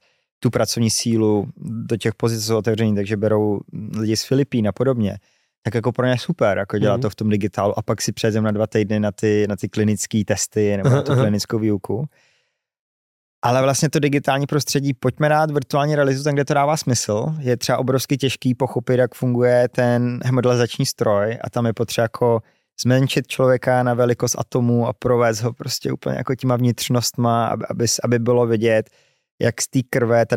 tu 0.40 0.50
pracovní 0.50 0.90
sílu 0.90 1.48
do 1.56 1.96
těch 1.96 2.14
pozic 2.14 2.44
jsou 2.44 2.56
otevření, 2.56 2.94
takže 2.94 3.16
berou 3.16 3.60
lidi 3.98 4.16
z 4.16 4.24
Filipín 4.24 4.68
a 4.68 4.72
podobně. 4.72 5.18
Tak 5.62 5.74
jako 5.74 5.92
pro 5.92 6.06
ně 6.06 6.18
super, 6.18 6.58
jako 6.58 6.78
dělat 6.78 6.96
mm. 6.96 7.02
to 7.02 7.10
v 7.10 7.14
tom 7.14 7.28
digitálu 7.28 7.78
a 7.78 7.82
pak 7.82 8.02
si 8.02 8.12
přejdem 8.12 8.44
na 8.44 8.50
dva 8.50 8.66
týdny 8.66 9.00
na 9.00 9.12
ty, 9.12 9.46
na 9.48 9.56
ty 9.56 9.68
klinické 9.68 10.22
testy 10.26 10.76
nebo 10.76 10.88
na 10.88 11.02
tu 11.02 11.14
klinickou 11.14 11.58
výuku. 11.58 12.04
Ale 13.42 13.62
vlastně 13.62 13.90
to 13.90 13.98
digitální 13.98 14.46
prostředí, 14.46 14.94
pojďme 14.94 15.28
dát 15.28 15.50
virtuální 15.50 15.94
realitu 15.94 16.22
tam, 16.22 16.34
kde 16.34 16.44
to 16.44 16.54
dává 16.54 16.76
smysl. 16.76 17.26
Je 17.38 17.56
třeba 17.56 17.78
obrovsky 17.78 18.16
těžký 18.16 18.54
pochopit, 18.54 18.98
jak 18.98 19.14
funguje 19.14 19.68
ten 19.68 20.20
hemodalizační 20.24 20.86
stroj 20.86 21.38
a 21.44 21.50
tam 21.50 21.66
je 21.66 21.72
potřeba 21.72 22.02
jako 22.02 22.42
zmenšit 22.82 23.26
člověka 23.26 23.82
na 23.82 23.94
velikost 23.94 24.36
atomu 24.38 24.86
a 24.86 24.92
provést 24.92 25.40
ho 25.40 25.52
prostě 25.52 25.92
úplně 25.92 26.16
jako 26.16 26.34
těma 26.34 26.56
vnitřnostma, 26.56 27.46
aby, 27.46 27.64
aby, 27.70 27.86
aby 28.04 28.18
bylo 28.18 28.46
vidět, 28.46 28.90
jak 29.40 29.62
z 29.62 29.68
té 29.68 29.80
krve 29.90 30.26
ta 30.26 30.36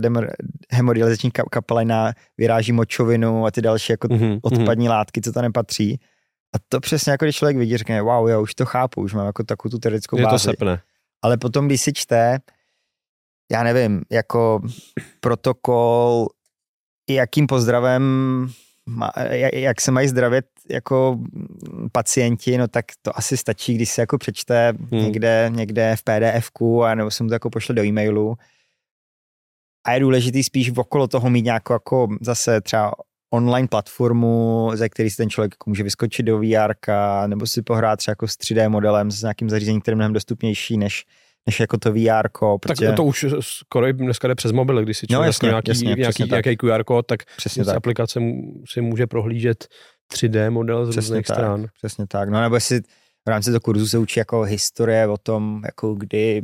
hemodializační 0.72 1.32
kapalina 1.32 2.14
vyráží 2.38 2.72
močovinu 2.72 3.46
a 3.46 3.52
ty 3.52 3.62
další 3.62 3.94
jako 3.94 4.08
mm-hmm. 4.08 4.40
odpadní 4.42 4.90
látky, 4.90 5.22
co 5.22 5.32
to 5.32 5.42
nepatří. 5.42 6.00
A 6.56 6.58
to 6.70 6.80
přesně 6.80 7.12
jako 7.12 7.26
když 7.26 7.36
člověk 7.36 7.58
vidí, 7.58 7.78
řekne, 7.78 8.02
wow, 8.02 8.30
já 8.30 8.40
už 8.40 8.56
to 8.56 8.66
chápu, 8.66 9.02
už 9.02 9.14
mám 9.14 9.26
jako 9.26 9.44
takovou 9.44 9.70
tu 9.70 9.80
teoretickou 9.80 10.18
bázi. 10.18 10.26
Je 10.26 10.30
to 10.30 10.40
sepne. 10.40 10.82
Ale 11.22 11.38
potom, 11.38 11.68
když 11.68 11.82
si 11.82 11.94
čte, 11.94 12.40
já 13.52 13.64
nevím, 13.64 14.02
jako 14.12 14.62
protokol, 15.20 16.28
jakým 17.10 17.48
pozdravem, 17.48 18.04
jak 19.54 19.82
se 19.82 19.92
mají 19.92 20.08
zdravit 20.08 20.46
jako 20.70 21.20
pacienti, 21.92 22.58
no 22.58 22.68
tak 22.68 22.86
to 23.02 23.18
asi 23.18 23.38
stačí, 23.38 23.76
když 23.76 23.90
se 23.90 24.02
jako 24.02 24.18
přečte 24.18 24.74
hmm. 24.92 25.02
někde, 25.02 25.52
někde 25.54 25.96
v 25.96 26.04
pdf 26.04 26.52
a 26.86 26.96
nebo 26.96 27.12
se 27.12 27.24
mu 27.24 27.30
to 27.30 27.36
jako 27.36 27.50
pošle 27.50 27.76
do 27.76 27.84
e-mailu. 27.84 28.36
A 29.86 29.92
je 29.92 30.00
důležitý 30.00 30.44
spíš 30.44 30.72
okolo 30.78 31.08
toho 31.08 31.30
mít 31.30 31.46
nějakou 31.46 31.74
jako 31.74 32.08
zase 32.22 32.62
třeba 32.62 32.92
online 33.34 33.68
platformu, 33.68 34.72
ze 34.74 34.90
který 34.90 35.10
si 35.10 35.18
ten 35.18 35.30
člověk 35.30 35.54
jako 35.54 35.70
může 35.70 35.84
vyskočit 35.84 36.26
do 36.26 36.38
VR, 36.38 36.74
nebo 37.28 37.48
si 37.48 37.62
pohrát 37.62 38.00
třeba 38.00 38.12
jako 38.12 38.28
s 38.28 38.32
3D 38.32 38.70
modelem 38.70 39.12
s 39.12 39.22
nějakým 39.22 39.50
zařízením, 39.50 39.82
které 39.82 39.94
je 39.94 39.96
mnohem 39.96 40.14
dostupnější 40.14 40.78
než 40.78 41.06
než 41.46 41.60
jako 41.60 41.78
to 41.78 41.92
VR. 41.92 42.30
Protože... 42.60 42.86
Tak 42.86 42.96
to 42.96 43.04
už 43.04 43.26
skoro 43.40 43.94
dneska 43.94 44.28
jde 44.28 44.36
přes 44.36 44.52
mobil, 44.52 44.84
když 44.84 44.98
si 44.98 45.06
no, 45.12 45.24
jasně, 45.24 45.50
nějaký, 45.50 45.70
jasně, 45.70 45.96
nějaký, 45.96 46.24
nějaký 46.24 46.58
QR 46.58 46.84
kód, 46.84 47.06
tak 47.06 47.20
přesně 47.38 47.66
tak. 47.66 47.76
aplikace 47.76 48.20
si 48.70 48.82
může 48.82 49.08
prohlížet 49.08 49.68
3D 50.14 50.52
model 50.52 50.86
z 50.86 50.90
přesně 50.90 51.08
různých 51.10 51.26
tak, 51.26 51.36
stran. 51.36 51.68
Přesně 51.78 52.08
tak. 52.08 52.30
No 52.30 52.42
nebo 52.42 52.56
jestli 52.56 52.82
v 53.26 53.30
rámci 53.30 53.50
toho 53.50 53.60
kurzu 53.60 53.88
se 53.88 53.98
učí 53.98 54.20
jako 54.20 54.42
historie 54.42 55.08
o 55.08 55.18
tom, 55.18 55.62
jako 55.66 55.94
kdy 55.94 56.42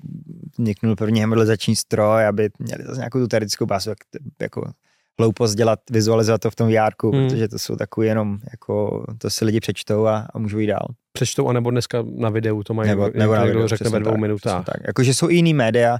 vzniknul 0.57 0.95
první 0.95 1.19
hemodalizační 1.19 1.75
stroj, 1.75 2.25
aby 2.25 2.49
měli 2.59 2.83
zase 2.83 2.97
nějakou 2.97 3.19
tu 3.19 3.27
teoretickou 3.27 3.65
bázu, 3.65 3.89
jak, 3.89 3.97
jako 4.41 4.71
hloupost 5.19 5.55
dělat, 5.55 5.79
vizualizovat 5.91 6.41
to 6.41 6.51
v 6.51 6.55
tom 6.55 6.67
VR, 6.67 7.13
hmm. 7.13 7.27
protože 7.27 7.47
to 7.47 7.59
jsou 7.59 7.75
takové 7.75 8.07
jenom, 8.07 8.37
jako, 8.51 9.05
to 9.17 9.29
si 9.29 9.45
lidi 9.45 9.59
přečtou 9.59 10.05
a, 10.05 10.27
a 10.33 10.39
můžou 10.39 10.59
jít 10.59 10.67
dál. 10.67 10.87
Přečtou, 11.13 11.47
anebo 11.47 11.71
dneska 11.71 12.03
na 12.15 12.29
videu 12.29 12.63
to 12.63 12.73
mají, 12.73 12.89
nebo, 12.89 13.09
nebo 13.15 13.35
na 13.35 13.43
videu, 13.43 13.67
řekne 13.67 13.89
ve 13.89 13.99
dvou 13.99 14.11
tak, 14.11 14.19
minutách. 14.19 14.65
Tak. 14.65 14.75
Jakože 14.87 15.13
jsou 15.13 15.29
i 15.29 15.35
jiný 15.35 15.53
média, 15.53 15.97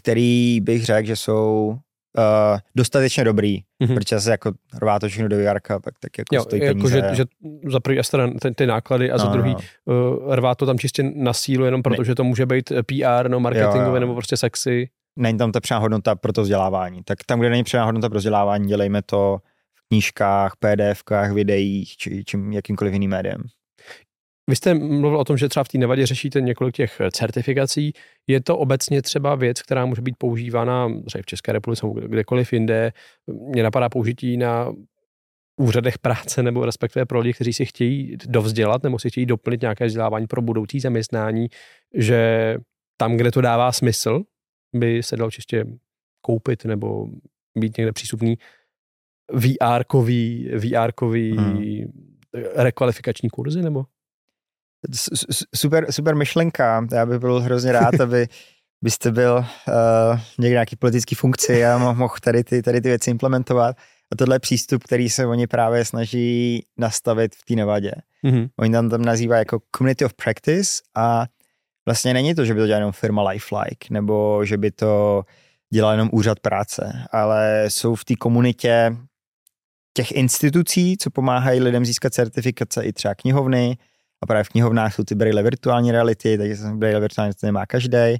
který 0.00 0.60
bych 0.60 0.84
řekl, 0.84 1.06
že 1.06 1.16
jsou 1.16 1.78
uh, 2.18 2.58
dostatečně 2.76 3.24
dobrý, 3.24 3.58
mm-hmm. 3.58 3.94
protože 3.94 4.20
se 4.20 4.30
jako 4.30 4.52
rvá 4.80 4.98
to 4.98 5.08
všechno 5.08 5.28
do 5.28 5.36
VR, 5.36 5.60
pak 5.82 5.94
tak 6.00 6.18
jako 6.18 6.34
jo, 6.36 6.42
stojí 6.42 6.62
jako 6.62 6.88
Že, 6.88 7.02
že 7.12 7.24
za 7.68 7.80
první 7.80 8.02
ty, 8.40 8.50
ty 8.54 8.66
náklady 8.66 9.10
a 9.10 9.16
no, 9.16 9.18
za 9.18 9.26
druhý 9.26 9.56
no. 9.86 10.12
Uh, 10.12 10.34
rvá 10.34 10.54
to 10.54 10.66
tam 10.66 10.78
čistě 10.78 11.02
na 11.14 11.32
sílu, 11.32 11.64
jenom 11.64 11.82
protože 11.82 12.14
to 12.14 12.24
může 12.24 12.46
být 12.46 12.72
PR, 12.86 13.28
no 13.28 13.40
marketingové 13.40 14.00
nebo 14.00 14.14
prostě 14.14 14.36
sexy 14.36 14.88
není 15.16 15.38
tam 15.38 15.52
ta 15.52 15.60
přidaná 15.60 15.80
hodnota 15.80 16.14
pro 16.14 16.32
to 16.32 16.42
vzdělávání. 16.42 17.02
Tak 17.04 17.18
tam, 17.26 17.40
kde 17.40 17.50
není 17.50 17.64
přidaná 17.64 17.86
hodnota 17.86 18.08
pro 18.08 18.18
vzdělávání, 18.18 18.68
dělejme 18.68 19.02
to 19.02 19.38
v 19.74 19.88
knížkách, 19.88 20.52
PDFkách, 20.56 21.32
videích, 21.32 21.96
či, 21.96 22.24
čím 22.24 22.52
jakýmkoliv 22.52 22.92
jiným 22.92 23.10
médiem. 23.10 23.42
Vy 24.50 24.56
jste 24.56 24.74
mluvil 24.74 25.18
o 25.18 25.24
tom, 25.24 25.36
že 25.36 25.48
třeba 25.48 25.64
v 25.64 25.68
té 25.68 25.78
nevadě 25.78 26.06
řešíte 26.06 26.40
několik 26.40 26.74
těch 26.74 27.00
certifikací. 27.12 27.92
Je 28.26 28.40
to 28.40 28.58
obecně 28.58 29.02
třeba 29.02 29.34
věc, 29.34 29.62
která 29.62 29.86
může 29.86 30.02
být 30.02 30.16
používána 30.18 30.88
třeba 31.06 31.22
v 31.22 31.26
České 31.26 31.52
republice 31.52 31.86
kdekoliv 32.06 32.52
jinde. 32.52 32.92
Mně 33.26 33.62
napadá 33.62 33.88
použití 33.88 34.36
na 34.36 34.72
úřadech 35.60 35.98
práce 35.98 36.42
nebo 36.42 36.64
respektive 36.64 37.06
pro 37.06 37.20
lidi, 37.20 37.32
kteří 37.32 37.52
si 37.52 37.64
chtějí 37.64 38.16
dovzdělat 38.26 38.82
nebo 38.82 38.98
si 38.98 39.10
chtějí 39.10 39.26
doplnit 39.26 39.60
nějaké 39.60 39.86
vzdělávání 39.86 40.26
pro 40.26 40.42
budoucí 40.42 40.80
zaměstnání, 40.80 41.46
že 41.94 42.56
tam, 42.96 43.16
kde 43.16 43.30
to 43.30 43.40
dává 43.40 43.72
smysl, 43.72 44.22
by 44.76 45.02
se 45.02 45.16
dal 45.16 45.30
čistě 45.30 45.64
koupit 46.20 46.64
nebo 46.64 47.06
být 47.58 47.76
někde 47.78 47.92
přístupný 47.92 48.38
VR-kový, 49.32 50.50
VR-kový 50.54 51.36
hmm. 51.36 51.92
rekvalifikační 52.54 53.30
kurzy, 53.30 53.62
nebo? 53.62 53.84
Super, 55.54 55.92
super 55.92 56.14
myšlenka. 56.14 56.86
Já 56.92 57.06
bych 57.06 57.18
byl 57.18 57.40
hrozně 57.40 57.72
rád, 57.72 58.00
aby 58.00 58.26
byste 58.82 59.12
byl 59.12 59.36
uh, 59.36 60.20
někde 60.38 60.54
nějaký 60.54 60.76
politický 60.76 61.14
funkci 61.14 61.64
a 61.64 61.78
mohl 61.78 62.14
tady 62.22 62.44
ty, 62.44 62.62
tady 62.62 62.80
ty 62.80 62.88
věci 62.88 63.10
implementovat. 63.10 63.76
A 64.12 64.16
tohle 64.16 64.34
je 64.34 64.40
přístup, 64.40 64.84
který 64.84 65.10
se 65.10 65.26
oni 65.26 65.46
právě 65.46 65.84
snaží 65.84 66.62
nastavit 66.78 67.34
v 67.34 67.44
té 67.44 67.54
Nevadě. 67.54 67.92
Mm-hmm. 68.24 68.48
Oni 68.58 68.72
tam 68.72 68.90
tam 68.90 69.02
nazývají 69.02 69.40
jako 69.40 69.58
community 69.76 70.04
of 70.04 70.14
practice 70.14 70.82
a 70.94 71.26
vlastně 71.86 72.14
není 72.14 72.34
to, 72.34 72.44
že 72.44 72.54
by 72.54 72.60
to 72.60 72.66
dělala 72.66 72.80
jenom 72.80 72.92
firma 72.92 73.28
Lifelike, 73.28 73.86
nebo 73.90 74.44
že 74.44 74.58
by 74.58 74.70
to 74.70 75.22
dělal 75.72 75.92
jenom 75.92 76.08
úřad 76.12 76.40
práce, 76.40 77.06
ale 77.12 77.64
jsou 77.68 77.94
v 77.94 78.04
té 78.04 78.14
komunitě 78.16 78.96
těch 79.94 80.12
institucí, 80.12 80.96
co 80.98 81.10
pomáhají 81.10 81.60
lidem 81.60 81.84
získat 81.84 82.14
certifikace, 82.14 82.82
i 82.82 82.92
třeba 82.92 83.14
knihovny, 83.14 83.76
a 84.22 84.26
právě 84.26 84.44
v 84.44 84.48
knihovnách 84.48 84.94
jsou 84.94 85.04
ty 85.04 85.14
braille 85.14 85.42
virtuální 85.42 85.92
reality, 85.92 86.38
takže 86.38 86.56
braille 86.74 87.00
virtuální 87.00 87.32
to 87.40 87.46
nemá 87.46 87.66
každý. 87.66 88.16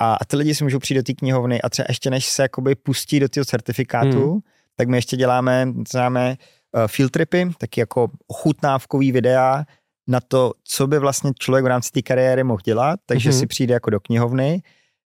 A, 0.00 0.14
a 0.14 0.24
ty 0.24 0.36
lidi 0.36 0.54
si 0.54 0.64
můžou 0.64 0.78
přijít 0.78 0.96
do 0.96 1.02
té 1.02 1.12
knihovny 1.12 1.62
a 1.62 1.68
třeba 1.68 1.86
ještě 1.88 2.10
než 2.10 2.26
se 2.26 2.42
jakoby 2.42 2.74
pustí 2.74 3.20
do 3.20 3.28
toho 3.28 3.44
certifikátu, 3.44 4.30
hmm. 4.30 4.40
tak 4.76 4.88
my 4.88 4.96
ještě 4.96 5.16
děláme, 5.16 5.68
známe 5.92 6.36
uh, 6.76 6.86
field 6.86 7.12
tripy, 7.12 7.50
taky 7.58 7.80
jako 7.80 8.10
ochutnávkový 8.26 9.12
videa 9.12 9.64
na 10.08 10.20
to, 10.20 10.52
co 10.64 10.86
by 10.86 10.98
vlastně 10.98 11.30
člověk 11.38 11.64
v 11.64 11.68
rámci 11.68 11.90
té 11.90 12.02
kariéry 12.02 12.44
mohl 12.44 12.60
dělat, 12.64 13.00
takže 13.06 13.30
hmm. 13.30 13.38
si 13.38 13.46
přijde 13.46 13.74
jako 13.74 13.90
do 13.90 14.00
knihovny, 14.00 14.62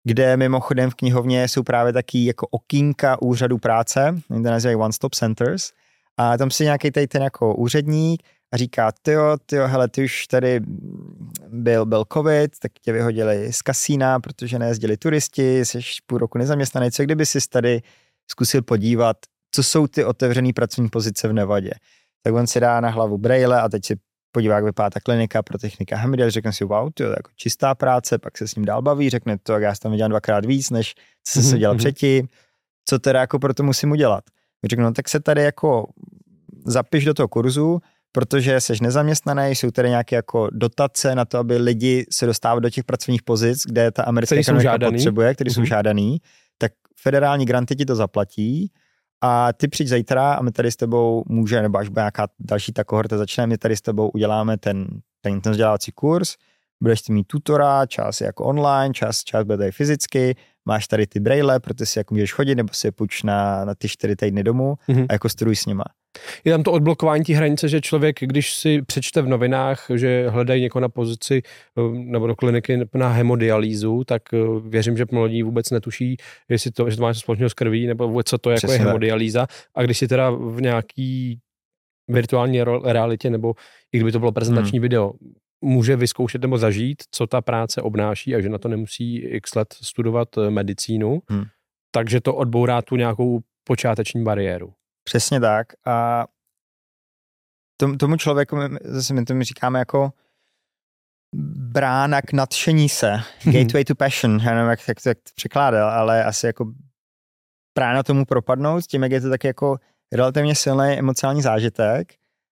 kde 0.04 0.36
mimochodem 0.36 0.90
v 0.90 0.94
knihovně 0.94 1.48
jsou 1.48 1.62
právě 1.62 1.92
taky 1.92 2.24
jako 2.24 2.46
okýnka 2.50 3.22
úřadu 3.22 3.58
práce, 3.58 4.20
oni 4.30 4.42
to 4.42 4.50
nazývají 4.50 4.76
one-stop 4.76 5.14
centers, 5.14 5.70
a 6.16 6.36
tam 6.36 6.50
si 6.50 6.64
nějaký 6.64 6.90
tady 6.90 7.06
ten 7.06 7.22
jako 7.22 7.54
úředník 7.54 8.22
a 8.52 8.56
říká, 8.56 8.92
tyjo, 9.02 9.36
tyjo, 9.46 9.68
hele, 9.68 9.88
ty 9.88 10.04
už 10.04 10.26
tady 10.26 10.60
byl, 11.48 11.86
byl 11.86 12.04
covid, 12.12 12.58
tak 12.58 12.72
tě 12.82 12.92
vyhodili 12.92 13.52
z 13.52 13.62
kasína, 13.62 14.20
protože 14.20 14.58
nejezdili 14.58 14.96
turisti, 14.96 15.64
jsi 15.64 15.80
půl 16.06 16.18
roku 16.18 16.38
nezaměstnaný, 16.38 16.90
co 16.90 17.02
kdyby 17.02 17.26
si 17.26 17.38
tady 17.48 17.82
zkusil 18.30 18.62
podívat, 18.62 19.16
co 19.54 19.62
jsou 19.62 19.86
ty 19.86 20.04
otevřené 20.04 20.52
pracovní 20.52 20.90
pozice 20.90 21.28
v 21.28 21.32
Nevadě. 21.32 21.70
Tak 22.22 22.34
on 22.34 22.46
si 22.46 22.60
dá 22.60 22.80
na 22.80 22.88
hlavu 22.88 23.18
braille 23.18 23.60
a 23.60 23.68
teď 23.68 23.84
si 23.84 23.96
podívá, 24.32 24.54
jak 24.54 24.64
vypadá 24.64 24.90
ta 24.90 25.00
klinika 25.00 25.42
pro 25.42 25.58
technika 25.58 25.96
Hemidel, 25.96 26.30
řekne 26.30 26.52
si, 26.52 26.64
wow, 26.64 26.90
to 26.94 27.02
je 27.02 27.08
jako 27.08 27.30
čistá 27.36 27.74
práce, 27.74 28.18
pak 28.18 28.38
se 28.38 28.48
s 28.48 28.54
ním 28.54 28.64
dál 28.64 28.82
baví, 28.82 29.10
řekne 29.10 29.38
to, 29.38 29.52
jak 29.52 29.62
já 29.62 29.74
jsem 29.74 29.78
tam 29.82 29.92
viděl 29.92 30.08
dvakrát 30.08 30.44
víc, 30.44 30.70
než 30.70 30.94
co 31.24 31.42
se 31.42 31.58
dělal 31.58 31.74
mhm. 31.74 31.78
předtím, 31.78 32.28
co 32.88 32.98
teda 32.98 33.20
jako 33.20 33.38
pro 33.38 33.54
to 33.54 33.62
musím 33.62 33.90
udělat. 33.90 34.24
Řeknu, 34.64 34.84
no 34.84 34.92
tak 34.92 35.08
se 35.08 35.20
tady 35.20 35.42
jako 35.42 35.88
zapiš 36.64 37.04
do 37.04 37.14
toho 37.14 37.28
kurzu, 37.28 37.80
protože 38.12 38.60
jsi 38.60 38.72
nezaměstnaný, 38.82 39.50
jsou 39.50 39.70
tady 39.70 39.88
nějaké 39.88 40.16
jako 40.16 40.48
dotace 40.52 41.14
na 41.14 41.24
to, 41.24 41.38
aby 41.38 41.56
lidi 41.56 42.06
se 42.10 42.26
dostávali 42.26 42.60
do 42.60 42.70
těch 42.70 42.84
pracovních 42.84 43.22
pozic, 43.22 43.62
kde 43.66 43.90
ta 43.90 44.02
americká 44.02 44.36
ekonomika 44.36 44.78
potřebuje, 44.78 45.34
které 45.34 45.48
mm-hmm. 45.48 45.54
jsou 45.54 45.60
mhm. 45.60 45.66
žádaný, 45.66 46.20
tak 46.58 46.72
federální 47.00 47.46
granty 47.46 47.76
ti 47.76 47.84
to 47.84 47.96
zaplatí 47.96 48.72
a 49.20 49.52
ty 49.52 49.68
přijď 49.68 49.88
zítra 49.88 50.32
a 50.32 50.42
my 50.42 50.52
tady 50.52 50.72
s 50.72 50.76
tebou 50.76 51.24
může, 51.28 51.62
nebo 51.62 51.78
až 51.78 51.88
bude 51.88 52.00
nějaká 52.00 52.26
další 52.40 52.72
ta 52.72 52.84
kohorta 52.84 53.18
začne, 53.18 53.46
my 53.46 53.58
tady 53.58 53.76
s 53.76 53.80
tebou 53.80 54.08
uděláme 54.08 54.58
ten, 54.58 54.86
ten, 55.20 55.40
ten 55.40 55.52
vzdělávací 55.52 55.92
kurz, 55.92 56.34
budeš 56.80 57.08
mít 57.08 57.26
tutora, 57.26 57.86
čas 57.86 58.20
jako 58.20 58.44
online, 58.44 58.94
čas, 58.94 59.24
čas 59.24 59.44
bude 59.44 59.58
tady 59.58 59.72
fyzicky, 59.72 60.36
máš 60.64 60.86
tady 60.86 61.06
ty 61.06 61.20
braille, 61.20 61.60
protože 61.60 61.86
si 61.86 61.98
jako 61.98 62.14
můžeš 62.14 62.32
chodit, 62.32 62.54
nebo 62.54 62.68
si 62.72 62.86
je 62.86 62.92
půjč 62.92 63.22
na, 63.22 63.64
na 63.64 63.74
ty 63.74 63.88
čtyři 63.88 64.16
týdny 64.16 64.42
domů 64.42 64.74
mm-hmm. 64.88 65.06
a 65.08 65.12
jako 65.12 65.28
studuj 65.28 65.56
s 65.56 65.66
nima. 65.66 65.84
Je 66.44 66.52
tam 66.52 66.62
to 66.62 66.72
odblokování 66.72 67.24
té 67.24 67.34
hranice, 67.34 67.68
že 67.68 67.80
člověk, 67.80 68.20
když 68.20 68.54
si 68.54 68.82
přečte 68.82 69.22
v 69.22 69.28
novinách, 69.28 69.86
že 69.94 70.28
hledají 70.28 70.62
někoho 70.62 70.80
na 70.80 70.88
pozici 70.88 71.42
eh, 71.78 71.98
nebo 71.98 72.26
do 72.26 72.36
kliniky 72.36 72.80
na 72.94 73.08
hemodialýzu, 73.08 74.04
tak 74.04 74.22
eh, 74.34 74.38
věřím, 74.68 74.96
že 74.96 75.04
mladí 75.12 75.42
vůbec 75.42 75.70
netuší, 75.70 76.16
jestli 76.48 76.70
to, 76.70 76.90
že 76.90 76.96
to 76.96 77.02
má 77.02 77.14
společného 77.14 77.50
s 77.50 77.54
krví, 77.54 77.86
nebo 77.86 78.08
vůbec 78.08 78.26
co 78.26 78.38
to 78.38 78.50
jako 78.50 78.72
je 78.72 78.78
hemodialýza. 78.78 79.46
A 79.74 79.82
když 79.82 79.98
si 79.98 80.08
teda 80.08 80.30
v 80.30 80.60
nějaký 80.60 81.38
virtuální 82.08 82.62
realitě, 82.84 83.30
nebo 83.30 83.54
i 83.92 83.98
kdyby 83.98 84.12
to 84.12 84.18
bylo 84.18 84.32
prezentační 84.32 84.78
hmm. 84.78 84.82
video, 84.82 85.12
může 85.64 85.96
vyzkoušet 85.96 86.42
nebo 86.42 86.58
zažít, 86.58 87.02
co 87.10 87.26
ta 87.26 87.40
práce 87.40 87.82
obnáší 87.82 88.34
a 88.34 88.40
že 88.40 88.48
na 88.48 88.58
to 88.58 88.68
nemusí 88.68 89.18
x 89.18 89.54
let 89.54 89.74
studovat 89.82 90.38
eh, 90.38 90.50
medicínu, 90.50 91.22
hmm. 91.30 91.44
takže 91.94 92.20
to 92.20 92.34
odbourá 92.34 92.82
tu 92.82 92.96
nějakou 92.96 93.40
počáteční 93.64 94.24
bariéru. 94.24 94.72
Přesně 95.04 95.40
tak 95.40 95.66
a 95.86 96.26
tom, 97.76 97.98
tomu 97.98 98.16
člověku, 98.16 98.56
zase 98.84 99.14
my 99.14 99.24
tomu 99.24 99.42
říkáme 99.42 99.78
jako 99.78 100.12
brána 101.56 102.22
k 102.22 102.32
nadšení 102.32 102.88
se, 102.88 103.20
gateway 103.44 103.84
to 103.84 103.94
passion, 103.94 104.40
já 104.42 104.54
nevím, 104.54 104.70
jak, 104.70 104.88
jak 104.88 105.02
to, 105.02 105.08
jak 105.08 105.18
to 105.18 105.30
překládal, 105.34 105.90
ale 105.90 106.24
asi 106.24 106.46
jako 106.46 106.72
brána 107.74 108.02
tomu 108.02 108.24
propadnout, 108.24 108.86
tím, 108.86 109.02
jak 109.02 109.12
je 109.12 109.20
to 109.20 109.30
tak 109.30 109.44
jako 109.44 109.78
relativně 110.12 110.54
silný 110.54 110.98
emocionální 110.98 111.42
zážitek. 111.42 112.14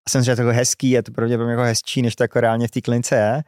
A 0.07 0.11
jsem 0.11 0.22
že 0.22 0.36
to 0.36 0.42
jako 0.42 0.57
hezký, 0.57 0.90
je 0.90 1.03
to 1.03 1.12
pravděpodobně 1.12 1.53
jako 1.53 1.62
hezčí, 1.62 2.03
než 2.03 2.16
to 2.16 2.24
jako 2.24 2.40
reálně 2.40 2.68
v 2.68 2.70
té 2.70 2.80
klince 2.80 3.16
je. 3.16 3.42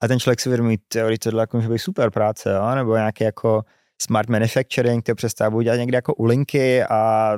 A 0.00 0.08
ten 0.08 0.20
člověk 0.20 0.40
si 0.40 0.48
uvědomí, 0.48 0.78
teorii 0.88 1.18
tohle 1.18 1.42
jako 1.42 1.56
může 1.56 1.68
být 1.68 1.78
super 1.78 2.10
práce, 2.10 2.52
jo? 2.52 2.74
nebo 2.74 2.96
nějaký 2.96 3.24
jako 3.24 3.64
smart 4.02 4.28
manufacturing, 4.28 5.04
to 5.04 5.14
představu 5.14 5.60
dělat 5.60 5.76
někde 5.76 5.96
jako 5.96 6.14
u 6.14 6.24
linky 6.24 6.84
a 6.84 7.32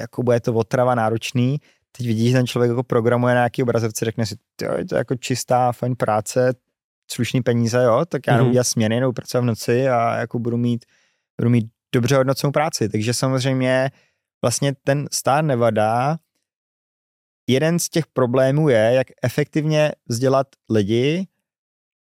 jako 0.00 0.22
bude 0.22 0.40
to 0.40 0.54
otrava 0.54 0.94
náročný. 0.94 1.60
Teď 1.92 2.06
vidíš, 2.06 2.30
že 2.30 2.36
ten 2.36 2.46
člověk 2.46 2.68
jako 2.68 2.82
programuje 2.82 3.34
nějaký 3.34 3.62
obrazovce, 3.62 4.04
řekne 4.04 4.26
si, 4.26 4.34
je 4.76 4.84
to 4.84 4.96
jako 4.96 5.14
čistá, 5.16 5.72
fajn 5.72 5.96
práce, 5.96 6.54
slušný 7.10 7.42
peníze, 7.42 7.82
jo, 7.82 8.04
tak 8.08 8.26
já 8.26 8.38
mm-hmm. 8.38 8.48
udělat 8.48 8.64
směny, 8.64 9.00
nebo 9.00 9.12
pracovat 9.12 9.42
v 9.42 9.44
noci 9.44 9.88
a 9.88 10.16
jako 10.16 10.38
budu 10.38 10.56
mít, 10.56 10.84
budu 11.40 11.50
mít 11.50 11.66
dobře 11.94 12.16
hodnocenou 12.16 12.50
práci. 12.50 12.88
Takže 12.88 13.14
samozřejmě 13.14 13.90
vlastně 14.42 14.72
ten 14.84 15.06
stát 15.12 15.42
Nevada, 15.42 16.16
jeden 17.46 17.78
z 17.78 17.88
těch 17.88 18.06
problémů 18.06 18.68
je, 18.68 18.92
jak 18.94 19.06
efektivně 19.22 19.92
vzdělat 20.08 20.46
lidi, 20.70 21.26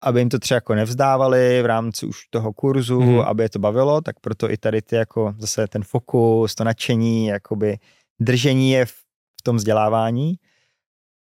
aby 0.03 0.19
jim 0.19 0.29
to 0.29 0.39
třeba 0.39 0.55
jako 0.55 0.75
nevzdávali 0.75 1.61
v 1.61 1.65
rámci 1.65 2.05
už 2.05 2.27
toho 2.29 2.53
kurzu, 2.53 2.99
mm-hmm. 2.99 3.25
aby 3.27 3.43
je 3.43 3.49
to 3.49 3.59
bavilo, 3.59 4.01
tak 4.01 4.19
proto 4.19 4.51
i 4.51 4.57
tady 4.57 4.81
ty 4.81 4.95
jako 4.95 5.33
zase 5.37 5.67
ten 5.67 5.83
fokus, 5.83 6.55
to 6.55 6.63
nadšení, 6.63 7.27
jakoby 7.27 7.77
držení 8.19 8.71
je 8.71 8.85
v, 8.85 8.91
v 9.39 9.41
tom 9.43 9.55
vzdělávání. 9.55 10.35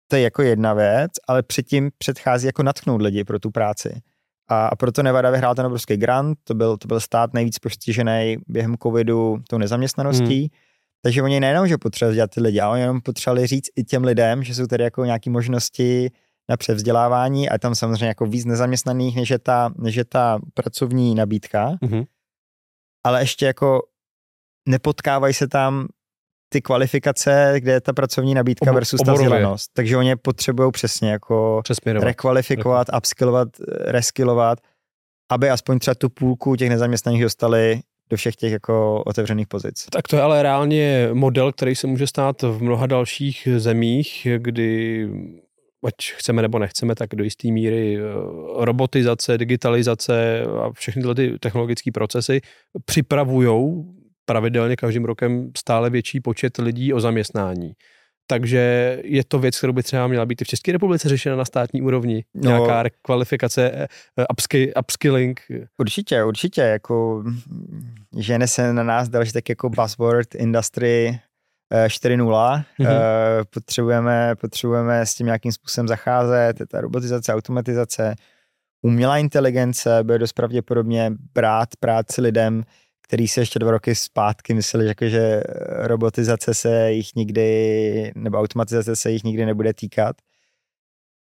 To 0.08 0.16
je 0.16 0.22
jako 0.22 0.42
jedna 0.42 0.74
věc, 0.74 1.10
ale 1.28 1.42
předtím 1.42 1.90
předchází 1.98 2.46
jako 2.46 2.62
natchnout 2.62 3.02
lidi 3.02 3.24
pro 3.24 3.38
tu 3.38 3.50
práci. 3.50 4.00
A, 4.48 4.66
a 4.66 4.76
proto 4.76 5.02
Nevada 5.02 5.30
vyhrál 5.30 5.54
ten 5.54 5.66
obrovský 5.66 5.96
grant, 5.96 6.38
to 6.44 6.54
byl, 6.54 6.76
to 6.76 6.88
byl 6.88 7.00
stát 7.00 7.34
nejvíc 7.34 7.58
postižený 7.58 8.36
během 8.46 8.76
covidu 8.82 9.38
tou 9.48 9.58
nezaměstnaností, 9.58 10.42
mm. 10.42 10.48
takže 11.02 11.22
oni 11.22 11.40
nejenom, 11.40 11.68
že 11.68 11.78
potřebovali 11.78 12.14
dělat 12.14 12.30
ty 12.30 12.40
lidi, 12.40 12.60
ale 12.60 12.72
oni 12.72 12.80
jenom 12.80 13.00
potřebovali 13.00 13.46
říct 13.46 13.68
i 13.76 13.84
těm 13.84 14.04
lidem, 14.04 14.42
že 14.42 14.54
jsou 14.54 14.66
tady 14.66 14.84
jako 14.84 15.04
nějaké 15.04 15.30
možnosti 15.30 16.10
na 16.50 16.56
převzdělávání 16.56 17.48
a 17.48 17.58
tam 17.58 17.74
samozřejmě 17.74 18.06
jako 18.06 18.26
víc 18.26 18.44
nezaměstnaných, 18.44 19.16
než 19.16 19.30
je 19.30 19.38
ta, 19.38 19.70
než 19.78 19.94
je 19.94 20.04
ta 20.04 20.38
pracovní 20.54 21.14
nabídka. 21.14 21.70
Mm-hmm. 21.82 22.06
Ale 23.04 23.22
ještě 23.22 23.46
jako 23.46 23.82
nepotkávají 24.68 25.34
se 25.34 25.48
tam 25.48 25.88
ty 26.48 26.62
kvalifikace, 26.62 27.54
kde 27.58 27.72
je 27.72 27.80
ta 27.80 27.92
pracovní 27.92 28.34
nabídka 28.34 28.70
Ob, 28.70 28.74
versus 28.74 29.00
ta 29.00 29.12
vzdělanost. 29.12 29.70
Takže 29.74 29.96
oni 29.96 30.16
potřebují 30.16 30.72
přesně 30.72 31.10
jako 31.10 31.62
rekvalifikovat, 31.86 32.88
Rekval. 32.88 32.98
upskillovat, 32.98 33.48
reskillovat, 33.84 34.58
aby 35.32 35.50
aspoň 35.50 35.78
třeba 35.78 35.94
tu 35.94 36.08
půlku 36.08 36.56
těch 36.56 36.68
nezaměstnaných 36.68 37.22
dostali 37.22 37.80
do 38.10 38.16
všech 38.16 38.36
těch 38.36 38.52
jako 38.52 39.02
otevřených 39.06 39.46
pozic. 39.48 39.86
Tak 39.92 40.08
to 40.08 40.16
je 40.16 40.22
ale 40.22 40.42
reálně 40.42 41.10
model, 41.12 41.52
který 41.52 41.74
se 41.74 41.86
může 41.86 42.06
stát 42.06 42.42
v 42.42 42.62
mnoha 42.62 42.86
dalších 42.86 43.48
zemích, 43.56 44.26
kdy 44.38 45.08
ať 45.84 45.94
chceme 46.16 46.42
nebo 46.42 46.58
nechceme, 46.58 46.94
tak 46.94 47.08
do 47.14 47.24
jisté 47.24 47.48
míry 47.48 47.98
eh, 47.98 48.00
robotizace, 48.64 49.38
digitalizace 49.38 50.42
a 50.42 50.72
všechny 50.72 51.02
tyhle 51.02 51.14
ty 51.14 51.38
technologické 51.38 51.92
procesy 51.92 52.40
připravují 52.84 53.84
pravidelně 54.24 54.76
každým 54.76 55.04
rokem 55.04 55.50
stále 55.58 55.90
větší 55.90 56.20
počet 56.20 56.58
lidí 56.58 56.92
o 56.92 57.00
zaměstnání. 57.00 57.72
Takže 58.26 58.98
je 59.04 59.24
to 59.24 59.38
věc, 59.38 59.58
kterou 59.58 59.72
by 59.72 59.82
třeba 59.82 60.06
měla 60.06 60.26
být 60.26 60.42
i 60.42 60.44
v 60.44 60.48
České 60.48 60.72
republice 60.72 61.08
řešena 61.08 61.36
na 61.36 61.44
státní 61.44 61.82
úrovni. 61.82 62.24
No, 62.34 62.50
Nějaká 62.50 62.82
rekvalifikace, 62.82 63.70
eh, 63.72 63.86
upsky, 64.32 64.74
upskilling. 64.74 65.40
Určitě, 65.78 66.24
určitě. 66.24 66.60
Jako, 66.60 67.24
žene 68.18 68.46
se 68.46 68.72
na 68.72 68.82
nás 68.82 69.08
další 69.08 69.32
tak 69.32 69.48
jako 69.48 69.70
buzzword 69.70 70.34
industry 70.34 71.20
4.0. 71.72 72.18
Mm-hmm. 72.18 72.86
Uh, 72.86 73.44
potřebujeme, 73.50 74.34
potřebujeme 74.40 75.06
s 75.06 75.14
tím 75.14 75.26
nějakým 75.26 75.52
způsobem 75.52 75.88
zacházet, 75.88 76.56
ta 76.68 76.80
robotizace, 76.80 77.34
automatizace, 77.34 78.14
umělá 78.82 79.18
inteligence 79.18 80.02
bude 80.02 80.18
dost 80.18 80.32
pravděpodobně 80.32 81.12
brát 81.34 81.68
práci 81.80 82.20
lidem, 82.20 82.64
který 83.02 83.28
se 83.28 83.40
ještě 83.40 83.58
dva 83.58 83.70
roky 83.70 83.94
zpátky 83.94 84.54
mysleli, 84.54 84.86
jako, 84.86 85.08
že 85.08 85.42
robotizace 85.66 86.54
se 86.54 86.92
jich 86.92 87.14
nikdy, 87.16 88.12
nebo 88.14 88.38
automatizace 88.38 88.96
se 88.96 89.10
jich 89.10 89.24
nikdy 89.24 89.46
nebude 89.46 89.74
týkat. 89.74 90.16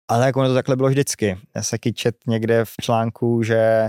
Ale 0.08 0.26
jako 0.26 0.40
ono 0.40 0.48
to 0.48 0.54
takhle 0.54 0.76
bylo 0.76 0.88
vždycky. 0.88 1.38
Já 1.54 1.62
se 1.62 1.78
čet 1.94 2.16
někde 2.26 2.64
v 2.64 2.74
článku, 2.82 3.42
že 3.42 3.88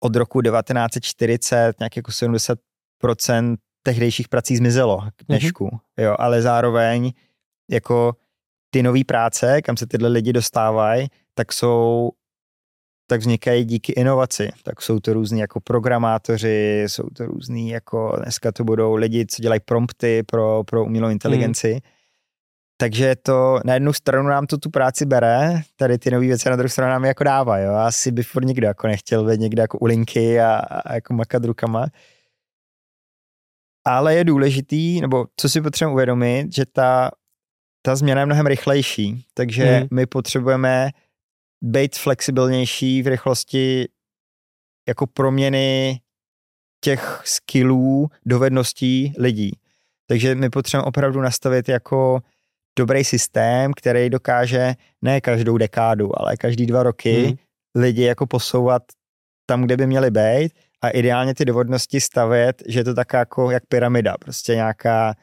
od 0.00 0.16
roku 0.16 0.42
1940 0.42 1.80
nějak 1.80 1.96
jako 1.96 2.10
70% 2.10 3.56
tehdejších 3.86 4.28
prací 4.28 4.56
zmizelo 4.56 5.00
k 5.16 5.24
dnešku. 5.28 5.66
Mm-hmm. 5.66 6.02
Jo, 6.02 6.16
ale 6.18 6.42
zároveň 6.42 7.12
jako 7.70 8.16
ty 8.70 8.82
nové 8.82 9.04
práce, 9.06 9.62
kam 9.62 9.76
se 9.76 9.86
tyhle 9.86 10.08
lidi 10.08 10.32
dostávají, 10.32 11.08
tak 11.34 11.52
jsou 11.52 12.10
tak 13.08 13.20
vznikají 13.20 13.64
díky 13.64 13.92
inovaci. 13.92 14.50
Tak 14.62 14.82
jsou 14.82 15.00
to 15.00 15.12
různí 15.12 15.40
jako 15.40 15.60
programátoři, 15.60 16.84
jsou 16.86 17.02
to 17.16 17.26
různí 17.26 17.70
jako 17.70 18.16
dneska 18.22 18.52
to 18.52 18.64
budou 18.64 18.94
lidi, 18.94 19.26
co 19.26 19.42
dělají 19.42 19.60
prompty 19.64 20.22
pro, 20.22 20.64
pro 20.64 20.84
umělou 20.84 21.08
inteligenci. 21.08 21.74
Mm. 21.74 21.80
Takže 22.78 23.16
to 23.22 23.60
na 23.64 23.74
jednu 23.74 23.92
stranu 23.92 24.28
nám 24.28 24.46
to 24.46 24.58
tu 24.58 24.70
práci 24.70 25.06
bere, 25.06 25.62
tady 25.76 25.98
ty 25.98 26.10
nové 26.10 26.26
věci 26.26 26.50
na 26.50 26.56
druhou 26.56 26.68
stranu 26.68 26.90
nám 26.90 27.04
jako 27.04 27.24
dává, 27.24 27.58
jo. 27.58 27.74
Asi 27.74 28.12
by 28.12 28.22
furt 28.22 28.44
nikdo 28.44 28.66
jako 28.66 28.86
nechtěl 28.86 29.24
být 29.24 29.40
někde 29.40 29.62
jako 29.62 29.78
u 29.78 29.86
linky 29.86 30.40
a, 30.40 30.56
a 30.56 30.94
jako 30.94 31.14
makat 31.14 31.44
rukama. 31.44 31.86
Ale 33.86 34.14
je 34.14 34.24
důležitý, 34.24 35.00
nebo 35.00 35.26
co 35.36 35.48
si 35.48 35.60
potřebujeme 35.60 35.92
uvědomit, 35.92 36.54
že 36.54 36.66
ta, 36.66 37.10
ta 37.82 37.96
změna 37.96 38.20
je 38.20 38.26
mnohem 38.26 38.46
rychlejší, 38.46 39.26
takže 39.34 39.80
mm. 39.80 39.88
my 39.90 40.06
potřebujeme 40.06 40.90
být 41.64 41.96
flexibilnější 41.96 43.02
v 43.02 43.06
rychlosti 43.06 43.88
jako 44.88 45.06
proměny 45.06 46.00
těch 46.84 47.22
skillů, 47.24 48.08
dovedností 48.26 49.14
lidí. 49.18 49.52
Takže 50.08 50.34
my 50.34 50.50
potřebujeme 50.50 50.88
opravdu 50.88 51.20
nastavit 51.20 51.68
jako 51.68 52.20
dobrý 52.78 53.04
systém, 53.04 53.72
který 53.76 54.10
dokáže 54.10 54.74
ne 55.02 55.20
každou 55.20 55.58
dekádu, 55.58 56.20
ale 56.20 56.36
každý 56.36 56.66
dva 56.66 56.82
roky 56.82 57.24
hmm. 57.24 57.36
lidi 57.74 58.02
jako 58.02 58.26
posouvat 58.26 58.82
tam, 59.46 59.62
kde 59.62 59.76
by 59.76 59.86
měli 59.86 60.10
být 60.10 60.52
a 60.86 60.90
ideálně 60.90 61.34
ty 61.34 61.44
dovednosti 61.44 62.00
stavět, 62.00 62.62
že 62.66 62.80
je 62.80 62.84
to 62.84 62.94
taká 62.94 63.18
jako 63.18 63.50
jak 63.50 63.66
pyramida, 63.66 64.14
prostě 64.18 64.54
nějaká 64.54 65.14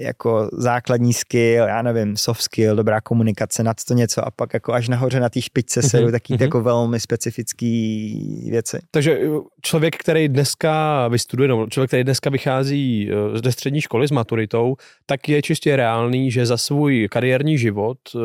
jako 0.00 0.48
základní 0.52 1.12
skill, 1.12 1.66
já 1.66 1.82
nevím, 1.82 2.16
soft 2.16 2.42
skill, 2.42 2.76
dobrá 2.76 3.00
komunikace, 3.00 3.62
nad 3.62 3.84
to 3.84 3.94
něco 3.94 4.26
a 4.26 4.30
pak 4.30 4.54
jako 4.54 4.72
až 4.72 4.88
nahoře 4.88 5.20
na 5.20 5.28
té 5.28 5.42
špičce 5.42 5.82
se 5.82 6.00
jdou 6.00 6.10
taky 6.10 6.34
mm-hmm. 6.34 6.42
jako 6.42 6.62
velmi 6.62 7.00
specifický 7.00 8.48
věci. 8.50 8.78
Takže 8.90 9.18
uh, 9.18 9.42
člověk, 9.62 9.96
který 9.96 10.28
dneska 10.28 11.08
vystuduje, 11.08 11.48
no, 11.48 11.66
člověk, 11.66 11.90
který 11.90 12.04
dneska 12.04 12.30
vychází 12.30 13.10
uh, 13.10 13.36
ze 13.44 13.52
střední 13.52 13.80
školy 13.80 14.08
s 14.08 14.10
maturitou, 14.10 14.76
tak 15.06 15.28
je 15.28 15.42
čistě 15.42 15.76
reálný, 15.76 16.30
že 16.30 16.46
za 16.46 16.56
svůj 16.56 17.08
kariérní 17.10 17.58
život 17.58 17.98
uh, 18.14 18.22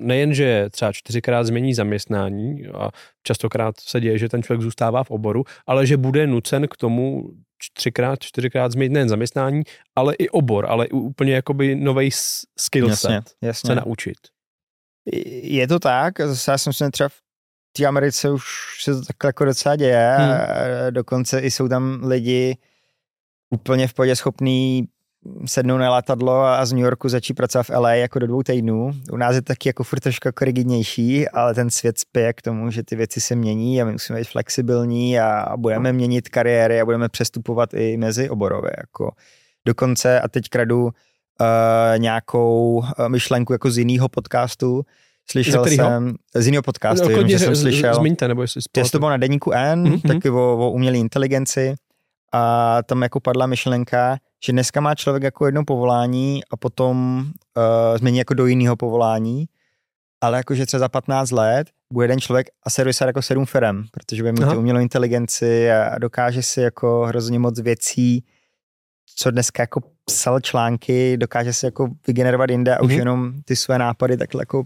nejenže 0.00 0.66
třeba 0.70 0.92
čtyřikrát 0.92 1.46
změní 1.46 1.74
zaměstnání 1.74 2.66
a 2.74 2.90
častokrát 3.22 3.80
se 3.80 4.00
děje, 4.00 4.18
že 4.18 4.28
ten 4.28 4.42
člověk 4.42 4.62
zůstává 4.62 5.04
v 5.04 5.10
oboru, 5.10 5.44
ale 5.66 5.86
že 5.86 5.96
bude 5.96 6.26
nucen 6.26 6.68
k 6.68 6.76
tomu 6.76 7.30
třikrát, 7.72 8.22
čtyřikrát 8.22 8.72
změnit 8.72 8.92
nejen 8.92 9.08
zaměstnání, 9.08 9.62
ale 9.96 10.14
i 10.14 10.28
obor, 10.28 10.66
ale 10.68 10.86
i 10.86 10.90
úplně 10.90 11.34
jakoby 11.34 11.76
nový 11.76 12.10
skill 12.58 12.96
set 12.96 13.10
jasně, 13.10 13.22
jasně. 13.42 13.68
se 13.68 13.74
naučit. 13.74 14.18
Je 15.42 15.68
to 15.68 15.78
tak, 15.78 16.20
zase 16.20 16.50
já 16.50 16.58
jsem 16.58 16.72
si 16.72 16.90
třeba 16.90 17.08
v 17.08 17.20
té 17.72 17.86
Americe 17.86 18.30
už 18.30 18.44
se 18.82 18.94
to 18.94 19.02
takhle 19.04 19.28
jako 19.28 19.44
docela 19.44 19.76
děje, 19.76 20.16
hmm. 20.18 20.38
dokonce 20.90 21.40
i 21.40 21.50
jsou 21.50 21.68
tam 21.68 22.00
lidi 22.04 22.56
úplně 23.50 23.88
v 23.88 23.94
podě 23.94 24.16
schopný 24.16 24.88
sednout 25.46 25.78
na 25.78 25.90
letadlo 25.90 26.42
a 26.42 26.66
z 26.66 26.72
New 26.72 26.84
Yorku 26.84 27.08
začít 27.08 27.34
pracovat 27.34 27.66
v 27.66 27.70
LA 27.70 27.94
jako 27.94 28.18
do 28.18 28.26
dvou 28.26 28.42
týdnů. 28.42 28.92
U 29.12 29.16
nás 29.16 29.34
je 29.34 29.42
taky 29.42 29.68
jako 29.68 29.84
furt 29.84 30.00
trošku 30.00 30.28
jako 30.28 30.44
rigidnější, 30.44 31.28
ale 31.28 31.54
ten 31.54 31.70
svět 31.70 31.98
spěje 31.98 32.32
k 32.32 32.42
tomu, 32.42 32.70
že 32.70 32.82
ty 32.82 32.96
věci 32.96 33.20
se 33.20 33.34
mění 33.34 33.82
a 33.82 33.84
my 33.84 33.92
musíme 33.92 34.18
být 34.18 34.28
flexibilní 34.28 35.20
a 35.20 35.56
budeme 35.56 35.92
měnit 35.92 36.28
kariéry 36.28 36.80
a 36.80 36.84
budeme 36.84 37.08
přestupovat 37.08 37.74
i 37.74 37.96
mezi 37.96 38.30
oborové. 38.30 38.70
Jako 38.78 39.10
dokonce, 39.66 40.20
a 40.20 40.28
teď 40.28 40.48
kradu 40.48 40.84
uh, 40.84 40.90
nějakou 41.98 42.76
uh, 42.76 43.08
myšlenku 43.08 43.52
jako 43.52 43.70
z 43.70 43.78
jiného 43.78 44.08
podcastu, 44.08 44.82
Slyšel 45.30 45.64
z 45.64 45.74
jsem 45.74 46.14
z 46.34 46.46
jiného 46.46 46.62
podcastu, 46.62 47.04
no, 47.04 47.10
jenom, 47.10 47.30
jsem 47.30 47.56
slyšel. 47.56 47.94
Zmiňte, 47.94 48.28
nebo 48.28 48.42
jestli 48.42 48.90
to 48.92 48.98
bylo 48.98 49.10
na 49.10 49.16
deníku 49.16 49.52
N, 49.52 49.84
mm-hmm. 49.84 50.08
taky 50.08 50.30
o, 50.30 50.58
o 50.58 50.70
umělé 50.70 50.98
inteligenci 50.98 51.74
a 52.32 52.78
tam 52.82 53.02
jako 53.02 53.20
padla 53.20 53.46
myšlenka, 53.46 54.18
že 54.46 54.52
dneska 54.52 54.80
má 54.80 54.94
člověk 54.94 55.22
jako 55.22 55.46
jedno 55.46 55.64
povolání 55.64 56.40
a 56.50 56.56
potom 56.56 57.18
uh, 57.56 57.98
změní 57.98 58.18
jako 58.18 58.34
do 58.34 58.46
jiného 58.46 58.76
povolání, 58.76 59.46
ale 60.20 60.36
jakože 60.36 60.66
třeba 60.66 60.78
za 60.78 60.88
15 60.88 61.30
let 61.30 61.68
bude 61.92 62.04
jeden 62.04 62.20
člověk 62.20 62.46
a 62.62 62.70
servisovat 62.70 63.06
jako 63.06 63.22
sedm 63.22 63.46
firm, 63.46 63.84
protože 63.90 64.22
bude 64.22 64.32
mít 64.32 64.42
Aha. 64.42 64.56
umělou 64.56 64.80
inteligenci 64.80 65.72
a 65.72 65.98
dokáže 65.98 66.42
si 66.42 66.60
jako 66.60 67.04
hrozně 67.06 67.38
moc 67.38 67.60
věcí, 67.60 68.24
co 69.16 69.30
dneska 69.30 69.62
jako 69.62 69.80
psal 70.04 70.40
články, 70.40 71.16
dokáže 71.16 71.52
si 71.52 71.66
jako 71.66 71.88
vygenerovat 72.06 72.50
jinde 72.50 72.76
a 72.76 72.80
mm-hmm. 72.80 72.84
už 72.84 72.92
mhm. 72.92 72.98
jenom 72.98 73.32
ty 73.44 73.56
své 73.56 73.78
nápady 73.78 74.16
takhle 74.16 74.42
jako 74.42 74.64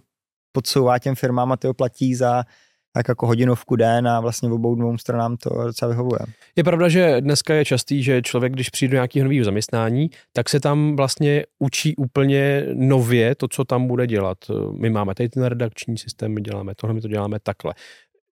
podsouvá 0.53 0.99
těm 0.99 1.15
firmám 1.15 1.53
a 1.53 1.57
ty 1.57 1.67
ho 1.67 1.75
platí 1.75 2.15
za 2.15 2.45
tak 2.93 3.09
jako 3.09 3.27
hodinovku 3.27 3.77
den 3.77 4.09
a 4.09 4.21
vlastně 4.21 4.49
v 4.49 4.53
obou 4.53 4.75
dvou 4.75 4.99
stranám 4.99 5.37
to 5.37 5.65
docela 5.65 5.91
vyhovuje. 5.91 6.21
Je 6.57 6.65
pravda, 6.65 6.89
že 6.89 7.21
dneska 7.21 7.55
je 7.55 7.65
častý, 7.65 8.03
že 8.03 8.23
člověk, 8.23 8.53
když 8.53 8.71
přijde 8.71 8.91
do 8.91 8.97
nějakého 8.97 9.25
nového 9.25 9.45
zaměstnání, 9.45 10.11
tak 10.33 10.49
se 10.49 10.61
tam 10.61 10.97
vlastně 10.97 11.45
učí 11.59 11.97
úplně 11.97 12.67
nově 12.75 13.35
to, 13.35 13.49
co 13.49 13.65
tam 13.65 13.87
bude 13.87 14.07
dělat. 14.07 14.39
My 14.81 14.91
máme 14.91 15.15
tady 15.15 15.29
ten 15.29 15.43
redakční 15.43 15.99
systém, 15.99 16.35
my 16.35 16.41
děláme 16.41 16.75
tohle, 16.75 16.95
my 16.95 17.01
to 17.01 17.09
děláme 17.09 17.39
takhle 17.43 17.75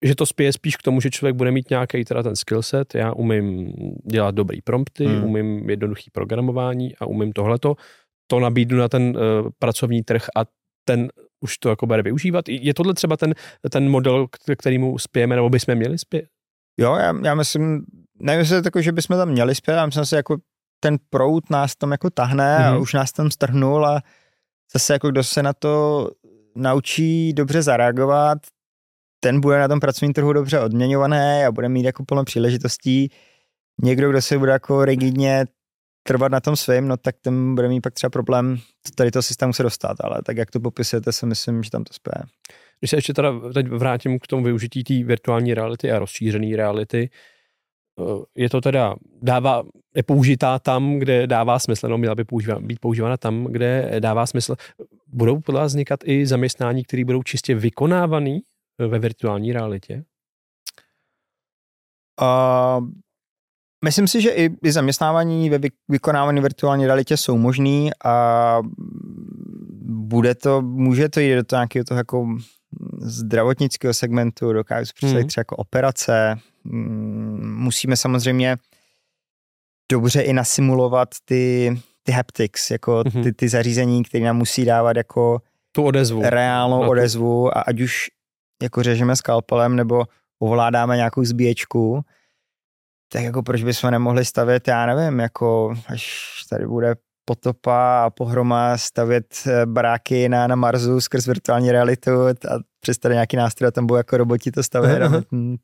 že 0.04 0.14
to 0.14 0.26
spěje 0.26 0.52
spíš 0.52 0.76
k 0.76 0.82
tomu, 0.82 1.00
že 1.00 1.10
člověk 1.10 1.36
bude 1.36 1.50
mít 1.50 1.70
nějaký 1.70 2.04
teda 2.04 2.22
ten 2.22 2.36
skillset. 2.36 2.94
Já 2.94 3.12
umím 3.12 3.72
dělat 4.04 4.34
dobrý 4.34 4.62
prompty, 4.62 5.06
hmm. 5.06 5.24
umím 5.24 5.70
jednoduchý 5.70 6.10
programování 6.10 6.96
a 6.96 7.06
umím 7.06 7.32
tohleto. 7.32 7.74
To 8.26 8.40
nabídnu 8.40 8.78
na 8.78 8.88
ten 8.88 9.02
uh, 9.02 9.50
pracovní 9.58 10.02
trh 10.02 10.26
a 10.36 10.44
ten 10.84 11.08
už 11.44 11.58
to 11.58 11.68
jako 11.68 11.86
bude 11.86 12.02
využívat. 12.02 12.48
Je 12.48 12.74
tohle 12.74 12.94
třeba 12.94 13.16
ten, 13.16 13.34
ten 13.70 13.90
model, 13.90 14.26
k 14.28 14.56
kterému 14.56 14.98
spějeme, 14.98 15.36
nebo 15.36 15.50
bychom 15.50 15.74
měli 15.74 15.98
spět? 15.98 16.24
Jo, 16.76 16.94
já, 16.94 17.14
já 17.24 17.34
myslím, 17.34 17.86
nevím, 18.20 18.44
že, 18.44 18.54
jako, 18.64 18.82
že 18.82 18.92
bychom 18.92 19.16
tam 19.16 19.28
měli 19.28 19.54
spět, 19.54 19.74
já 19.74 19.86
myslím 19.86 20.04
si, 20.04 20.14
jako 20.14 20.36
ten 20.80 20.96
prout 21.10 21.50
nás 21.50 21.76
tam 21.76 21.92
jako 21.92 22.10
tahne 22.10 22.58
mm-hmm. 22.58 22.68
a 22.68 22.72
mhm. 22.72 22.82
už 22.82 22.92
nás 22.92 23.12
tam 23.12 23.30
strhnul 23.30 23.86
a 23.86 24.02
zase 24.72 24.92
jako 24.92 25.10
kdo 25.10 25.24
se 25.24 25.42
na 25.42 25.52
to 25.52 26.08
naučí 26.56 27.32
dobře 27.32 27.62
zareagovat, 27.62 28.38
ten 29.20 29.40
bude 29.40 29.58
na 29.58 29.68
tom 29.68 29.80
pracovním 29.80 30.12
trhu 30.12 30.32
dobře 30.32 30.60
odměňovaný 30.60 31.44
a 31.46 31.52
bude 31.52 31.68
mít 31.68 31.84
jako 31.84 32.04
plno 32.04 32.24
příležitostí. 32.24 33.10
Někdo, 33.82 34.10
kdo 34.10 34.22
se 34.22 34.38
bude 34.38 34.52
jako 34.52 34.84
rigidně 34.84 35.44
trvat 36.06 36.32
na 36.32 36.40
tom 36.40 36.56
svým, 36.56 36.88
no 36.88 36.96
tak 36.96 37.16
ten 37.20 37.54
bude 37.54 37.68
mít 37.68 37.80
pak 37.80 37.94
třeba 37.94 38.10
problém 38.10 38.58
tady 38.94 39.10
toho 39.10 39.22
systému 39.22 39.52
se 39.52 39.62
dostat, 39.62 39.96
ale 40.00 40.22
tak 40.24 40.36
jak 40.36 40.50
to 40.50 40.60
popisujete, 40.60 41.12
si 41.12 41.26
myslím, 41.26 41.62
že 41.62 41.70
tam 41.70 41.84
to 41.84 41.92
spěje. 41.92 42.24
Když 42.80 42.90
se 42.90 42.96
ještě 42.96 43.14
teda 43.14 43.32
teď 43.54 43.68
vrátím 43.68 44.18
k 44.18 44.26
tomu 44.26 44.44
využití 44.44 44.84
té 44.84 45.04
virtuální 45.04 45.54
reality 45.54 45.92
a 45.92 45.98
rozšířené 45.98 46.56
reality, 46.56 47.10
eh, 48.00 48.24
je 48.34 48.50
to 48.50 48.60
teda, 48.60 48.94
dává, 49.22 49.62
je 49.96 50.02
použitá 50.02 50.58
tam, 50.58 50.98
kde 50.98 51.26
dává 51.26 51.58
smysl, 51.58 51.88
no 51.88 51.98
měla 51.98 52.14
by 52.14 52.24
používat, 52.24 52.62
být 52.62 52.80
používána 52.80 53.16
tam, 53.16 53.44
kde 53.44 53.96
dává 53.98 54.26
smysl. 54.26 54.56
Budou 55.06 55.40
podle 55.40 55.60
vás 55.60 55.72
vznikat 55.72 56.00
i 56.04 56.26
zaměstnání, 56.26 56.84
které 56.84 57.04
budou 57.04 57.22
čistě 57.22 57.54
vykonávaný 57.54 58.40
ve 58.78 58.98
virtuální 58.98 59.52
realitě? 59.52 60.04
Uh, 62.22 62.88
Myslím 63.84 64.08
si, 64.08 64.20
že 64.20 64.30
i, 64.30 64.50
i 64.64 64.72
zaměstnávání 64.72 65.50
ve 65.50 65.58
vykonávání 65.88 66.40
virtuální 66.40 66.86
realitě 66.86 67.16
jsou 67.16 67.36
možný 67.36 67.90
a 68.04 68.58
bude 69.84 70.34
to, 70.34 70.62
může 70.62 71.08
to 71.08 71.20
jít 71.20 71.34
do 71.34 71.44
toho 71.44 71.60
nějakého 71.60 71.84
toho 71.84 71.98
jako 71.98 72.26
zdravotnického 73.00 73.94
segmentu, 73.94 74.52
dokážu 74.52 74.86
si 74.86 74.92
představit 74.92 75.22
mm. 75.22 75.28
třeba 75.28 75.40
jako 75.40 75.56
operace. 75.56 76.36
Mm, 76.64 77.54
musíme 77.58 77.96
samozřejmě 77.96 78.56
dobře 79.92 80.20
i 80.20 80.32
nasimulovat 80.32 81.08
ty, 81.24 81.76
ty 82.02 82.12
haptics, 82.12 82.70
jako 82.70 83.00
mm-hmm. 83.00 83.22
ty, 83.22 83.32
ty 83.32 83.48
zařízení, 83.48 84.02
které 84.04 84.24
nám 84.24 84.36
musí 84.36 84.64
dávat 84.64 84.96
jako 84.96 85.40
tu 85.72 85.84
odezvu. 85.84 86.22
reálnou 86.24 86.82
no, 86.82 86.88
odezvu 86.90 87.58
a 87.58 87.60
ať 87.60 87.80
už 87.80 88.10
jako 88.62 88.82
řežeme 88.82 89.16
skalpelem 89.16 89.76
nebo 89.76 90.04
ovládáme 90.38 90.96
nějakou 90.96 91.24
zbíječku, 91.24 92.04
tak 93.14 93.22
jako 93.22 93.42
proč 93.42 93.62
bychom 93.62 93.90
nemohli 93.90 94.24
stavět, 94.24 94.68
já 94.68 94.86
nevím, 94.86 95.20
jako 95.20 95.74
až 95.88 96.32
tady 96.50 96.66
bude 96.66 96.94
potopa 97.24 98.04
a 98.04 98.10
pohroma 98.10 98.78
stavět 98.78 99.26
eh, 99.46 99.66
baráky 99.66 100.28
na, 100.28 100.46
na 100.46 100.56
Marsu 100.56 101.00
skrz 101.00 101.26
virtuální 101.26 101.72
realitu 101.72 102.10
a 102.26 102.34
přes 102.80 102.98
tady 102.98 103.14
nějaký 103.14 103.36
nástroj 103.36 103.68
a 103.68 103.70
tam 103.70 103.86
budou 103.86 103.96
jako 103.96 104.16
roboti 104.16 104.50
to 104.50 104.62
stavět. 104.62 105.02
Uh-huh. 105.02 105.56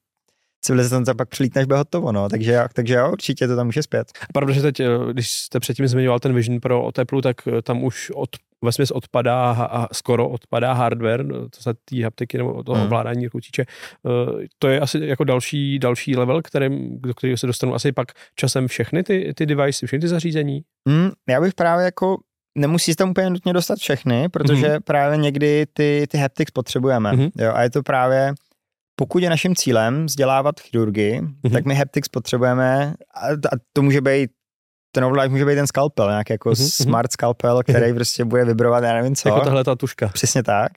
civilizace 0.65 1.15
pak 1.15 1.29
přilítneš, 1.29 1.67
bude 1.67 1.79
hotovo, 1.79 2.13
no. 2.13 2.29
Takže, 2.29 2.65
takže 2.73 2.95
jo, 2.95 3.13
určitě 3.13 3.49
to 3.49 3.57
tam 3.57 3.67
může 3.67 3.83
zpět. 3.83 4.13
Pravda, 4.33 4.53
že 4.53 4.63
teď, 4.63 4.81
eh, 4.81 4.87
když 5.13 5.31
jste 5.31 5.61
předtím 5.61 5.89
zmiňoval 5.89 6.21
ten 6.21 6.35
Vision 6.35 6.61
Pro 6.61 6.85
o 6.85 6.93
tak 6.93 7.37
eh, 7.47 7.63
tam 7.63 7.85
už 7.85 8.11
od 8.11 8.31
ve 8.63 8.85
odpadá 8.93 9.53
a 9.53 9.95
skoro 9.95 10.29
odpadá 10.29 10.73
hardware, 10.73 11.25
no, 11.25 11.49
to 11.49 11.63
se 11.63 11.75
té 11.75 12.05
haptiky 12.05 12.39
nebo 12.39 12.63
toho 12.63 12.77
hmm. 12.77 12.87
ovládání 12.87 13.29
ručiče. 13.29 13.63
Eh, 13.63 14.47
to 14.59 14.69
je 14.69 14.81
asi 14.81 14.99
jako 15.03 15.25
další, 15.25 15.79
další 15.79 16.17
level, 16.17 16.43
kterým, 16.43 17.01
do 17.01 17.15
kterého 17.15 17.37
se 17.37 17.47
dostanou 17.47 17.75
asi 17.75 17.93
pak 17.93 18.13
časem 18.35 18.69
všechny 18.69 19.03
ty, 19.03 19.33
ty 19.37 19.47
device, 19.47 19.87
všechny 19.87 20.01
ty 20.01 20.09
zařízení. 20.09 20.61
Hmm, 20.89 21.11
já 21.29 21.41
bych 21.41 21.55
právě 21.55 21.85
jako 21.85 22.17
nemusí 22.59 22.95
tam 22.95 23.11
úplně 23.11 23.31
nutně 23.31 23.53
dostat 23.53 23.79
všechny, 23.79 24.29
protože 24.29 24.67
mm-hmm. 24.67 24.81
právě 24.81 25.19
někdy 25.19 25.67
ty, 25.73 26.07
ty 26.09 26.19
haptics 26.19 26.51
potřebujeme. 26.51 27.13
Mm-hmm. 27.13 27.31
Jo, 27.39 27.53
a 27.55 27.63
je 27.63 27.71
to 27.71 27.83
právě, 27.83 28.35
pokud 28.97 29.23
je 29.23 29.31
naším 29.31 29.55
cílem 29.55 30.07
vzdělávat 30.07 30.61
chirurgy, 30.61 31.21
mm-hmm. 31.21 31.53
tak 31.53 31.65
my 31.65 31.75
haptics 31.75 32.09
potřebujeme 32.09 32.95
a, 33.15 33.27
a 33.29 33.57
to 33.73 33.83
může 33.83 34.01
být 34.01 34.31
ten 34.93 35.05
ovládač 35.05 35.31
může 35.31 35.45
být 35.45 35.55
ten 35.55 35.67
skalpel, 35.67 36.09
nějaký 36.09 36.33
jako 36.33 36.51
mm-hmm. 36.51 36.85
smart 36.85 37.13
skalpel, 37.13 37.63
který 37.63 37.87
mm-hmm. 37.87 37.95
prostě 37.95 38.25
bude 38.25 38.45
vibrovat, 38.45 38.85
já 38.85 38.93
nevím 38.93 39.17
co. 39.17 39.29
Jako 39.29 39.41
tahle 39.41 39.65
ta 39.65 39.77
tuška. 39.77 40.09
Přesně 40.09 40.43
tak. 40.43 40.73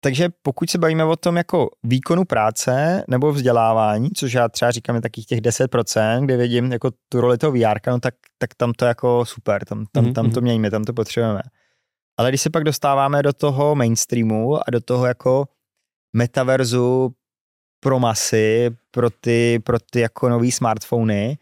Takže 0.00 0.28
pokud 0.42 0.70
se 0.70 0.78
bavíme 0.78 1.04
o 1.04 1.16
tom 1.16 1.36
jako 1.36 1.70
výkonu 1.82 2.24
práce 2.24 3.04
nebo 3.08 3.32
vzdělávání, 3.32 4.10
což 4.10 4.32
já 4.32 4.48
třeba 4.48 4.70
říkám 4.70 4.96
je 4.96 5.02
takých 5.02 5.26
těch 5.26 5.40
10%, 5.40 6.24
kde 6.24 6.36
vidím 6.36 6.72
jako 6.72 6.90
tu 7.08 7.20
roli 7.20 7.38
toho 7.38 7.52
VR, 7.52 7.78
no 7.86 8.00
tak, 8.00 8.14
tak 8.38 8.54
tam 8.54 8.72
to 8.72 8.84
jako 8.84 9.24
super, 9.24 9.64
tam, 9.64 9.84
tam, 9.92 10.04
mm-hmm. 10.04 10.12
tam 10.12 10.30
to 10.30 10.40
mějíme, 10.40 10.70
tam 10.70 10.84
to 10.84 10.92
potřebujeme. 10.92 11.42
Ale 12.18 12.28
když 12.28 12.40
se 12.40 12.50
pak 12.50 12.64
dostáváme 12.64 13.22
do 13.22 13.32
toho 13.32 13.74
mainstreamu 13.74 14.56
a 14.56 14.70
do 14.72 14.80
toho 14.80 15.06
jako 15.06 15.48
metaverzu 16.12 17.12
pro 17.80 17.98
masy, 17.98 18.70
pro 18.90 19.10
ty, 19.10 19.58
pro 19.64 19.78
ty 19.90 20.00
jako 20.00 20.28
nový 20.28 20.52
smartfony, 20.52 21.38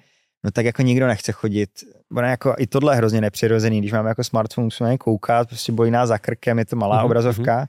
no 0.46 0.52
tak 0.52 0.64
jako 0.64 0.82
nikdo 0.82 1.06
nechce 1.06 1.32
chodit. 1.32 1.70
Ono 2.16 2.26
jako 2.26 2.54
i 2.58 2.66
tohle 2.66 2.92
je 2.92 2.96
hrozně 2.96 3.20
nepřirozený, 3.20 3.78
když 3.78 3.92
máme 3.92 4.08
jako 4.08 4.24
smartphone, 4.24 4.64
musíme 4.64 4.98
koukat, 4.98 5.48
prostě 5.48 5.72
bojí 5.72 5.90
nás 5.90 6.08
za 6.08 6.18
krkem, 6.18 6.58
je 6.58 6.64
to 6.64 6.76
malá 6.76 7.00
mm-hmm. 7.00 7.04
obrazovka, 7.04 7.66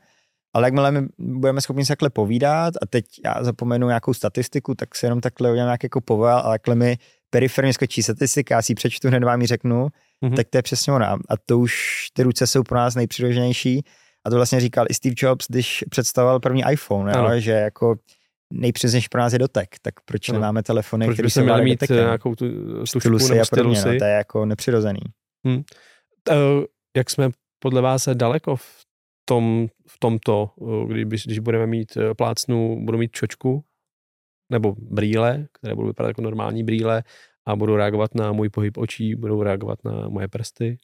ale 0.53 0.67
jakmile 0.67 0.91
my 0.91 1.07
budeme 1.17 1.61
schopni 1.61 1.86
se 1.86 1.91
takhle 1.91 2.09
povídat 2.09 2.73
a 2.82 2.86
teď 2.86 3.05
já 3.25 3.43
zapomenu 3.43 3.88
nějakou 3.88 4.13
statistiku, 4.13 4.75
tak 4.75 4.95
se 4.95 5.05
jenom 5.05 5.21
takhle 5.21 5.51
udělám 5.51 5.67
nějaký 5.67 5.86
jako 5.86 6.01
povel, 6.01 6.38
ale 6.38 6.55
jakhle 6.55 6.75
mi 6.75 6.97
periferně 7.30 7.73
skočí 7.73 8.03
statistika, 8.03 8.55
já 8.55 8.61
si 8.61 8.71
ji 8.71 8.75
přečtu, 8.75 9.07
hned 9.07 9.23
vám 9.23 9.41
ji 9.41 9.47
řeknu, 9.47 9.88
mm-hmm. 10.23 10.36
tak 10.36 10.47
to 10.49 10.57
je 10.57 10.61
přesně 10.61 10.93
ona. 10.93 11.13
A 11.13 11.38
to 11.45 11.59
už 11.59 12.05
ty 12.13 12.23
ruce 12.23 12.47
jsou 12.47 12.63
pro 12.63 12.78
nás 12.78 12.95
nejpřiroženější. 12.95 13.84
A 14.25 14.30
to 14.30 14.36
vlastně 14.36 14.59
říkal 14.59 14.86
i 14.89 14.93
Steve 14.93 15.15
Jobs, 15.17 15.45
když 15.49 15.84
představoval 15.89 16.39
první 16.39 16.63
iPhone, 16.71 17.13
jo, 17.17 17.39
že 17.39 17.51
jako 17.51 17.95
nejpřesnější 18.53 19.07
pro 19.11 19.21
nás 19.21 19.33
je 19.33 19.39
dotek, 19.39 19.75
tak 19.81 19.93
proč 20.05 20.29
ano. 20.29 20.39
nemáme 20.39 20.63
telefony, 20.63 21.13
které 21.13 21.29
se 21.29 21.43
měly 21.43 21.63
mít 21.63 21.71
dotekem? 21.71 21.97
nějakou 21.97 22.35
tu 22.35 22.45
stylusy 22.85 23.39
a 23.39 23.43
podobně, 23.49 23.77
no, 23.85 23.97
to 23.97 24.03
je 24.03 24.11
jako 24.11 24.45
nepřirozený. 24.45 25.01
Hmm. 25.45 25.63
jak 26.97 27.09
jsme 27.09 27.29
podle 27.59 27.81
vás 27.81 28.07
daleko 28.13 28.55
v 28.55 28.85
tom, 29.25 29.67
v 29.87 29.99
tomto, 29.99 30.49
když, 30.87 31.25
když 31.25 31.39
budeme 31.39 31.67
mít 31.67 31.97
plácnu, 32.17 32.85
budu 32.85 32.97
mít 32.97 33.11
čočku 33.11 33.63
nebo 34.51 34.75
brýle, 34.79 35.47
které 35.51 35.75
budou 35.75 35.87
vypadat 35.87 36.07
jako 36.07 36.21
normální 36.21 36.63
brýle 36.63 37.03
a 37.47 37.55
budou 37.55 37.75
reagovat 37.75 38.15
na 38.15 38.31
můj 38.31 38.49
pohyb 38.49 38.77
očí, 38.77 39.15
budou 39.15 39.43
reagovat 39.43 39.79
na 39.83 40.09
moje 40.09 40.27
prsty. 40.27 40.77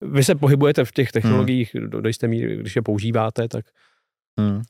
Vy 0.00 0.24
se 0.24 0.34
pohybujete 0.34 0.84
v 0.84 0.92
těch 0.92 1.06
hmm. 1.06 1.12
technologiích, 1.12 1.74
hmm. 1.74 1.90
do 1.90 2.08
jisté 2.08 2.28
míry, 2.28 2.56
když 2.56 2.76
je 2.76 2.82
používáte, 2.82 3.48
tak... 3.48 3.64
Hmm. 4.40 4.62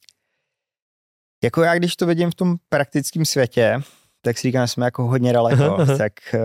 Jako 1.44 1.62
já, 1.62 1.78
když 1.78 1.96
to 1.96 2.06
vidím 2.06 2.30
v 2.30 2.34
tom 2.34 2.56
praktickém 2.68 3.24
světě, 3.24 3.80
tak 4.22 4.38
si 4.38 4.48
říkám, 4.48 4.66
že 4.66 4.72
jsme 4.72 4.84
jako 4.84 5.06
hodně 5.06 5.32
daleko. 5.32 5.76
tak 5.98 6.12
uh, 6.34 6.40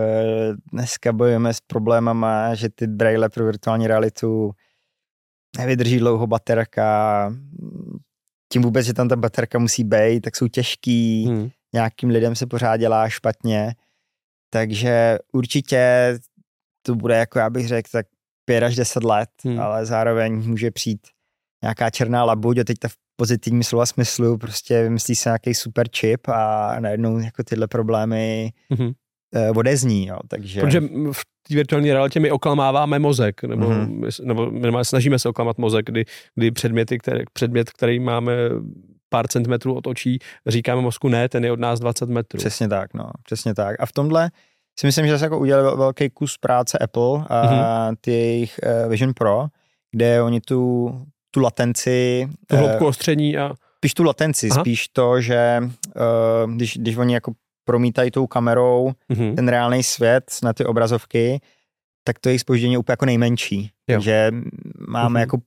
dneska 0.72 1.12
bojujeme 1.12 1.54
s 1.54 1.60
problémama, 1.60 2.54
že 2.54 2.68
ty 2.68 2.86
braille 2.86 3.28
pro 3.28 3.44
virtuální 3.44 3.86
realitu 3.86 4.52
nevydrží 5.58 5.98
dlouho 5.98 6.26
baterka, 6.26 7.32
tím 8.52 8.62
vůbec, 8.62 8.86
že 8.86 8.94
tam 8.94 9.08
ta 9.08 9.16
baterka 9.16 9.58
musí 9.58 9.84
být, 9.84 10.20
tak 10.20 10.36
jsou 10.36 10.48
těžký, 10.48 11.26
hmm. 11.26 11.50
nějakým 11.74 12.10
lidem 12.10 12.34
se 12.36 12.46
pořád 12.46 12.76
dělá 12.76 13.08
špatně, 13.08 13.74
takže 14.50 15.18
určitě 15.32 16.12
to 16.82 16.94
bude, 16.94 17.16
jako 17.16 17.38
já 17.38 17.50
bych 17.50 17.68
řekl, 17.68 17.88
tak 17.92 18.06
5 18.44 18.62
až 18.62 18.76
10 18.76 19.04
let, 19.04 19.30
hmm. 19.44 19.60
ale 19.60 19.86
zároveň 19.86 20.48
může 20.48 20.70
přijít 20.70 21.08
nějaká 21.62 21.90
černá 21.90 22.24
labuť 22.24 22.58
a 22.58 22.64
teď 22.64 22.78
ta 22.78 22.88
pozitivním 23.16 23.62
slova 23.62 23.86
smyslu 23.86 24.38
prostě 24.38 24.82
vymyslí 24.82 25.16
se 25.16 25.28
nějaký 25.28 25.54
super 25.54 25.88
chip 25.96 26.28
a 26.28 26.76
najednou 26.80 27.18
jako 27.18 27.42
tyhle 27.42 27.68
problémy 27.68 28.52
hmm 28.70 28.92
uh, 29.34 29.58
odezní, 29.58 30.06
jo, 30.06 30.18
takže... 30.28 30.60
Protože 30.60 30.80
v 31.12 31.24
té 31.48 31.54
virtuální 31.54 31.92
realitě 31.92 32.20
my 32.20 32.30
oklamáváme 32.30 32.98
mozek, 32.98 33.42
nebo, 33.42 33.66
mm-hmm. 33.66 34.24
nebo, 34.24 34.50
nebo 34.50 34.84
snažíme 34.84 35.18
se 35.18 35.28
oklamat 35.28 35.58
mozek, 35.58 35.86
kdy, 35.86 36.04
kdy 36.34 36.50
předměty, 36.50 36.98
které, 36.98 37.24
předmět, 37.32 37.70
který 37.70 38.00
máme 38.00 38.32
pár 39.08 39.26
centimetrů 39.26 39.74
od 39.74 39.86
očí, 39.86 40.18
říkáme 40.46 40.82
mozku 40.82 41.08
ne, 41.08 41.28
ten 41.28 41.44
je 41.44 41.52
od 41.52 41.60
nás 41.60 41.80
20 41.80 42.08
metrů. 42.08 42.38
Přesně 42.38 42.68
tak, 42.68 42.94
no, 42.94 43.10
přesně 43.24 43.54
tak. 43.54 43.76
A 43.80 43.86
v 43.86 43.92
tomhle 43.92 44.30
si 44.78 44.86
myslím, 44.86 45.06
že 45.06 45.18
se 45.18 45.24
jako 45.24 45.38
udělal 45.38 45.76
velký 45.76 46.10
kus 46.10 46.38
práce 46.38 46.78
Apple 46.78 47.24
a 47.28 47.46
mm-hmm. 47.46 47.96
ty 48.00 48.10
jejich 48.10 48.60
uh, 48.84 48.90
Vision 48.90 49.14
Pro, 49.14 49.46
kde 49.90 50.22
oni 50.22 50.40
tu, 50.40 50.90
tu 51.36 51.40
latenci... 51.42 52.28
Tu 52.46 52.56
hloubku 52.56 52.84
uh, 52.84 52.88
ostření 52.88 53.36
a... 53.36 53.54
Spíš 53.76 53.94
tu 53.94 54.02
latenci, 54.02 54.48
Aha. 54.50 54.60
spíš 54.60 54.88
to, 54.88 55.20
že 55.20 55.60
uh, 55.60 56.52
když, 56.52 56.78
když 56.78 56.96
oni 56.96 57.14
jako 57.14 57.32
promítají 57.64 58.10
tou 58.10 58.26
kamerou 58.26 58.92
mm-hmm. 59.12 59.34
ten 59.34 59.48
reálný 59.48 59.82
svět 59.82 60.24
na 60.42 60.52
ty 60.52 60.64
obrazovky, 60.64 61.40
tak 62.04 62.18
to 62.18 62.28
jejich 62.28 62.40
spoždění 62.40 62.72
je 62.72 62.78
úplně 62.78 62.92
jako 62.92 63.06
nejmenší. 63.06 63.70
Jo. 63.88 63.94
Takže 63.94 64.30
máme 64.88 65.18
mm-hmm. 65.18 65.20
jako 65.20 65.38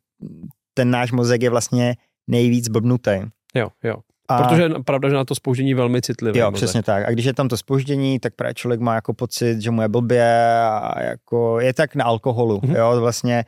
ten 0.74 0.92
náš 0.92 1.12
mozek 1.12 1.42
je 1.42 1.50
vlastně 1.50 1.96
nejvíc 2.28 2.68
blbnutý. 2.68 3.22
Jo, 3.56 3.68
jo. 3.84 3.96
A, 4.28 4.44
Protože 4.44 4.70
pravda, 4.86 5.10
že 5.10 5.16
na 5.16 5.26
to 5.26 5.36
spoždění 5.36 5.74
velmi 5.74 6.02
citlivý. 6.02 6.40
Jo, 6.40 6.52
mozek. 6.52 6.56
přesně 6.56 6.84
tak. 6.84 7.06
A 7.06 7.12
když 7.12 7.26
je 7.26 7.34
tam 7.34 7.48
to 7.48 7.58
spoždění, 7.58 8.20
tak 8.20 8.36
právě 8.36 8.54
člověk 8.54 8.80
má 8.80 8.96
jako 8.96 9.14
pocit, 9.14 9.62
že 9.62 9.72
mu 9.72 9.82
je 9.82 9.88
blbě 9.88 10.54
a 10.62 11.04
jako 11.04 11.60
je 11.60 11.74
tak 11.74 11.96
na 11.96 12.06
alkoholu. 12.06 12.58
Mm-hmm. 12.60 12.78
Jo, 12.78 13.02
vlastně 13.02 13.46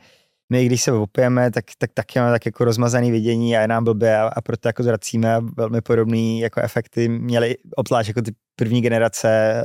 my, 0.52 0.66
když 0.66 0.82
se 0.82 0.92
opijeme, 0.92 1.50
tak, 1.50 1.64
tak 1.78 1.90
taky 1.94 2.18
máme 2.18 2.32
tak 2.32 2.46
jako 2.46 2.64
rozmazaný 2.64 3.10
vidění 3.10 3.56
a 3.56 3.60
je 3.60 3.68
nám 3.68 3.84
blbě 3.84 4.16
a, 4.18 4.28
a 4.28 4.40
proto 4.40 4.68
jako 4.68 4.82
zvracíme 4.82 5.34
a 5.34 5.40
velmi 5.56 5.80
podobné 5.80 6.38
jako 6.38 6.60
efekty 6.60 7.08
měly 7.08 7.56
obzvlášť 7.76 8.08
jako 8.08 8.22
ty 8.22 8.32
první 8.56 8.82
generace 8.82 9.28
e, 9.28 9.62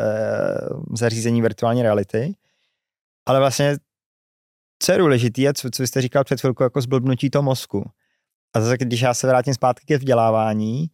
zařízení 0.97 1.41
virtuální 1.41 1.81
reality. 1.81 2.33
Ale 3.25 3.39
vlastně, 3.39 3.77
co 4.79 4.91
je 4.91 4.97
důležité 4.97 5.47
a 5.47 5.53
co, 5.53 5.69
co 5.69 5.83
jste 5.83 6.01
říkal 6.01 6.23
před 6.23 6.39
chvilkou, 6.39 6.63
jako 6.63 6.81
zblbnutí 6.81 7.29
toho 7.29 7.43
mozku. 7.43 7.83
A 8.55 8.61
zase, 8.61 8.77
když 8.77 9.01
já 9.01 9.13
se 9.13 9.27
vrátím 9.27 9.53
zpátky 9.53 9.85
ke 9.85 9.97
vzdělávání, 9.97 10.87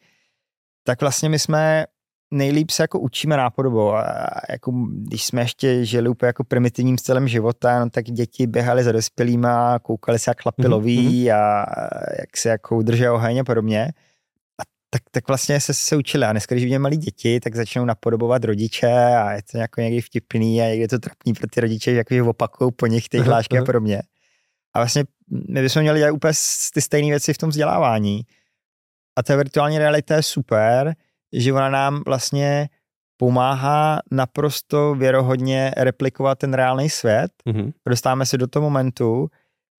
tak 0.84 1.02
vlastně 1.02 1.30
my 1.30 1.40
jsme 1.40 1.86
nejlíp 2.34 2.72
se 2.72 2.84
jako 2.84 3.00
učíme 3.00 3.38
nápodobou. 3.38 3.94
A 3.94 4.28
jako, 4.50 4.72
když 4.88 5.26
jsme 5.26 5.42
ještě 5.42 5.86
žili 5.86 6.10
úplně 6.10 6.28
jako 6.28 6.44
primitivním 6.44 6.98
stylem 6.98 7.28
života, 7.28 7.80
no, 7.80 7.90
tak 7.90 8.06
děti 8.06 8.48
běhali 8.48 8.84
za 8.84 8.92
dospělýma, 8.92 9.80
koukali 9.80 10.20
se 10.20 10.32
jak 10.32 10.42
chlapi 10.42 10.64
mm-hmm. 10.64 11.36
a 11.36 11.66
jak 12.20 12.38
se 12.38 12.50
jako 12.50 12.78
udrží 12.78 13.08
oheň 13.08 13.40
a 13.40 13.44
podobně. 13.44 13.86
A 14.62 14.64
tak, 14.90 15.02
tak 15.12 15.28
vlastně 15.28 15.60
se, 15.60 15.74
se 15.74 15.96
učili. 15.96 16.26
A 16.26 16.32
dneska, 16.32 16.56
když 16.56 16.64
vidíme 16.64 16.80
malí 16.80 16.98
děti, 16.98 17.40
tak 17.40 17.56
začnou 17.56 17.86
napodobovat 17.86 18.44
rodiče 18.44 18.92
a 18.92 19.32
je 19.32 19.42
to 19.52 19.58
jako 19.58 19.82
někdy 19.82 20.02
vtipný 20.02 20.62
a 20.62 20.66
někdy 20.66 20.82
je 20.82 20.88
to 20.88 21.00
trapný 21.00 21.34
pro 21.34 21.48
ty 21.48 21.62
rodiče, 21.62 21.92
jako 21.92 22.30
opakují 22.30 22.72
po 22.72 22.88
nich 22.88 23.10
ty 23.10 23.20
hlášky 23.20 23.58
a 23.58 23.64
podobně. 23.64 24.02
A 24.74 24.80
vlastně 24.80 25.04
my 25.50 25.62
bychom 25.62 25.82
měli 25.82 26.00
dělat 26.00 26.12
úplně 26.12 26.34
ty 26.74 26.82
stejné 26.82 27.10
věci 27.10 27.34
v 27.34 27.38
tom 27.38 27.50
vzdělávání. 27.50 28.22
A 29.16 29.24
ta 29.24 29.36
virtuální 29.36 29.78
realita 29.78 30.16
je 30.16 30.24
super, 30.24 30.96
že 31.34 31.54
ona 31.54 31.70
nám 31.70 32.02
vlastně 32.06 32.70
pomáhá 33.18 34.00
naprosto 34.12 34.96
věrohodně 34.96 35.72
replikovat 35.78 36.38
ten 36.38 36.54
reálný 36.54 36.90
svět. 36.90 37.32
Mm-hmm. 37.48 37.74
Dostáváme 37.90 38.26
se 38.26 38.38
do 38.38 38.48
toho 38.48 38.64
momentu, 38.64 39.28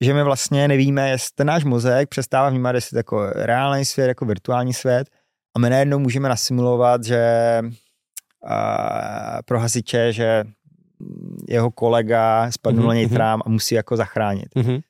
že 0.01 0.15
my 0.15 0.23
vlastně 0.23 0.69
nevíme, 0.69 1.11
jestli 1.11 1.29
ten 1.35 1.47
náš 1.47 1.65
mozek 1.65 2.09
přestává 2.09 2.49
vnímat, 2.49 2.75
jestli 2.75 2.97
jako 2.97 3.27
reálný 3.27 3.85
svět, 3.85 4.09
jako 4.09 4.25
virtuální 4.25 4.75
svět 4.75 5.11
a 5.57 5.59
my 5.59 5.71
najednou 5.71 5.99
můžeme 5.99 6.29
nasimulovat, 6.29 7.05
že 7.05 7.23
a, 8.47 9.43
pro 9.45 9.61
hasiče, 9.61 10.13
že 10.13 10.45
jeho 11.49 11.71
kolega 11.71 12.51
spadnul 12.51 12.85
mm-hmm. 12.85 12.89
na 12.89 12.95
něj 12.95 13.07
mhm. 13.07 13.15
trám 13.15 13.43
a 13.47 13.49
musí 13.49 13.75
jako 13.75 13.97
zachránit. 13.97 14.49
Mm-hmm. 14.57 14.81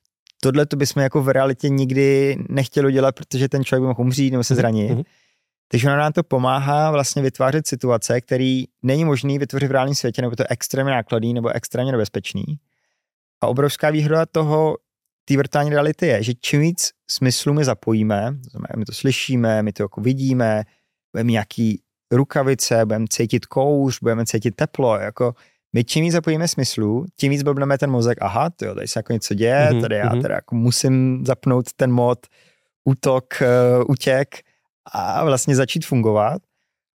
Tohle 0.43 0.67
to 0.67 0.77
bychom 0.77 1.03
jako 1.03 1.23
v 1.23 1.29
realitě 1.29 1.69
nikdy 1.69 2.37
nechtěli 2.49 2.93
dělat, 2.93 3.15
protože 3.15 3.49
ten 3.49 3.65
člověk 3.65 3.83
by 3.83 3.87
mohl 3.87 4.01
umřít 4.01 4.33
nebo 4.33 4.45
se 4.45 4.55
mhm. 4.55 4.61
zranit. 4.61 4.91
Mm-hmm. 4.91 5.05
Takže 5.69 5.89
ona 5.89 5.97
nám 5.97 6.13
to 6.13 6.23
pomáhá 6.23 6.91
vlastně 6.91 7.23
vytvářet 7.23 7.67
situace, 7.67 8.21
který 8.21 8.65
není 8.83 9.05
možný 9.05 9.39
vytvořit 9.39 9.69
v 9.69 9.71
reálném 9.71 9.95
světě, 9.95 10.23
nebo 10.23 10.37
to 10.37 10.43
je 10.43 10.47
extrémně 10.51 10.93
nákladný, 10.93 11.35
nebo 11.35 11.49
extrémně 11.49 11.93
nebezpečný. 11.93 12.45
A 13.41 13.47
obrovská 13.47 13.91
výhoda 13.91 14.27
toho, 14.27 14.77
té 15.25 15.37
virtuální 15.37 15.71
reality 15.71 16.07
je, 16.07 16.23
že 16.23 16.33
čím 16.41 16.61
víc 16.61 16.91
smyslu 17.11 17.53
my 17.53 17.65
zapojíme, 17.65 18.37
znamená, 18.51 18.69
my 18.77 18.85
to 18.85 18.93
slyšíme, 18.93 19.63
my 19.63 19.73
to 19.73 19.83
jako 19.83 20.01
vidíme, 20.01 20.65
budeme 21.13 21.33
nějaký 21.33 21.83
rukavice, 22.13 22.85
budeme 22.87 23.07
cítit 23.11 23.47
kouř, 23.47 23.99
budeme 24.01 24.27
cítit 24.27 24.55
teplo, 24.55 24.97
jako 24.97 25.35
my 25.73 25.85
čím 25.85 26.05
víc 26.05 26.13
zapojíme 26.13 26.49
smyslu, 26.49 27.07
tím 27.17 27.31
víc 27.31 27.43
blbneme 27.43 27.79
ten 27.79 27.91
mozek, 27.91 28.19
aha, 28.21 28.51
to 28.51 28.75
tady 28.75 28.89
se 28.89 28.99
jako 28.99 29.13
něco 29.13 29.35
děje, 29.35 29.69
mm-hmm. 29.71 29.81
tady 29.81 29.97
já 29.97 30.09
mhm. 30.09 30.23
teda 30.23 30.35
jako 30.35 30.55
musím 30.55 31.27
zapnout 31.27 31.73
ten 31.73 31.93
mod 31.93 32.27
útok, 32.85 33.25
uh, 33.41 33.85
útěk 33.89 34.39
a 34.93 35.25
vlastně 35.25 35.57
začít 35.57 35.87
fungovat. 35.87 36.43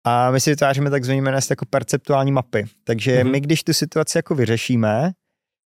A 0.05 0.31
my 0.31 0.41
si 0.41 0.51
vytváříme 0.51 0.91
takzvané 0.91 1.41
jako 1.51 1.67
perceptuální 1.67 2.33
mapy. 2.33 2.65
Takže 2.85 3.21
mm-hmm. 3.21 3.31
my, 3.31 3.41
když 3.41 3.65
tu 3.65 3.73
situaci 3.73 4.19
jako 4.19 4.35
vyřešíme, 4.35 5.13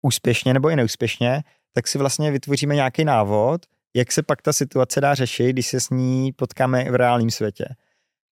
úspěšně 0.02 0.54
nebo 0.54 0.70
i 0.70 0.76
neúspěšně, 0.76 1.44
tak 1.74 1.88
si 1.88 1.98
vlastně 1.98 2.32
vytvoříme 2.32 2.76
nějaký 2.76 3.06
návod, 3.06 3.62
jak 3.96 4.12
se 4.12 4.24
pak 4.24 4.42
ta 4.42 4.54
situace 4.54 5.02
dá 5.02 5.16
řešit, 5.16 5.50
když 5.50 5.68
se 5.68 5.80
s 5.80 5.90
ní 5.90 6.32
potkáme 6.32 6.92
v 6.92 6.96
reálném 6.96 7.30
světě. 7.30 7.66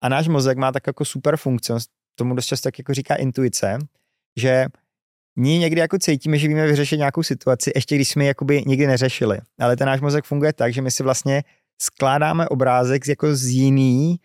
A 0.01 0.09
náš 0.09 0.27
mozek 0.27 0.57
má 0.57 0.71
tak 0.71 0.87
jako 0.87 1.05
super 1.05 1.37
funkci, 1.37 1.73
tomu 2.15 2.35
dost 2.35 2.45
často 2.45 2.67
tak 2.67 2.79
jako 2.79 2.93
říká 2.93 3.15
intuice, 3.15 3.77
že 4.39 4.65
my 5.35 5.49
někdy 5.57 5.81
jako 5.81 5.97
cítíme, 5.97 6.37
že 6.37 6.47
víme 6.47 6.67
vyřešit 6.67 6.97
nějakou 6.97 7.23
situaci, 7.23 7.71
ještě 7.75 7.95
když 7.95 8.09
jsme 8.09 8.23
ji 8.23 8.27
jakoby 8.27 8.63
nikdy 8.67 8.87
neřešili. 8.87 9.39
Ale 9.59 9.77
ten 9.77 9.87
náš 9.87 10.01
mozek 10.01 10.25
funguje 10.25 10.53
tak, 10.53 10.73
že 10.73 10.81
my 10.81 10.91
si 10.91 11.03
vlastně 11.03 11.43
skládáme 11.83 12.47
obrázek 12.47 13.05
z 13.05 13.09
jako 13.09 13.35
z 13.35 13.45
jiný 13.45 14.19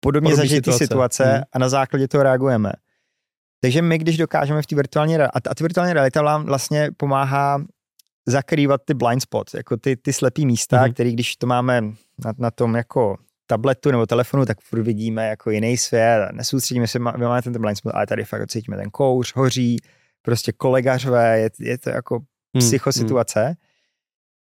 podobně 0.00 0.36
zažitý 0.36 0.72
situace, 0.72 0.84
situace 0.84 1.24
hmm. 1.24 1.42
a 1.52 1.58
na 1.58 1.68
základě 1.68 2.08
toho 2.08 2.22
reagujeme. 2.22 2.72
Takže 3.60 3.82
my, 3.82 3.98
když 3.98 4.16
dokážeme 4.16 4.62
v 4.62 4.66
té 4.66 4.76
virtuální 4.76 5.16
a 5.16 5.40
ta 5.40 5.50
virtuální 5.60 5.92
realita 5.92 6.22
vám 6.22 6.44
vlastně 6.44 6.90
pomáhá 6.96 7.64
zakrývat 8.26 8.80
ty 8.84 8.94
blind 8.94 9.22
spots, 9.22 9.54
jako 9.54 9.76
ty, 9.76 9.96
ty 9.96 10.12
slepý 10.12 10.46
místa, 10.46 10.80
hmm. 10.80 10.92
které 10.92 11.12
když 11.12 11.36
to 11.36 11.46
máme 11.46 11.80
na, 12.24 12.32
na 12.38 12.50
tom 12.50 12.74
jako 12.76 13.16
tabletu 13.46 13.90
nebo 13.90 14.06
telefonu, 14.06 14.46
tak 14.46 14.60
furt 14.60 14.82
vidíme 14.82 15.28
jako 15.28 15.50
jiný 15.50 15.76
svět 15.76 16.28
nesoustředíme 16.32 16.86
se, 16.86 16.98
my 16.98 17.24
máme 17.24 17.42
ten 17.42 17.60
blind 17.60 17.78
spot, 17.78 17.92
ale 17.94 18.06
tady 18.06 18.24
fakt 18.24 18.50
cítíme 18.50 18.76
ten 18.76 18.90
kouř, 18.90 19.32
hoří, 19.34 19.76
prostě 20.22 20.52
kolegařové, 20.52 21.38
je, 21.38 21.50
je 21.60 21.78
to 21.78 21.90
jako 21.90 22.14
hmm, 22.54 22.58
psychosituace. 22.58 23.44
Hmm. 23.44 23.54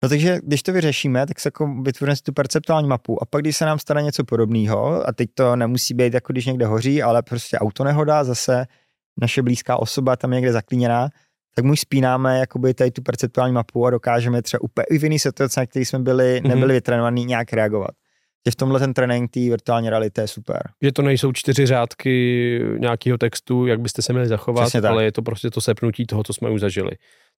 No 0.04 0.10
takže 0.10 0.40
když 0.44 0.64
to 0.64 0.74
vyřešíme, 0.74 1.26
tak 1.26 1.40
se 1.40 1.48
jako 1.48 1.68
vytvoříme 1.68 2.16
si 2.16 2.24
tu 2.24 2.34
perceptuální 2.34 2.88
mapu 2.88 3.24
a 3.24 3.26
pak 3.26 3.42
když 3.42 3.58
se 3.58 3.66
nám 3.66 3.80
stane 3.80 4.02
něco 4.02 4.24
podobného, 4.24 5.08
a 5.08 5.14
teď 5.14 5.30
to 5.34 5.56
nemusí 5.56 5.94
být 5.94 6.14
jako 6.14 6.34
když 6.34 6.46
někde 6.46 6.66
hoří, 6.66 7.04
ale 7.04 7.22
prostě 7.24 7.58
auto 7.58 7.84
nehoda, 7.84 8.24
zase 8.24 8.66
naše 9.22 9.42
blízká 9.42 9.78
osoba 9.78 10.16
tam 10.16 10.32
někde 10.32 10.52
zaklíněná, 10.52 11.10
tak 11.56 11.66
mu 11.66 11.76
spínáme 11.76 12.40
jakoby 12.40 12.74
tady 12.74 12.92
tu 12.92 13.02
perceptuální 13.02 13.54
mapu 13.54 13.86
a 13.86 13.90
dokážeme 13.90 14.42
třeba 14.42 14.62
úplně 14.62 14.86
i 14.90 14.98
v 14.98 15.04
jiný 15.04 15.20
situaci, 15.20 15.60
na 15.60 15.66
který 15.66 15.86
jsme 15.86 16.00
byli, 16.00 16.42
mhm. 16.42 16.50
nebyli 16.50 16.72
mm-hmm. 16.72 16.74
vytrénovaní, 16.74 17.26
nějak 17.26 17.54
reagovat 17.54 17.92
že 18.46 18.52
v 18.52 18.56
tomhle 18.56 18.80
ten 18.80 18.94
trénink 18.94 19.32
té 19.32 19.40
virtuální 19.40 19.90
reality 19.90 20.22
je 20.22 20.28
super. 20.28 20.62
Že 20.82 20.92
to 20.92 21.02
nejsou 21.02 21.32
čtyři 21.32 21.66
řádky 21.66 22.62
nějakého 22.78 23.18
textu, 23.18 23.68
jak 23.68 23.80
byste 23.80 24.02
se 24.02 24.14
měli 24.14 24.28
zachovat, 24.28 24.76
ale 24.76 25.04
je 25.04 25.12
to 25.12 25.22
prostě 25.22 25.50
to 25.50 25.62
sepnutí 25.62 26.06
toho, 26.06 26.24
co 26.24 26.34
jsme 26.34 26.50
už 26.50 26.62
zažili. 26.62 26.92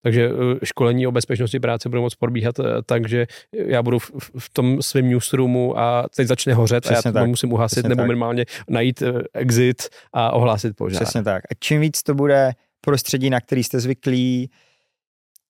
Takže 0.04 0.30
eh, 0.30 0.66
školení 0.66 1.08
o 1.08 1.12
bezpečnosti 1.12 1.60
práce 1.60 1.90
bude 1.90 2.02
moc 2.02 2.16
probíhat 2.16 2.60
eh, 2.60 2.64
tak, 2.86 3.10
že 3.10 3.28
já 3.54 3.84
budu 3.84 4.00
v, 4.00 4.12
v 4.40 4.50
tom 4.54 4.82
svém 4.82 5.10
newsroomu 5.10 5.80
a 5.80 6.06
teď 6.16 6.28
začne 6.28 6.54
hořet 6.54 6.82
Přesně 6.82 6.96
a 6.96 6.98
já 6.98 7.02
to 7.02 7.14
tak. 7.14 7.28
musím 7.28 7.54
uhasit 7.54 7.76
Přesně 7.76 7.90
nebo 7.90 8.00
tak. 8.00 8.08
minimálně 8.08 8.46
najít 8.70 9.02
eh, 9.02 9.14
exit 9.34 9.90
a 10.14 10.32
ohlásit 10.32 10.76
požár. 10.76 11.04
Přesně 11.04 11.24
tak. 11.24 11.44
A 11.52 11.54
čím 11.60 11.82
víc 11.82 12.04
to 12.04 12.14
bude 12.14 12.52
prostředí, 12.82 13.30
na 13.30 13.42
který 13.42 13.64
jste 13.64 13.80
zvyklí, 13.80 14.50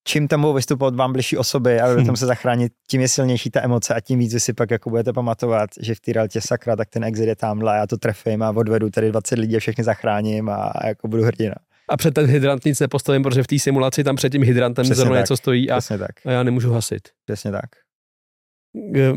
čím 0.04 0.28
tam 0.28 0.42
budou 0.42 0.54
vystupovat 0.54 0.96
vám 0.96 1.14
bližší 1.14 1.38
osoby 1.38 1.80
a 1.80 1.88
budete 1.88 2.08
hmm. 2.08 2.16
se 2.16 2.26
zachránit, 2.26 2.74
tím 2.90 3.02
je 3.02 3.08
silnější 3.08 3.50
ta 3.50 3.64
emoce 3.64 3.94
a 3.94 4.00
tím 4.00 4.20
víc 4.20 4.34
vy 4.34 4.40
si 4.40 4.54
pak 4.54 4.72
jako 4.72 4.90
budete 4.90 5.14
pamatovat, 5.14 5.70
že 5.82 5.96
v 5.96 6.00
té 6.00 6.14
realitě 6.14 6.42
sakra, 6.42 6.76
tak 6.76 6.90
ten 6.90 7.04
exit 7.04 7.28
je 7.28 7.36
tamhle, 7.36 7.78
já 7.78 7.88
to 7.88 7.98
trefím 7.98 8.44
a 8.44 8.50
odvedu 8.50 8.90
tady 8.90 9.12
20 9.12 9.40
lidí 9.40 9.56
a 9.56 9.60
všechny 9.60 9.84
zachráním 9.84 10.50
a, 10.50 10.56
a 10.56 10.88
jako 10.88 11.08
budu 11.08 11.24
hrdina. 11.24 11.56
A 11.90 11.98
před 11.98 12.14
ten 12.14 12.26
hydrant 12.26 12.66
nic 12.66 12.80
nepostavím, 12.80 13.24
protože 13.24 13.44
v 13.44 13.48
té 13.48 13.60
simulaci 13.60 14.04
tam 14.04 14.16
před 14.16 14.30
tím 14.30 14.44
hydrantem 14.44 14.84
Přesně 14.84 14.96
zrovna 14.96 15.16
tak. 15.16 15.24
něco 15.24 15.38
stojí 15.38 15.72
a, 15.72 15.82
tak. 15.82 16.26
a 16.26 16.32
já 16.32 16.44
nemůžu 16.44 16.72
hasit. 16.72 17.10
Přesně 17.26 17.52
tak. 17.52 17.70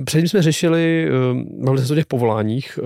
Předtím 0.05 0.28
jsme 0.28 0.43
řešili, 0.43 1.09
mluvili 1.59 1.87
se 1.87 1.93
o 1.93 1.97
těch 1.97 2.07
povoláních, 2.07 2.78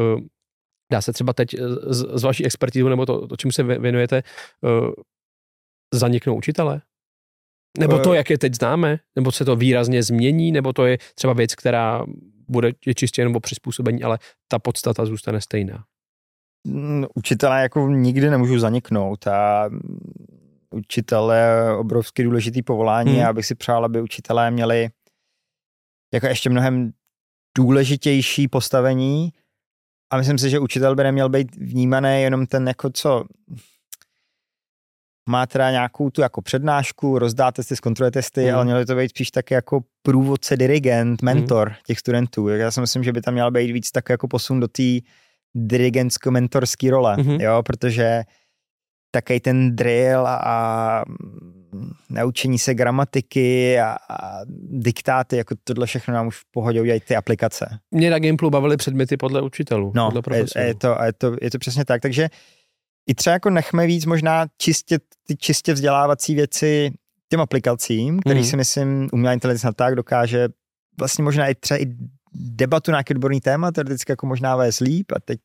dá 0.92 1.02
se 1.02 1.12
třeba 1.12 1.32
teď 1.32 1.56
z, 1.86 2.18
z 2.18 2.22
vaší 2.22 2.46
expertizu 2.46 2.88
nebo 2.88 3.06
to, 3.06 3.26
to, 3.26 3.36
čemu 3.36 3.52
se 3.52 3.62
věnujete, 3.62 4.22
zaniknou 5.94 6.36
učitele? 6.36 6.80
Nebo 7.78 7.98
to, 7.98 8.14
jak 8.14 8.30
je 8.30 8.38
teď 8.38 8.54
známe? 8.54 8.98
Nebo 9.16 9.32
se 9.32 9.44
to 9.44 9.56
výrazně 9.56 10.02
změní? 10.02 10.52
Nebo 10.52 10.72
to 10.72 10.86
je 10.86 10.98
třeba 11.14 11.32
věc, 11.32 11.54
která 11.54 12.04
bude 12.48 12.72
je 12.86 12.94
čistě 12.94 13.20
jenom 13.20 13.36
o 13.36 13.40
přizpůsobení, 13.40 14.02
ale 14.02 14.18
ta 14.48 14.58
podstata 14.58 15.06
zůstane 15.06 15.40
stejná? 15.40 15.84
Mm, 16.66 17.04
učitelé 17.14 17.62
jako 17.62 17.88
nikdy 17.88 18.30
nemůžu 18.30 18.58
zaniknout 18.58 19.26
a 19.26 19.70
učitelé 20.70 21.38
je 21.38 21.76
obrovský 21.76 22.22
důležitý 22.22 22.62
povolání 22.62 23.14
hmm. 23.14 23.26
a 23.26 23.32
bych 23.32 23.46
si 23.46 23.54
přál, 23.54 23.84
aby 23.84 24.02
učitelé 24.02 24.50
měli 24.50 24.88
jako 26.14 26.26
ještě 26.26 26.50
mnohem 26.50 26.92
důležitější 27.58 28.48
postavení 28.48 29.32
a 30.12 30.16
myslím 30.16 30.38
si, 30.38 30.50
že 30.50 30.58
učitel 30.58 30.94
by 30.94 31.02
neměl 31.02 31.28
být 31.28 31.56
vnímaný 31.56 32.22
jenom 32.22 32.46
ten 32.46 32.68
jako 32.68 32.90
co 32.90 33.24
má 35.28 35.46
teda 35.46 35.70
nějakou 35.70 36.10
tu 36.10 36.20
jako 36.20 36.42
přednášku, 36.42 37.18
rozdáte 37.18 37.56
testy, 37.56 37.76
zkontrolujete 37.76 38.18
testy, 38.18 38.48
mm. 38.48 38.54
ale 38.54 38.64
mělo 38.64 38.84
to 38.84 38.96
být 38.96 39.08
spíš 39.08 39.30
tak 39.30 39.50
jako 39.50 39.80
průvodce, 40.02 40.56
dirigent, 40.56 41.22
mentor 41.22 41.68
mm. 41.68 41.74
těch 41.86 41.98
studentů. 41.98 42.48
Já 42.48 42.70
si 42.70 42.80
myslím, 42.80 43.04
že 43.04 43.12
by 43.12 43.20
tam 43.20 43.34
měl 43.34 43.50
být 43.50 43.72
víc 43.72 43.90
tak 43.90 44.08
jako 44.08 44.28
posun 44.28 44.60
do 44.60 44.68
té 44.68 44.82
dirigentsko-mentorské 45.54 46.90
role, 46.90 47.16
mm. 47.16 47.40
jo, 47.40 47.62
protože 47.62 48.22
takový 49.10 49.40
ten 49.40 49.76
drill 49.76 50.26
a, 50.26 50.36
a 50.36 51.04
naučení 52.10 52.58
se 52.58 52.74
gramatiky 52.74 53.80
a, 53.80 53.96
a 54.08 54.40
diktáty, 54.70 55.36
jako 55.36 55.54
tohle 55.64 55.86
všechno 55.86 56.14
nám 56.14 56.26
už 56.26 56.36
v 56.36 56.44
pohodě 56.50 56.80
udělají 56.80 57.00
ty 57.00 57.16
aplikace. 57.16 57.78
Mě 57.90 58.10
na 58.10 58.18
Gimplu 58.18 58.50
bavily 58.50 58.76
předměty 58.76 59.16
podle 59.16 59.42
učitelů, 59.42 59.92
no, 59.94 60.10
podle 60.22 60.38
je, 60.38 60.44
je, 60.58 60.74
to, 60.74 60.96
je, 61.04 61.12
to, 61.12 61.36
je 61.42 61.50
to 61.50 61.58
přesně 61.58 61.84
tak, 61.84 62.02
takže 62.02 62.28
i 63.08 63.14
třeba 63.14 63.32
jako 63.32 63.50
nechme 63.50 63.86
víc 63.86 64.06
možná 64.06 64.46
čistě, 64.58 64.98
ty 65.26 65.36
čistě 65.36 65.72
vzdělávací 65.72 66.34
věci 66.34 66.90
těm 67.28 67.40
aplikacím, 67.40 68.20
který 68.20 68.40
mm. 68.40 68.46
si 68.46 68.56
myslím 68.56 69.08
umělá 69.12 69.32
inteligence 69.32 69.68
tak 69.76 69.94
dokáže 69.94 70.48
vlastně 70.98 71.24
možná 71.24 71.48
i 71.48 71.54
třeba 71.54 71.80
i 71.80 71.86
debatu 72.34 72.90
na 72.90 72.96
nějaký 72.96 73.14
odborný 73.14 73.40
téma 73.40 73.72
teoreticky 73.72 74.12
jako 74.12 74.26
možná 74.26 74.56
vést 74.56 74.80
líp 74.80 75.12
a 75.16 75.20
teď 75.24 75.40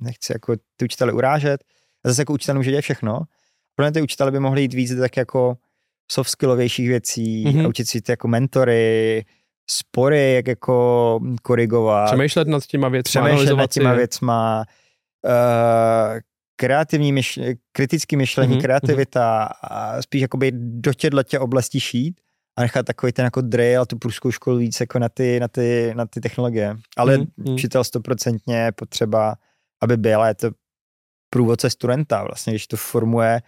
nechci 0.00 0.32
jako 0.32 0.56
ty 0.76 0.84
učitele 0.84 1.12
urážet. 1.12 1.64
A 2.04 2.08
zase 2.08 2.22
jako 2.22 2.32
učitel 2.32 2.54
může 2.54 2.70
dělat 2.70 2.82
všechno. 2.82 3.20
Pro 3.74 3.90
ty 3.90 4.02
učitele 4.02 4.30
by 4.30 4.40
mohli 4.40 4.62
jít 4.62 4.74
víc 4.74 4.98
tak 4.98 5.16
jako 5.16 5.56
soft 6.12 6.30
skillovějších 6.30 6.88
věcí 6.88 7.44
mm-hmm. 7.46 7.64
a 7.64 7.68
učit 7.68 7.88
si 7.88 8.00
ty 8.00 8.12
jako 8.12 8.28
mentory, 8.28 9.24
spory, 9.70 10.34
jak 10.34 10.46
jako 10.46 11.20
korigovat. 11.42 12.06
Přemýšlet 12.06 12.48
nad 12.48 12.66
těma 12.66 12.88
věcma, 12.88 13.24
Přemýšlet 13.24 13.56
nad 13.56 13.70
těma 13.70 13.92
věcma, 13.92 14.64
uh, 15.24 16.20
kreativní 16.60 17.12
myšlení, 17.12 17.54
kritické 17.72 18.16
myšlení, 18.16 18.56
mm-hmm. 18.56 18.60
kreativita 18.60 19.44
a 19.62 20.02
spíš 20.02 20.22
jakoby 20.22 20.52
do 20.54 20.94
těchto 20.94 21.22
tě 21.22 21.38
oblastí 21.38 21.80
šít 21.80 22.20
a 22.56 22.62
nechat 22.62 22.86
takový 22.86 23.12
ten 23.12 23.24
jako 23.24 23.40
drill, 23.40 23.86
tu 23.86 23.98
průzkou 23.98 24.30
školu 24.30 24.56
víc 24.56 24.80
jako 24.80 24.98
na 24.98 25.08
ty, 25.08 25.40
na 25.40 25.48
ty, 25.48 25.92
na 25.96 26.06
ty 26.06 26.20
technologie. 26.20 26.76
Ale 26.96 27.18
mm-hmm. 27.18 27.54
učitel 27.54 27.84
stoprocentně 27.84 28.72
potřeba, 28.74 29.34
aby 29.82 29.96
byl, 29.96 30.24
je 30.24 30.34
to 30.34 30.50
průvodce 31.30 31.70
studenta 31.70 32.24
vlastně, 32.24 32.52
když 32.52 32.66
to 32.66 32.76
formuje 32.76 33.42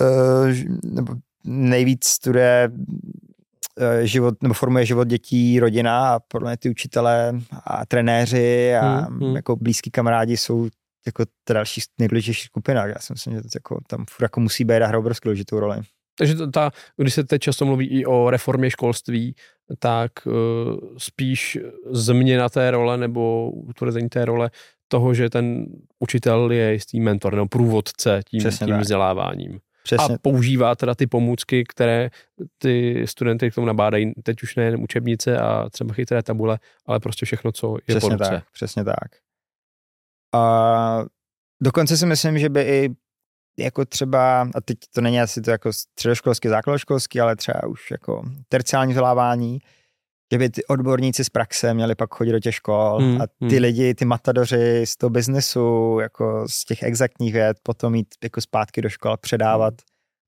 uh, 0.00 0.52
nebo 0.84 1.14
nejvíc 1.44 2.04
studuje 2.04 2.70
uh, 2.72 4.00
život, 4.02 4.42
nebo 4.42 4.54
formuje 4.54 4.86
život 4.86 5.08
dětí, 5.08 5.60
rodina 5.60 6.14
a 6.14 6.20
podle 6.20 6.50
mě 6.50 6.56
ty 6.56 6.70
učitelé 6.70 7.40
a 7.64 7.86
trenéři 7.86 8.74
a 8.76 9.08
mm, 9.10 9.36
jako 9.36 9.56
blízký 9.56 9.90
kamarádi 9.90 10.36
jsou 10.36 10.68
jako 11.06 11.24
ta 11.44 11.54
další 11.54 11.80
nejdůležitější 11.98 12.44
skupina. 12.44 12.86
Já 12.86 12.98
si 12.98 13.12
myslím, 13.12 13.34
že 13.34 13.40
to 13.42 13.48
jako, 13.54 13.78
tam 13.88 14.04
furt 14.10 14.24
jako 14.24 14.40
musí 14.40 14.64
být 14.64 14.82
a 14.82 14.86
hrát 14.86 14.98
obrovsky 14.98 15.28
důležitou 15.28 15.60
roli. 15.60 15.78
Takže 16.18 16.34
to, 16.34 16.50
ta, 16.50 16.70
když 16.96 17.14
se 17.14 17.24
teď 17.24 17.42
často 17.42 17.66
mluví 17.66 17.86
i 17.86 18.04
o 18.06 18.30
reformě 18.30 18.70
školství, 18.70 19.34
tak 19.78 20.12
uh, 20.26 20.32
spíš 20.98 21.58
změna 21.90 22.48
té 22.48 22.70
role 22.70 22.98
nebo 22.98 23.50
utvrzení 23.50 24.08
té 24.08 24.24
role 24.24 24.50
toho, 24.88 25.14
že 25.14 25.30
ten 25.30 25.66
učitel 25.98 26.52
je 26.52 26.72
jistý 26.72 27.00
mentor 27.00 27.34
nebo 27.34 27.48
průvodce 27.48 28.20
tím, 28.28 28.50
tím 28.50 28.78
vzděláváním. 28.78 29.60
Přesně. 29.82 30.14
A 30.14 30.18
používá 30.22 30.74
teda 30.74 30.94
ty 30.94 31.06
pomůcky, 31.06 31.64
které 31.64 32.10
ty 32.58 33.04
studenty 33.06 33.50
k 33.50 33.54
tomu 33.54 33.66
nabádají, 33.66 34.12
teď 34.22 34.42
už 34.42 34.56
nejen 34.56 34.82
učebnice 34.82 35.38
a 35.38 35.70
třeba 35.70 35.94
chytré 35.94 36.22
tabule, 36.22 36.58
ale 36.86 37.00
prostě 37.00 37.26
všechno, 37.26 37.52
co 37.52 37.76
je 37.76 37.94
přesně 37.94 38.00
po 38.00 38.08
ruce. 38.08 38.30
Tak, 38.30 38.44
přesně 38.52 38.84
tak. 38.84 39.08
A 40.34 41.04
dokonce 41.62 41.96
si 41.96 42.06
myslím, 42.06 42.38
že 42.38 42.48
by 42.48 42.62
i 42.62 42.90
jako 43.58 43.84
třeba, 43.84 44.40
a 44.54 44.60
teď 44.64 44.78
to 44.94 45.00
není 45.00 45.20
asi 45.20 45.42
to 45.42 45.50
jako 45.50 45.72
středoškolský, 45.72 46.48
základoškolský, 46.48 47.20
ale 47.20 47.36
třeba 47.36 47.66
už 47.66 47.90
jako 47.90 48.22
terciální 48.48 48.92
vzdělávání, 48.92 49.58
že 50.32 50.38
by 50.38 50.50
ty 50.50 50.64
odborníci 50.64 51.24
z 51.24 51.28
praxe 51.30 51.74
měli 51.74 51.94
pak 51.94 52.14
chodit 52.14 52.32
do 52.32 52.40
těch 52.40 52.54
škol 52.54 52.98
Hmm, 53.00 53.22
a 53.22 53.26
ty 53.26 53.54
hmm. 53.54 53.62
lidi, 53.62 53.94
ty 53.94 54.04
matadoři 54.04 54.86
z 54.86 54.96
toho 54.96 55.10
biznesu, 55.10 55.98
jako 56.02 56.44
z 56.48 56.64
těch 56.64 56.82
exaktních 56.82 57.32
věd, 57.32 57.56
potom 57.62 57.94
jít 57.94 58.08
jako 58.22 58.40
zpátky 58.40 58.82
do 58.82 58.88
škol 58.88 59.12
a 59.12 59.16
předávat 59.16 59.74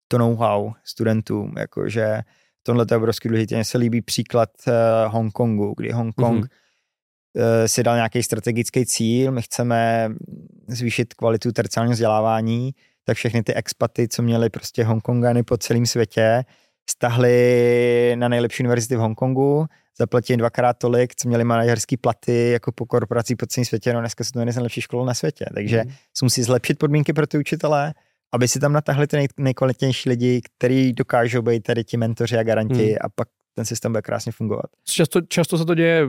to 0.09 0.18
know-how 0.18 0.72
studentům, 0.84 1.55
jakože 1.59 2.20
tohle 2.62 2.86
je 2.90 2.96
obrovský 2.96 3.28
důležité. 3.28 3.55
Mně 3.55 3.64
se 3.64 3.78
líbí 3.78 4.02
příklad 4.02 4.48
uh, 4.66 5.12
Hongkongu, 5.12 5.74
kdy 5.76 5.92
Hongkong 5.92 6.38
Mhm. 6.38 6.48
Eh, 7.37 7.68
si 7.68 7.82
dal 7.82 7.95
nějaký 7.97 8.22
strategický 8.22 8.87
cíl, 8.87 9.32
my 9.32 9.43
chceme 9.43 10.11
zvýšit 10.68 11.14
kvalitu 11.14 11.53
terciálního 11.53 11.93
vzdělávání, 11.93 12.74
tak 13.05 13.16
všechny 13.16 13.43
ty 13.43 13.55
expaty, 13.55 14.09
co 14.09 14.22
měli 14.22 14.51
prostě 14.51 14.85
Hongkongany 14.85 15.43
po 15.43 15.57
celém 15.57 15.87
světě, 15.87 16.45
stahli 16.91 18.12
na 18.14 18.28
nejlepší 18.28 18.62
univerzity 18.62 18.97
v 18.97 18.99
Hongkongu, 18.99 19.66
zaplatili 19.99 20.37
dvakrát 20.37 20.78
tolik, 20.78 21.14
co 21.14 21.28
měli 21.28 21.45
manažerský 21.45 21.97
platy 21.97 22.51
jako 22.51 22.72
po 22.72 22.87
korporacích 22.87 23.37
po 23.37 23.47
celém 23.47 23.64
světě, 23.64 23.93
no 23.93 24.01
dneska 24.01 24.24
jsou 24.24 24.30
to 24.30 24.39
jedny 24.39 24.53
z 24.53 24.57
nejlepších 24.57 24.85
škol 24.85 25.05
na 25.05 25.14
světě, 25.14 25.45
takže 25.55 25.85
se 26.16 26.24
musí 26.24 26.43
zlepšit 26.43 26.78
podmínky 26.78 27.12
pro 27.12 27.26
ty 27.26 27.39
učitele, 27.39 27.95
aby 28.32 28.49
si 28.49 28.61
tam 28.61 28.72
natahli 28.72 29.07
ty 29.07 29.16
nej, 29.16 29.28
nejkvalitnější 29.39 30.09
lidi, 30.09 30.41
kteří 30.43 30.93
dokážou 30.93 31.43
být 31.43 31.62
tady 31.62 31.85
ti 31.85 31.97
mentoři 31.97 32.39
a 32.39 32.43
garanti 32.43 32.87
Hmm. 32.87 32.97
a 33.01 33.09
pak 33.14 33.28
ten 33.55 33.64
systém 33.64 33.92
bude 33.92 34.02
krásně 34.02 34.32
fungovat. 34.32 34.66
Často, 34.84 35.20
často 35.20 35.59
se 35.59 35.64
to 35.64 35.74
děje, 35.74 36.09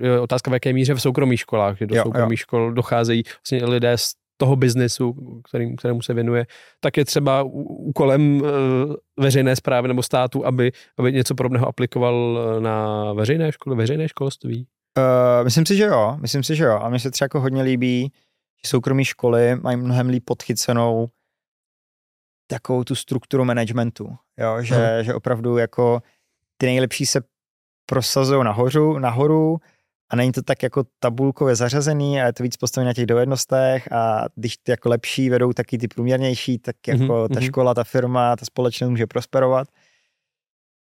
je 0.00 0.20
otázka 0.20 0.50
v 0.50 0.54
jaké 0.54 0.72
míře 0.72 0.94
v 0.94 1.02
soukromých 1.02 1.40
školách, 1.40 1.78
že 1.78 1.86
do 1.86 1.96
Jo, 1.96 2.02
soukromých 2.02 2.40
škol 2.40 2.72
docházejí 2.72 3.22
vlastně 3.38 3.64
lidé 3.64 3.98
z 3.98 4.14
toho 4.36 4.56
biznesu, 4.56 5.40
kterým, 5.48 5.76
kterému 5.76 6.02
se 6.02 6.14
věnuje, 6.14 6.46
tak 6.80 6.96
je 6.96 7.04
třeba 7.04 7.42
úkolem 7.42 8.42
eh, 8.44 9.22
veřejné 9.22 9.56
zprávy 9.56 9.88
nebo 9.88 10.02
státu, 10.02 10.46
aby, 10.46 10.72
aby 10.98 11.12
něco 11.12 11.34
podobného 11.34 11.68
aplikoval 11.68 12.38
eh, 12.38 12.60
na 12.60 13.12
veřejné 13.12 13.52
školy, 13.52 13.76
veřejné 13.76 14.08
školství. 14.08 14.66
Uh, 14.98 15.44
myslím 15.44 15.66
si, 15.66 15.76
že 15.76 15.84
jo, 15.84 16.16
myslím 16.20 16.42
si, 16.42 16.56
že 16.56 16.64
jo. 16.64 16.78
A 16.82 16.88
mně 16.88 16.98
se 16.98 17.10
třeba 17.10 17.24
jako 17.24 17.40
hodně 17.40 17.62
líbí, 17.62 18.12
že 18.64 18.68
soukromé 18.68 19.04
školy 19.04 19.56
mají 19.56 19.76
mnohem 19.76 20.08
líp 20.08 20.24
podchycenou 20.26 21.08
takovou 22.46 22.84
tu 22.84 22.94
strukturu 22.94 23.44
managementu, 23.44 24.16
jo, 24.38 24.62
že, 24.62 24.74
Aha. 24.74 25.02
že 25.02 25.14
opravdu 25.14 25.56
jako 25.56 26.02
ty 26.56 26.66
nejlepší 26.66 27.06
se 27.06 27.20
prosazují 27.86 28.44
nahoru, 28.44 28.98
nahoru 28.98 29.58
a 30.12 30.16
není 30.16 30.32
to 30.32 30.42
tak 30.42 30.62
jako 30.62 30.84
tabulkově 30.98 31.56
zařazený 31.56 32.20
a 32.20 32.26
je 32.26 32.32
to 32.32 32.42
víc 32.42 32.56
postavené 32.56 32.88
na 32.88 32.94
těch 32.94 33.06
dovednostech 33.06 33.92
a 33.92 34.24
když 34.34 34.56
ty 34.56 34.70
jako 34.70 34.88
lepší 34.88 35.30
vedou 35.30 35.52
taky 35.52 35.78
ty 35.78 35.88
průměrnější, 35.88 36.58
tak 36.58 36.76
jako 36.88 37.02
Mhm, 37.02 37.28
ta 37.28 37.40
mhm. 37.40 37.42
škola, 37.42 37.74
ta 37.74 37.84
firma, 37.84 38.36
ta 38.36 38.44
společnost 38.44 38.90
může 38.90 39.06
prosperovat. 39.06 39.68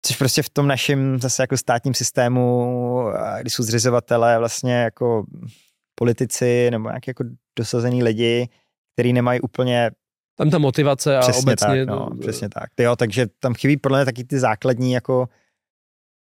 Což 0.07 0.17
prostě 0.17 0.43
v 0.43 0.49
tom 0.49 0.67
našem 0.69 1.21
zase 1.21 1.43
jako 1.43 1.57
státním 1.57 1.95
systému, 1.95 3.01
a 3.09 3.41
když 3.41 3.55
jsou 3.55 3.63
zřizovatelé 3.63 4.39
vlastně 4.39 4.75
jako 4.75 5.25
politici 5.95 6.71
nebo 6.71 6.89
nějaký 6.89 7.11
jako 7.11 7.25
dosazený 7.59 8.03
lidi, 8.03 8.49
který 8.95 9.13
nemají 9.13 9.41
úplně 9.41 9.91
Tam 10.37 10.51
ta 10.51 10.59
motivace 10.59 11.17
a 11.17 11.21
přesně 11.21 11.43
obecně... 11.43 11.67
tak, 11.67 11.89
no, 11.89 12.11
přesně 12.21 12.49
tak. 12.49 12.71
Jo, 12.81 12.97
takže 12.97 13.27
tam 13.41 13.55
chybí 13.55 13.77
podle 13.77 13.99
mě 13.99 14.05
taky 14.05 14.25
ty 14.25 14.39
základní 14.39 14.93
jako 14.93 15.29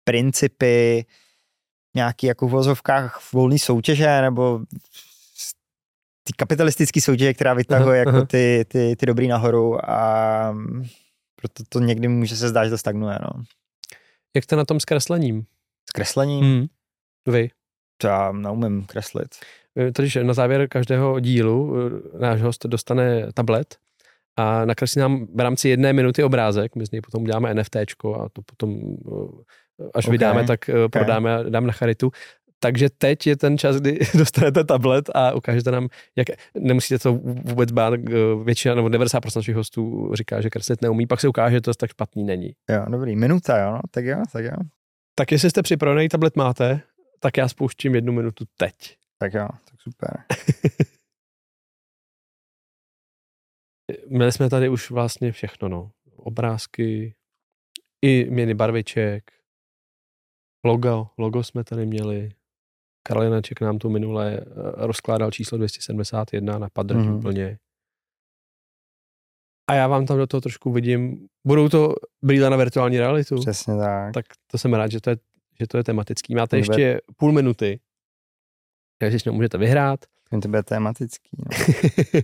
principy, 0.08 1.06
nějaký 1.96 2.28
jako 2.28 2.48
v 2.48 2.52
vozovkách 2.52 3.34
volné 3.34 3.60
soutěže 3.60 4.22
nebo 4.22 4.60
ty 6.24 6.34
kapitalistické 6.38 7.02
soutěže, 7.02 7.34
která 7.34 7.54
vytahuje 7.54 7.88
Aha, 7.88 7.98
jako 7.98 8.18
aha. 8.18 8.26
ty, 8.26 8.66
ty, 8.68 8.96
ty 8.96 9.06
dobrý 9.06 9.28
nahoru 9.28 9.90
a 9.90 10.56
proto 11.36 11.64
to 11.70 11.80
někdy 11.80 12.08
může 12.08 12.36
se 12.36 12.50
zdát, 12.50 12.64
že 12.64 12.70
to 12.70 12.78
stagnuje, 12.78 13.18
no. 13.22 13.44
Jak 14.36 14.44
jste 14.44 14.56
na 14.56 14.66
tom 14.66 14.80
s 14.80 14.86
kreslením? 14.86 15.46
S 15.90 15.92
kreslením, 15.92 16.44
Hmm. 16.46 16.66
Vy. 17.28 17.50
to 17.98 18.08
já 18.08 18.32
neumím 18.32 18.86
kreslit. 18.86 19.36
Eh, 19.80 19.92
Totiž 19.92 20.18
na 20.24 20.34
závěr 20.34 20.68
každého 20.68 21.20
dílu 21.20 21.76
eh, 21.78 22.20
náš 22.20 22.42
host 22.42 22.66
dostane 22.66 23.32
tablet 23.34 23.76
a 24.38 24.66
nakreslí 24.66 25.02
nám 25.02 25.28
v 25.36 25.40
rámci 25.40 25.70
jedné 25.70 25.94
minuty 25.94 26.24
obrázek, 26.24 26.76
my 26.76 26.86
z 26.86 26.92
něj 26.92 27.02
potom 27.02 27.24
uděláme 27.24 27.54
NFTčko 27.54 28.22
a 28.22 28.30
to 28.30 28.42
potom, 28.42 28.78
eh, 29.08 29.44
až 29.94 30.06
Ok, 30.06 30.12
vydáme, 30.12 30.46
tak 30.46 30.70
eh, 30.70 30.90
prodáme 30.90 31.36
a 31.36 31.44
dám 31.44 31.68
na 31.68 31.74
charitu. 31.74 32.12
Takže 32.60 32.90
teď 32.90 33.28
je 33.28 33.38
ten 33.38 33.58
čas, 33.58 33.76
kdy 33.76 34.00
dostanete 34.18 34.64
tablet 34.64 35.10
a 35.16 35.34
ukážete 35.34 35.72
nám, 35.72 35.88
jak 36.16 36.28
nemusíte 36.60 37.00
to 37.00 37.14
vůbec 37.24 37.72
bát, 37.72 37.94
eh, 37.94 38.00
většina 38.44 38.76
nebo 38.76 38.88
90% 38.88 39.36
našich 39.36 39.56
hostů 39.56 40.12
říká, 40.14 40.42
že 40.42 40.50
kreslit 40.50 40.82
neumí, 40.82 41.08
pak 41.08 41.22
se 41.22 41.28
ukáže, 41.28 41.56
že 41.56 41.62
to 41.62 41.74
tak 41.74 41.90
špatný 41.90 42.24
není. 42.24 42.52
Jo, 42.70 42.86
dobrý, 42.90 43.16
minuta, 43.16 43.60
jo, 43.60 43.72
no, 43.72 43.80
tak 43.92 44.06
jo, 44.06 44.24
tak 44.32 44.46
jo, 44.46 44.52
Tak 45.16 45.32
jestli 45.32 45.50
jste 45.50 45.62
připravený, 45.62 46.10
tablet 46.10 46.36
máte, 46.36 46.82
tak 47.20 47.38
já 47.38 47.48
spouštím 47.48 47.96
jednu 47.96 48.14
minutu 48.14 48.46
teď. 48.58 48.74
tak 49.20 49.34
jo, 49.34 49.48
tak 49.70 49.82
super. 49.82 50.24
Měli 54.10 54.32
jsme 54.32 54.50
tady 54.50 54.70
už 54.70 54.92
vlastně 54.92 55.32
všechno, 55.32 55.70
no. 55.70 55.92
Obrázky, 56.16 57.16
i 58.02 58.30
měny 58.30 58.54
barviček, 58.54 59.37
logo, 60.68 61.08
logo 61.18 61.44
jsme 61.44 61.64
tady 61.64 61.86
měli. 61.86 62.30
Karolinaček 63.04 63.62
nám 63.62 63.78
tu 63.80 63.90
minule 63.90 64.38
eh, 64.38 64.44
rozkládal 64.76 65.32
číslo 65.32 65.58
271 65.58 66.60
na 66.60 66.70
padrť 66.70 66.98
Mhm. 67.00 67.10
mm. 67.10 67.16
úplně. 67.18 67.58
A 69.70 69.74
já 69.74 69.88
vám 69.88 70.06
tam 70.06 70.18
do 70.18 70.28
toho 70.28 70.42
trošku 70.42 70.72
vidím, 70.72 71.28
budou 71.48 71.70
to 71.70 71.96
brýle 72.22 72.50
na 72.50 72.58
virtuální 72.58 73.00
realitu, 73.00 73.36
Přesně 73.40 73.74
tak. 73.78 74.14
tak 74.14 74.26
to 74.52 74.58
jsem 74.58 74.74
rád, 74.74 74.92
že 74.92 75.02
to 75.02 75.10
je, 75.10 75.18
že 75.60 75.68
to 75.68 75.78
je 75.78 75.84
tematický. 75.84 76.36
Máte 76.36 76.58
bude- 76.58 76.60
ještě 76.60 77.02
půl 77.18 77.32
minuty, 77.32 77.80
takže 78.98 79.20
si 79.20 79.32
můžete 79.32 79.58
vyhrát. 79.58 80.00
To 80.42 80.48
bude 80.48 80.64
tematický. 80.64 81.30
No. 81.38 81.46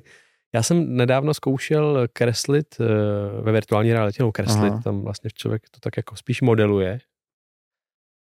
Já 0.56 0.64
jsem 0.64 0.96
nedávno 0.96 1.34
zkoušel 1.34 2.08
kreslit 2.14 2.68
eh, 2.82 3.42
ve 3.42 3.52
virtuální 3.52 3.94
realitě, 3.94 4.24
nebo 4.24 4.32
kreslit, 4.32 4.72
Aha. 4.72 4.82
tam 4.84 5.02
vlastně 5.02 5.30
člověk 5.34 5.70
to 5.70 5.80
tak 5.80 5.98
jako 5.98 6.16
spíš 6.16 6.42
modeluje. 6.42 7.00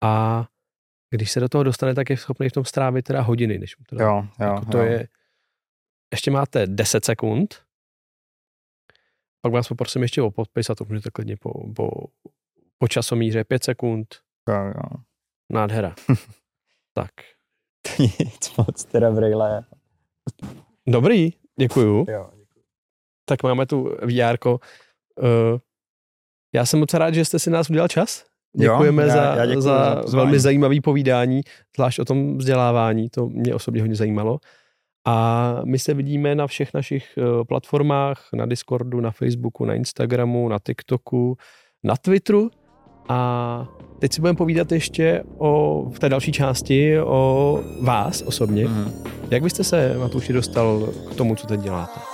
A 0.03 0.45
když 1.09 1.31
se 1.31 1.39
do 1.39 1.49
toho 1.49 1.63
dostane, 1.63 1.95
tak 1.95 2.09
je 2.09 2.17
schopný 2.17 2.49
v 2.49 2.51
tom 2.51 2.65
strávit 2.65 3.05
teda 3.05 3.21
hodiny, 3.21 3.59
než 3.59 3.75
teda, 3.89 4.05
Jo, 4.05 4.27
jo, 4.39 4.53
jako 4.53 4.65
to 4.65 4.77
jo. 4.77 4.83
je, 4.83 5.07
ještě 6.13 6.31
máte 6.31 6.67
10 6.67 7.05
sekund, 7.05 7.65
pak 9.41 9.53
vás 9.53 9.67
poprosím 9.67 10.01
ještě 10.01 10.21
o 10.21 10.31
podpis 10.31 10.69
a 10.69 10.75
to 10.75 10.85
můžete 10.85 11.09
klidně 11.09 11.37
po, 11.37 11.73
po, 11.73 11.89
po 12.77 12.87
časomíře 12.87 13.43
5 13.43 13.63
sekund, 13.63 14.15
jo, 14.49 14.55
jo. 14.65 14.99
nádhera. 15.51 15.95
tak, 16.93 17.11
nic 17.99 18.55
moc 18.57 18.85
teda 18.85 19.11
brýle. 19.11 19.65
dobrý, 20.87 21.33
děkuju. 21.59 22.05
Jo. 22.09 22.29
Tak 23.25 23.43
máme 23.43 23.65
tu 23.65 23.83
VR. 23.83 24.37
Uh, 24.47 24.57
já 26.55 26.65
jsem 26.65 26.79
moc 26.79 26.93
rád, 26.93 27.13
že 27.13 27.25
jste 27.25 27.39
si 27.39 27.49
nás 27.49 27.69
udělal 27.69 27.87
čas. 27.87 28.32
Jo, 28.57 28.73
Děkujeme 28.73 29.03
já- 29.03 29.09
za, 29.09 29.35
já 29.35 29.45
děkuju 29.45 29.61
za 29.61 30.01
za 30.05 30.17
velmi 30.17 30.39
zajímavý 30.39 30.81
povídání, 30.81 31.41
zvlášť 31.75 31.99
o 31.99 32.05
tom 32.05 32.37
vzdělávání, 32.37 33.09
to 33.09 33.29
mě 33.29 33.55
osobně 33.55 33.81
hodně 33.81 33.95
zajímalo. 33.95 34.39
A 35.07 35.55
my 35.65 35.79
se 35.79 35.93
vidíme 35.93 36.35
na 36.35 36.47
všech 36.47 36.73
našich 36.73 37.17
eh, 37.17 37.43
platformách, 37.47 38.29
na 38.33 38.45
Discordu, 38.45 39.01
na 39.01 39.11
Facebooku, 39.11 39.65
na 39.65 39.73
Instagramu, 39.73 40.49
na 40.49 40.59
TikToku, 40.59 41.37
na 41.83 41.95
Twitteru. 41.97 42.49
A 43.09 43.67
teď 43.99 44.13
si 44.13 44.21
budeme 44.21 44.37
povídat 44.37 44.71
ještě 44.71 45.23
o, 45.37 45.83
v 45.89 45.99
té 45.99 46.09
další 46.09 46.31
části 46.31 46.99
o 46.99 47.59
vás 47.81 48.21
osobně. 48.21 48.65
Mhm. 48.65 48.91
Jak 49.31 49.43
byste 49.43 49.63
se, 49.63 49.95
Matuši, 49.97 50.33
dostal 50.33 50.89
k 51.11 51.15
tomu, 51.15 51.35
co 51.35 51.47
teď 51.47 51.59
děláte? 51.59 52.12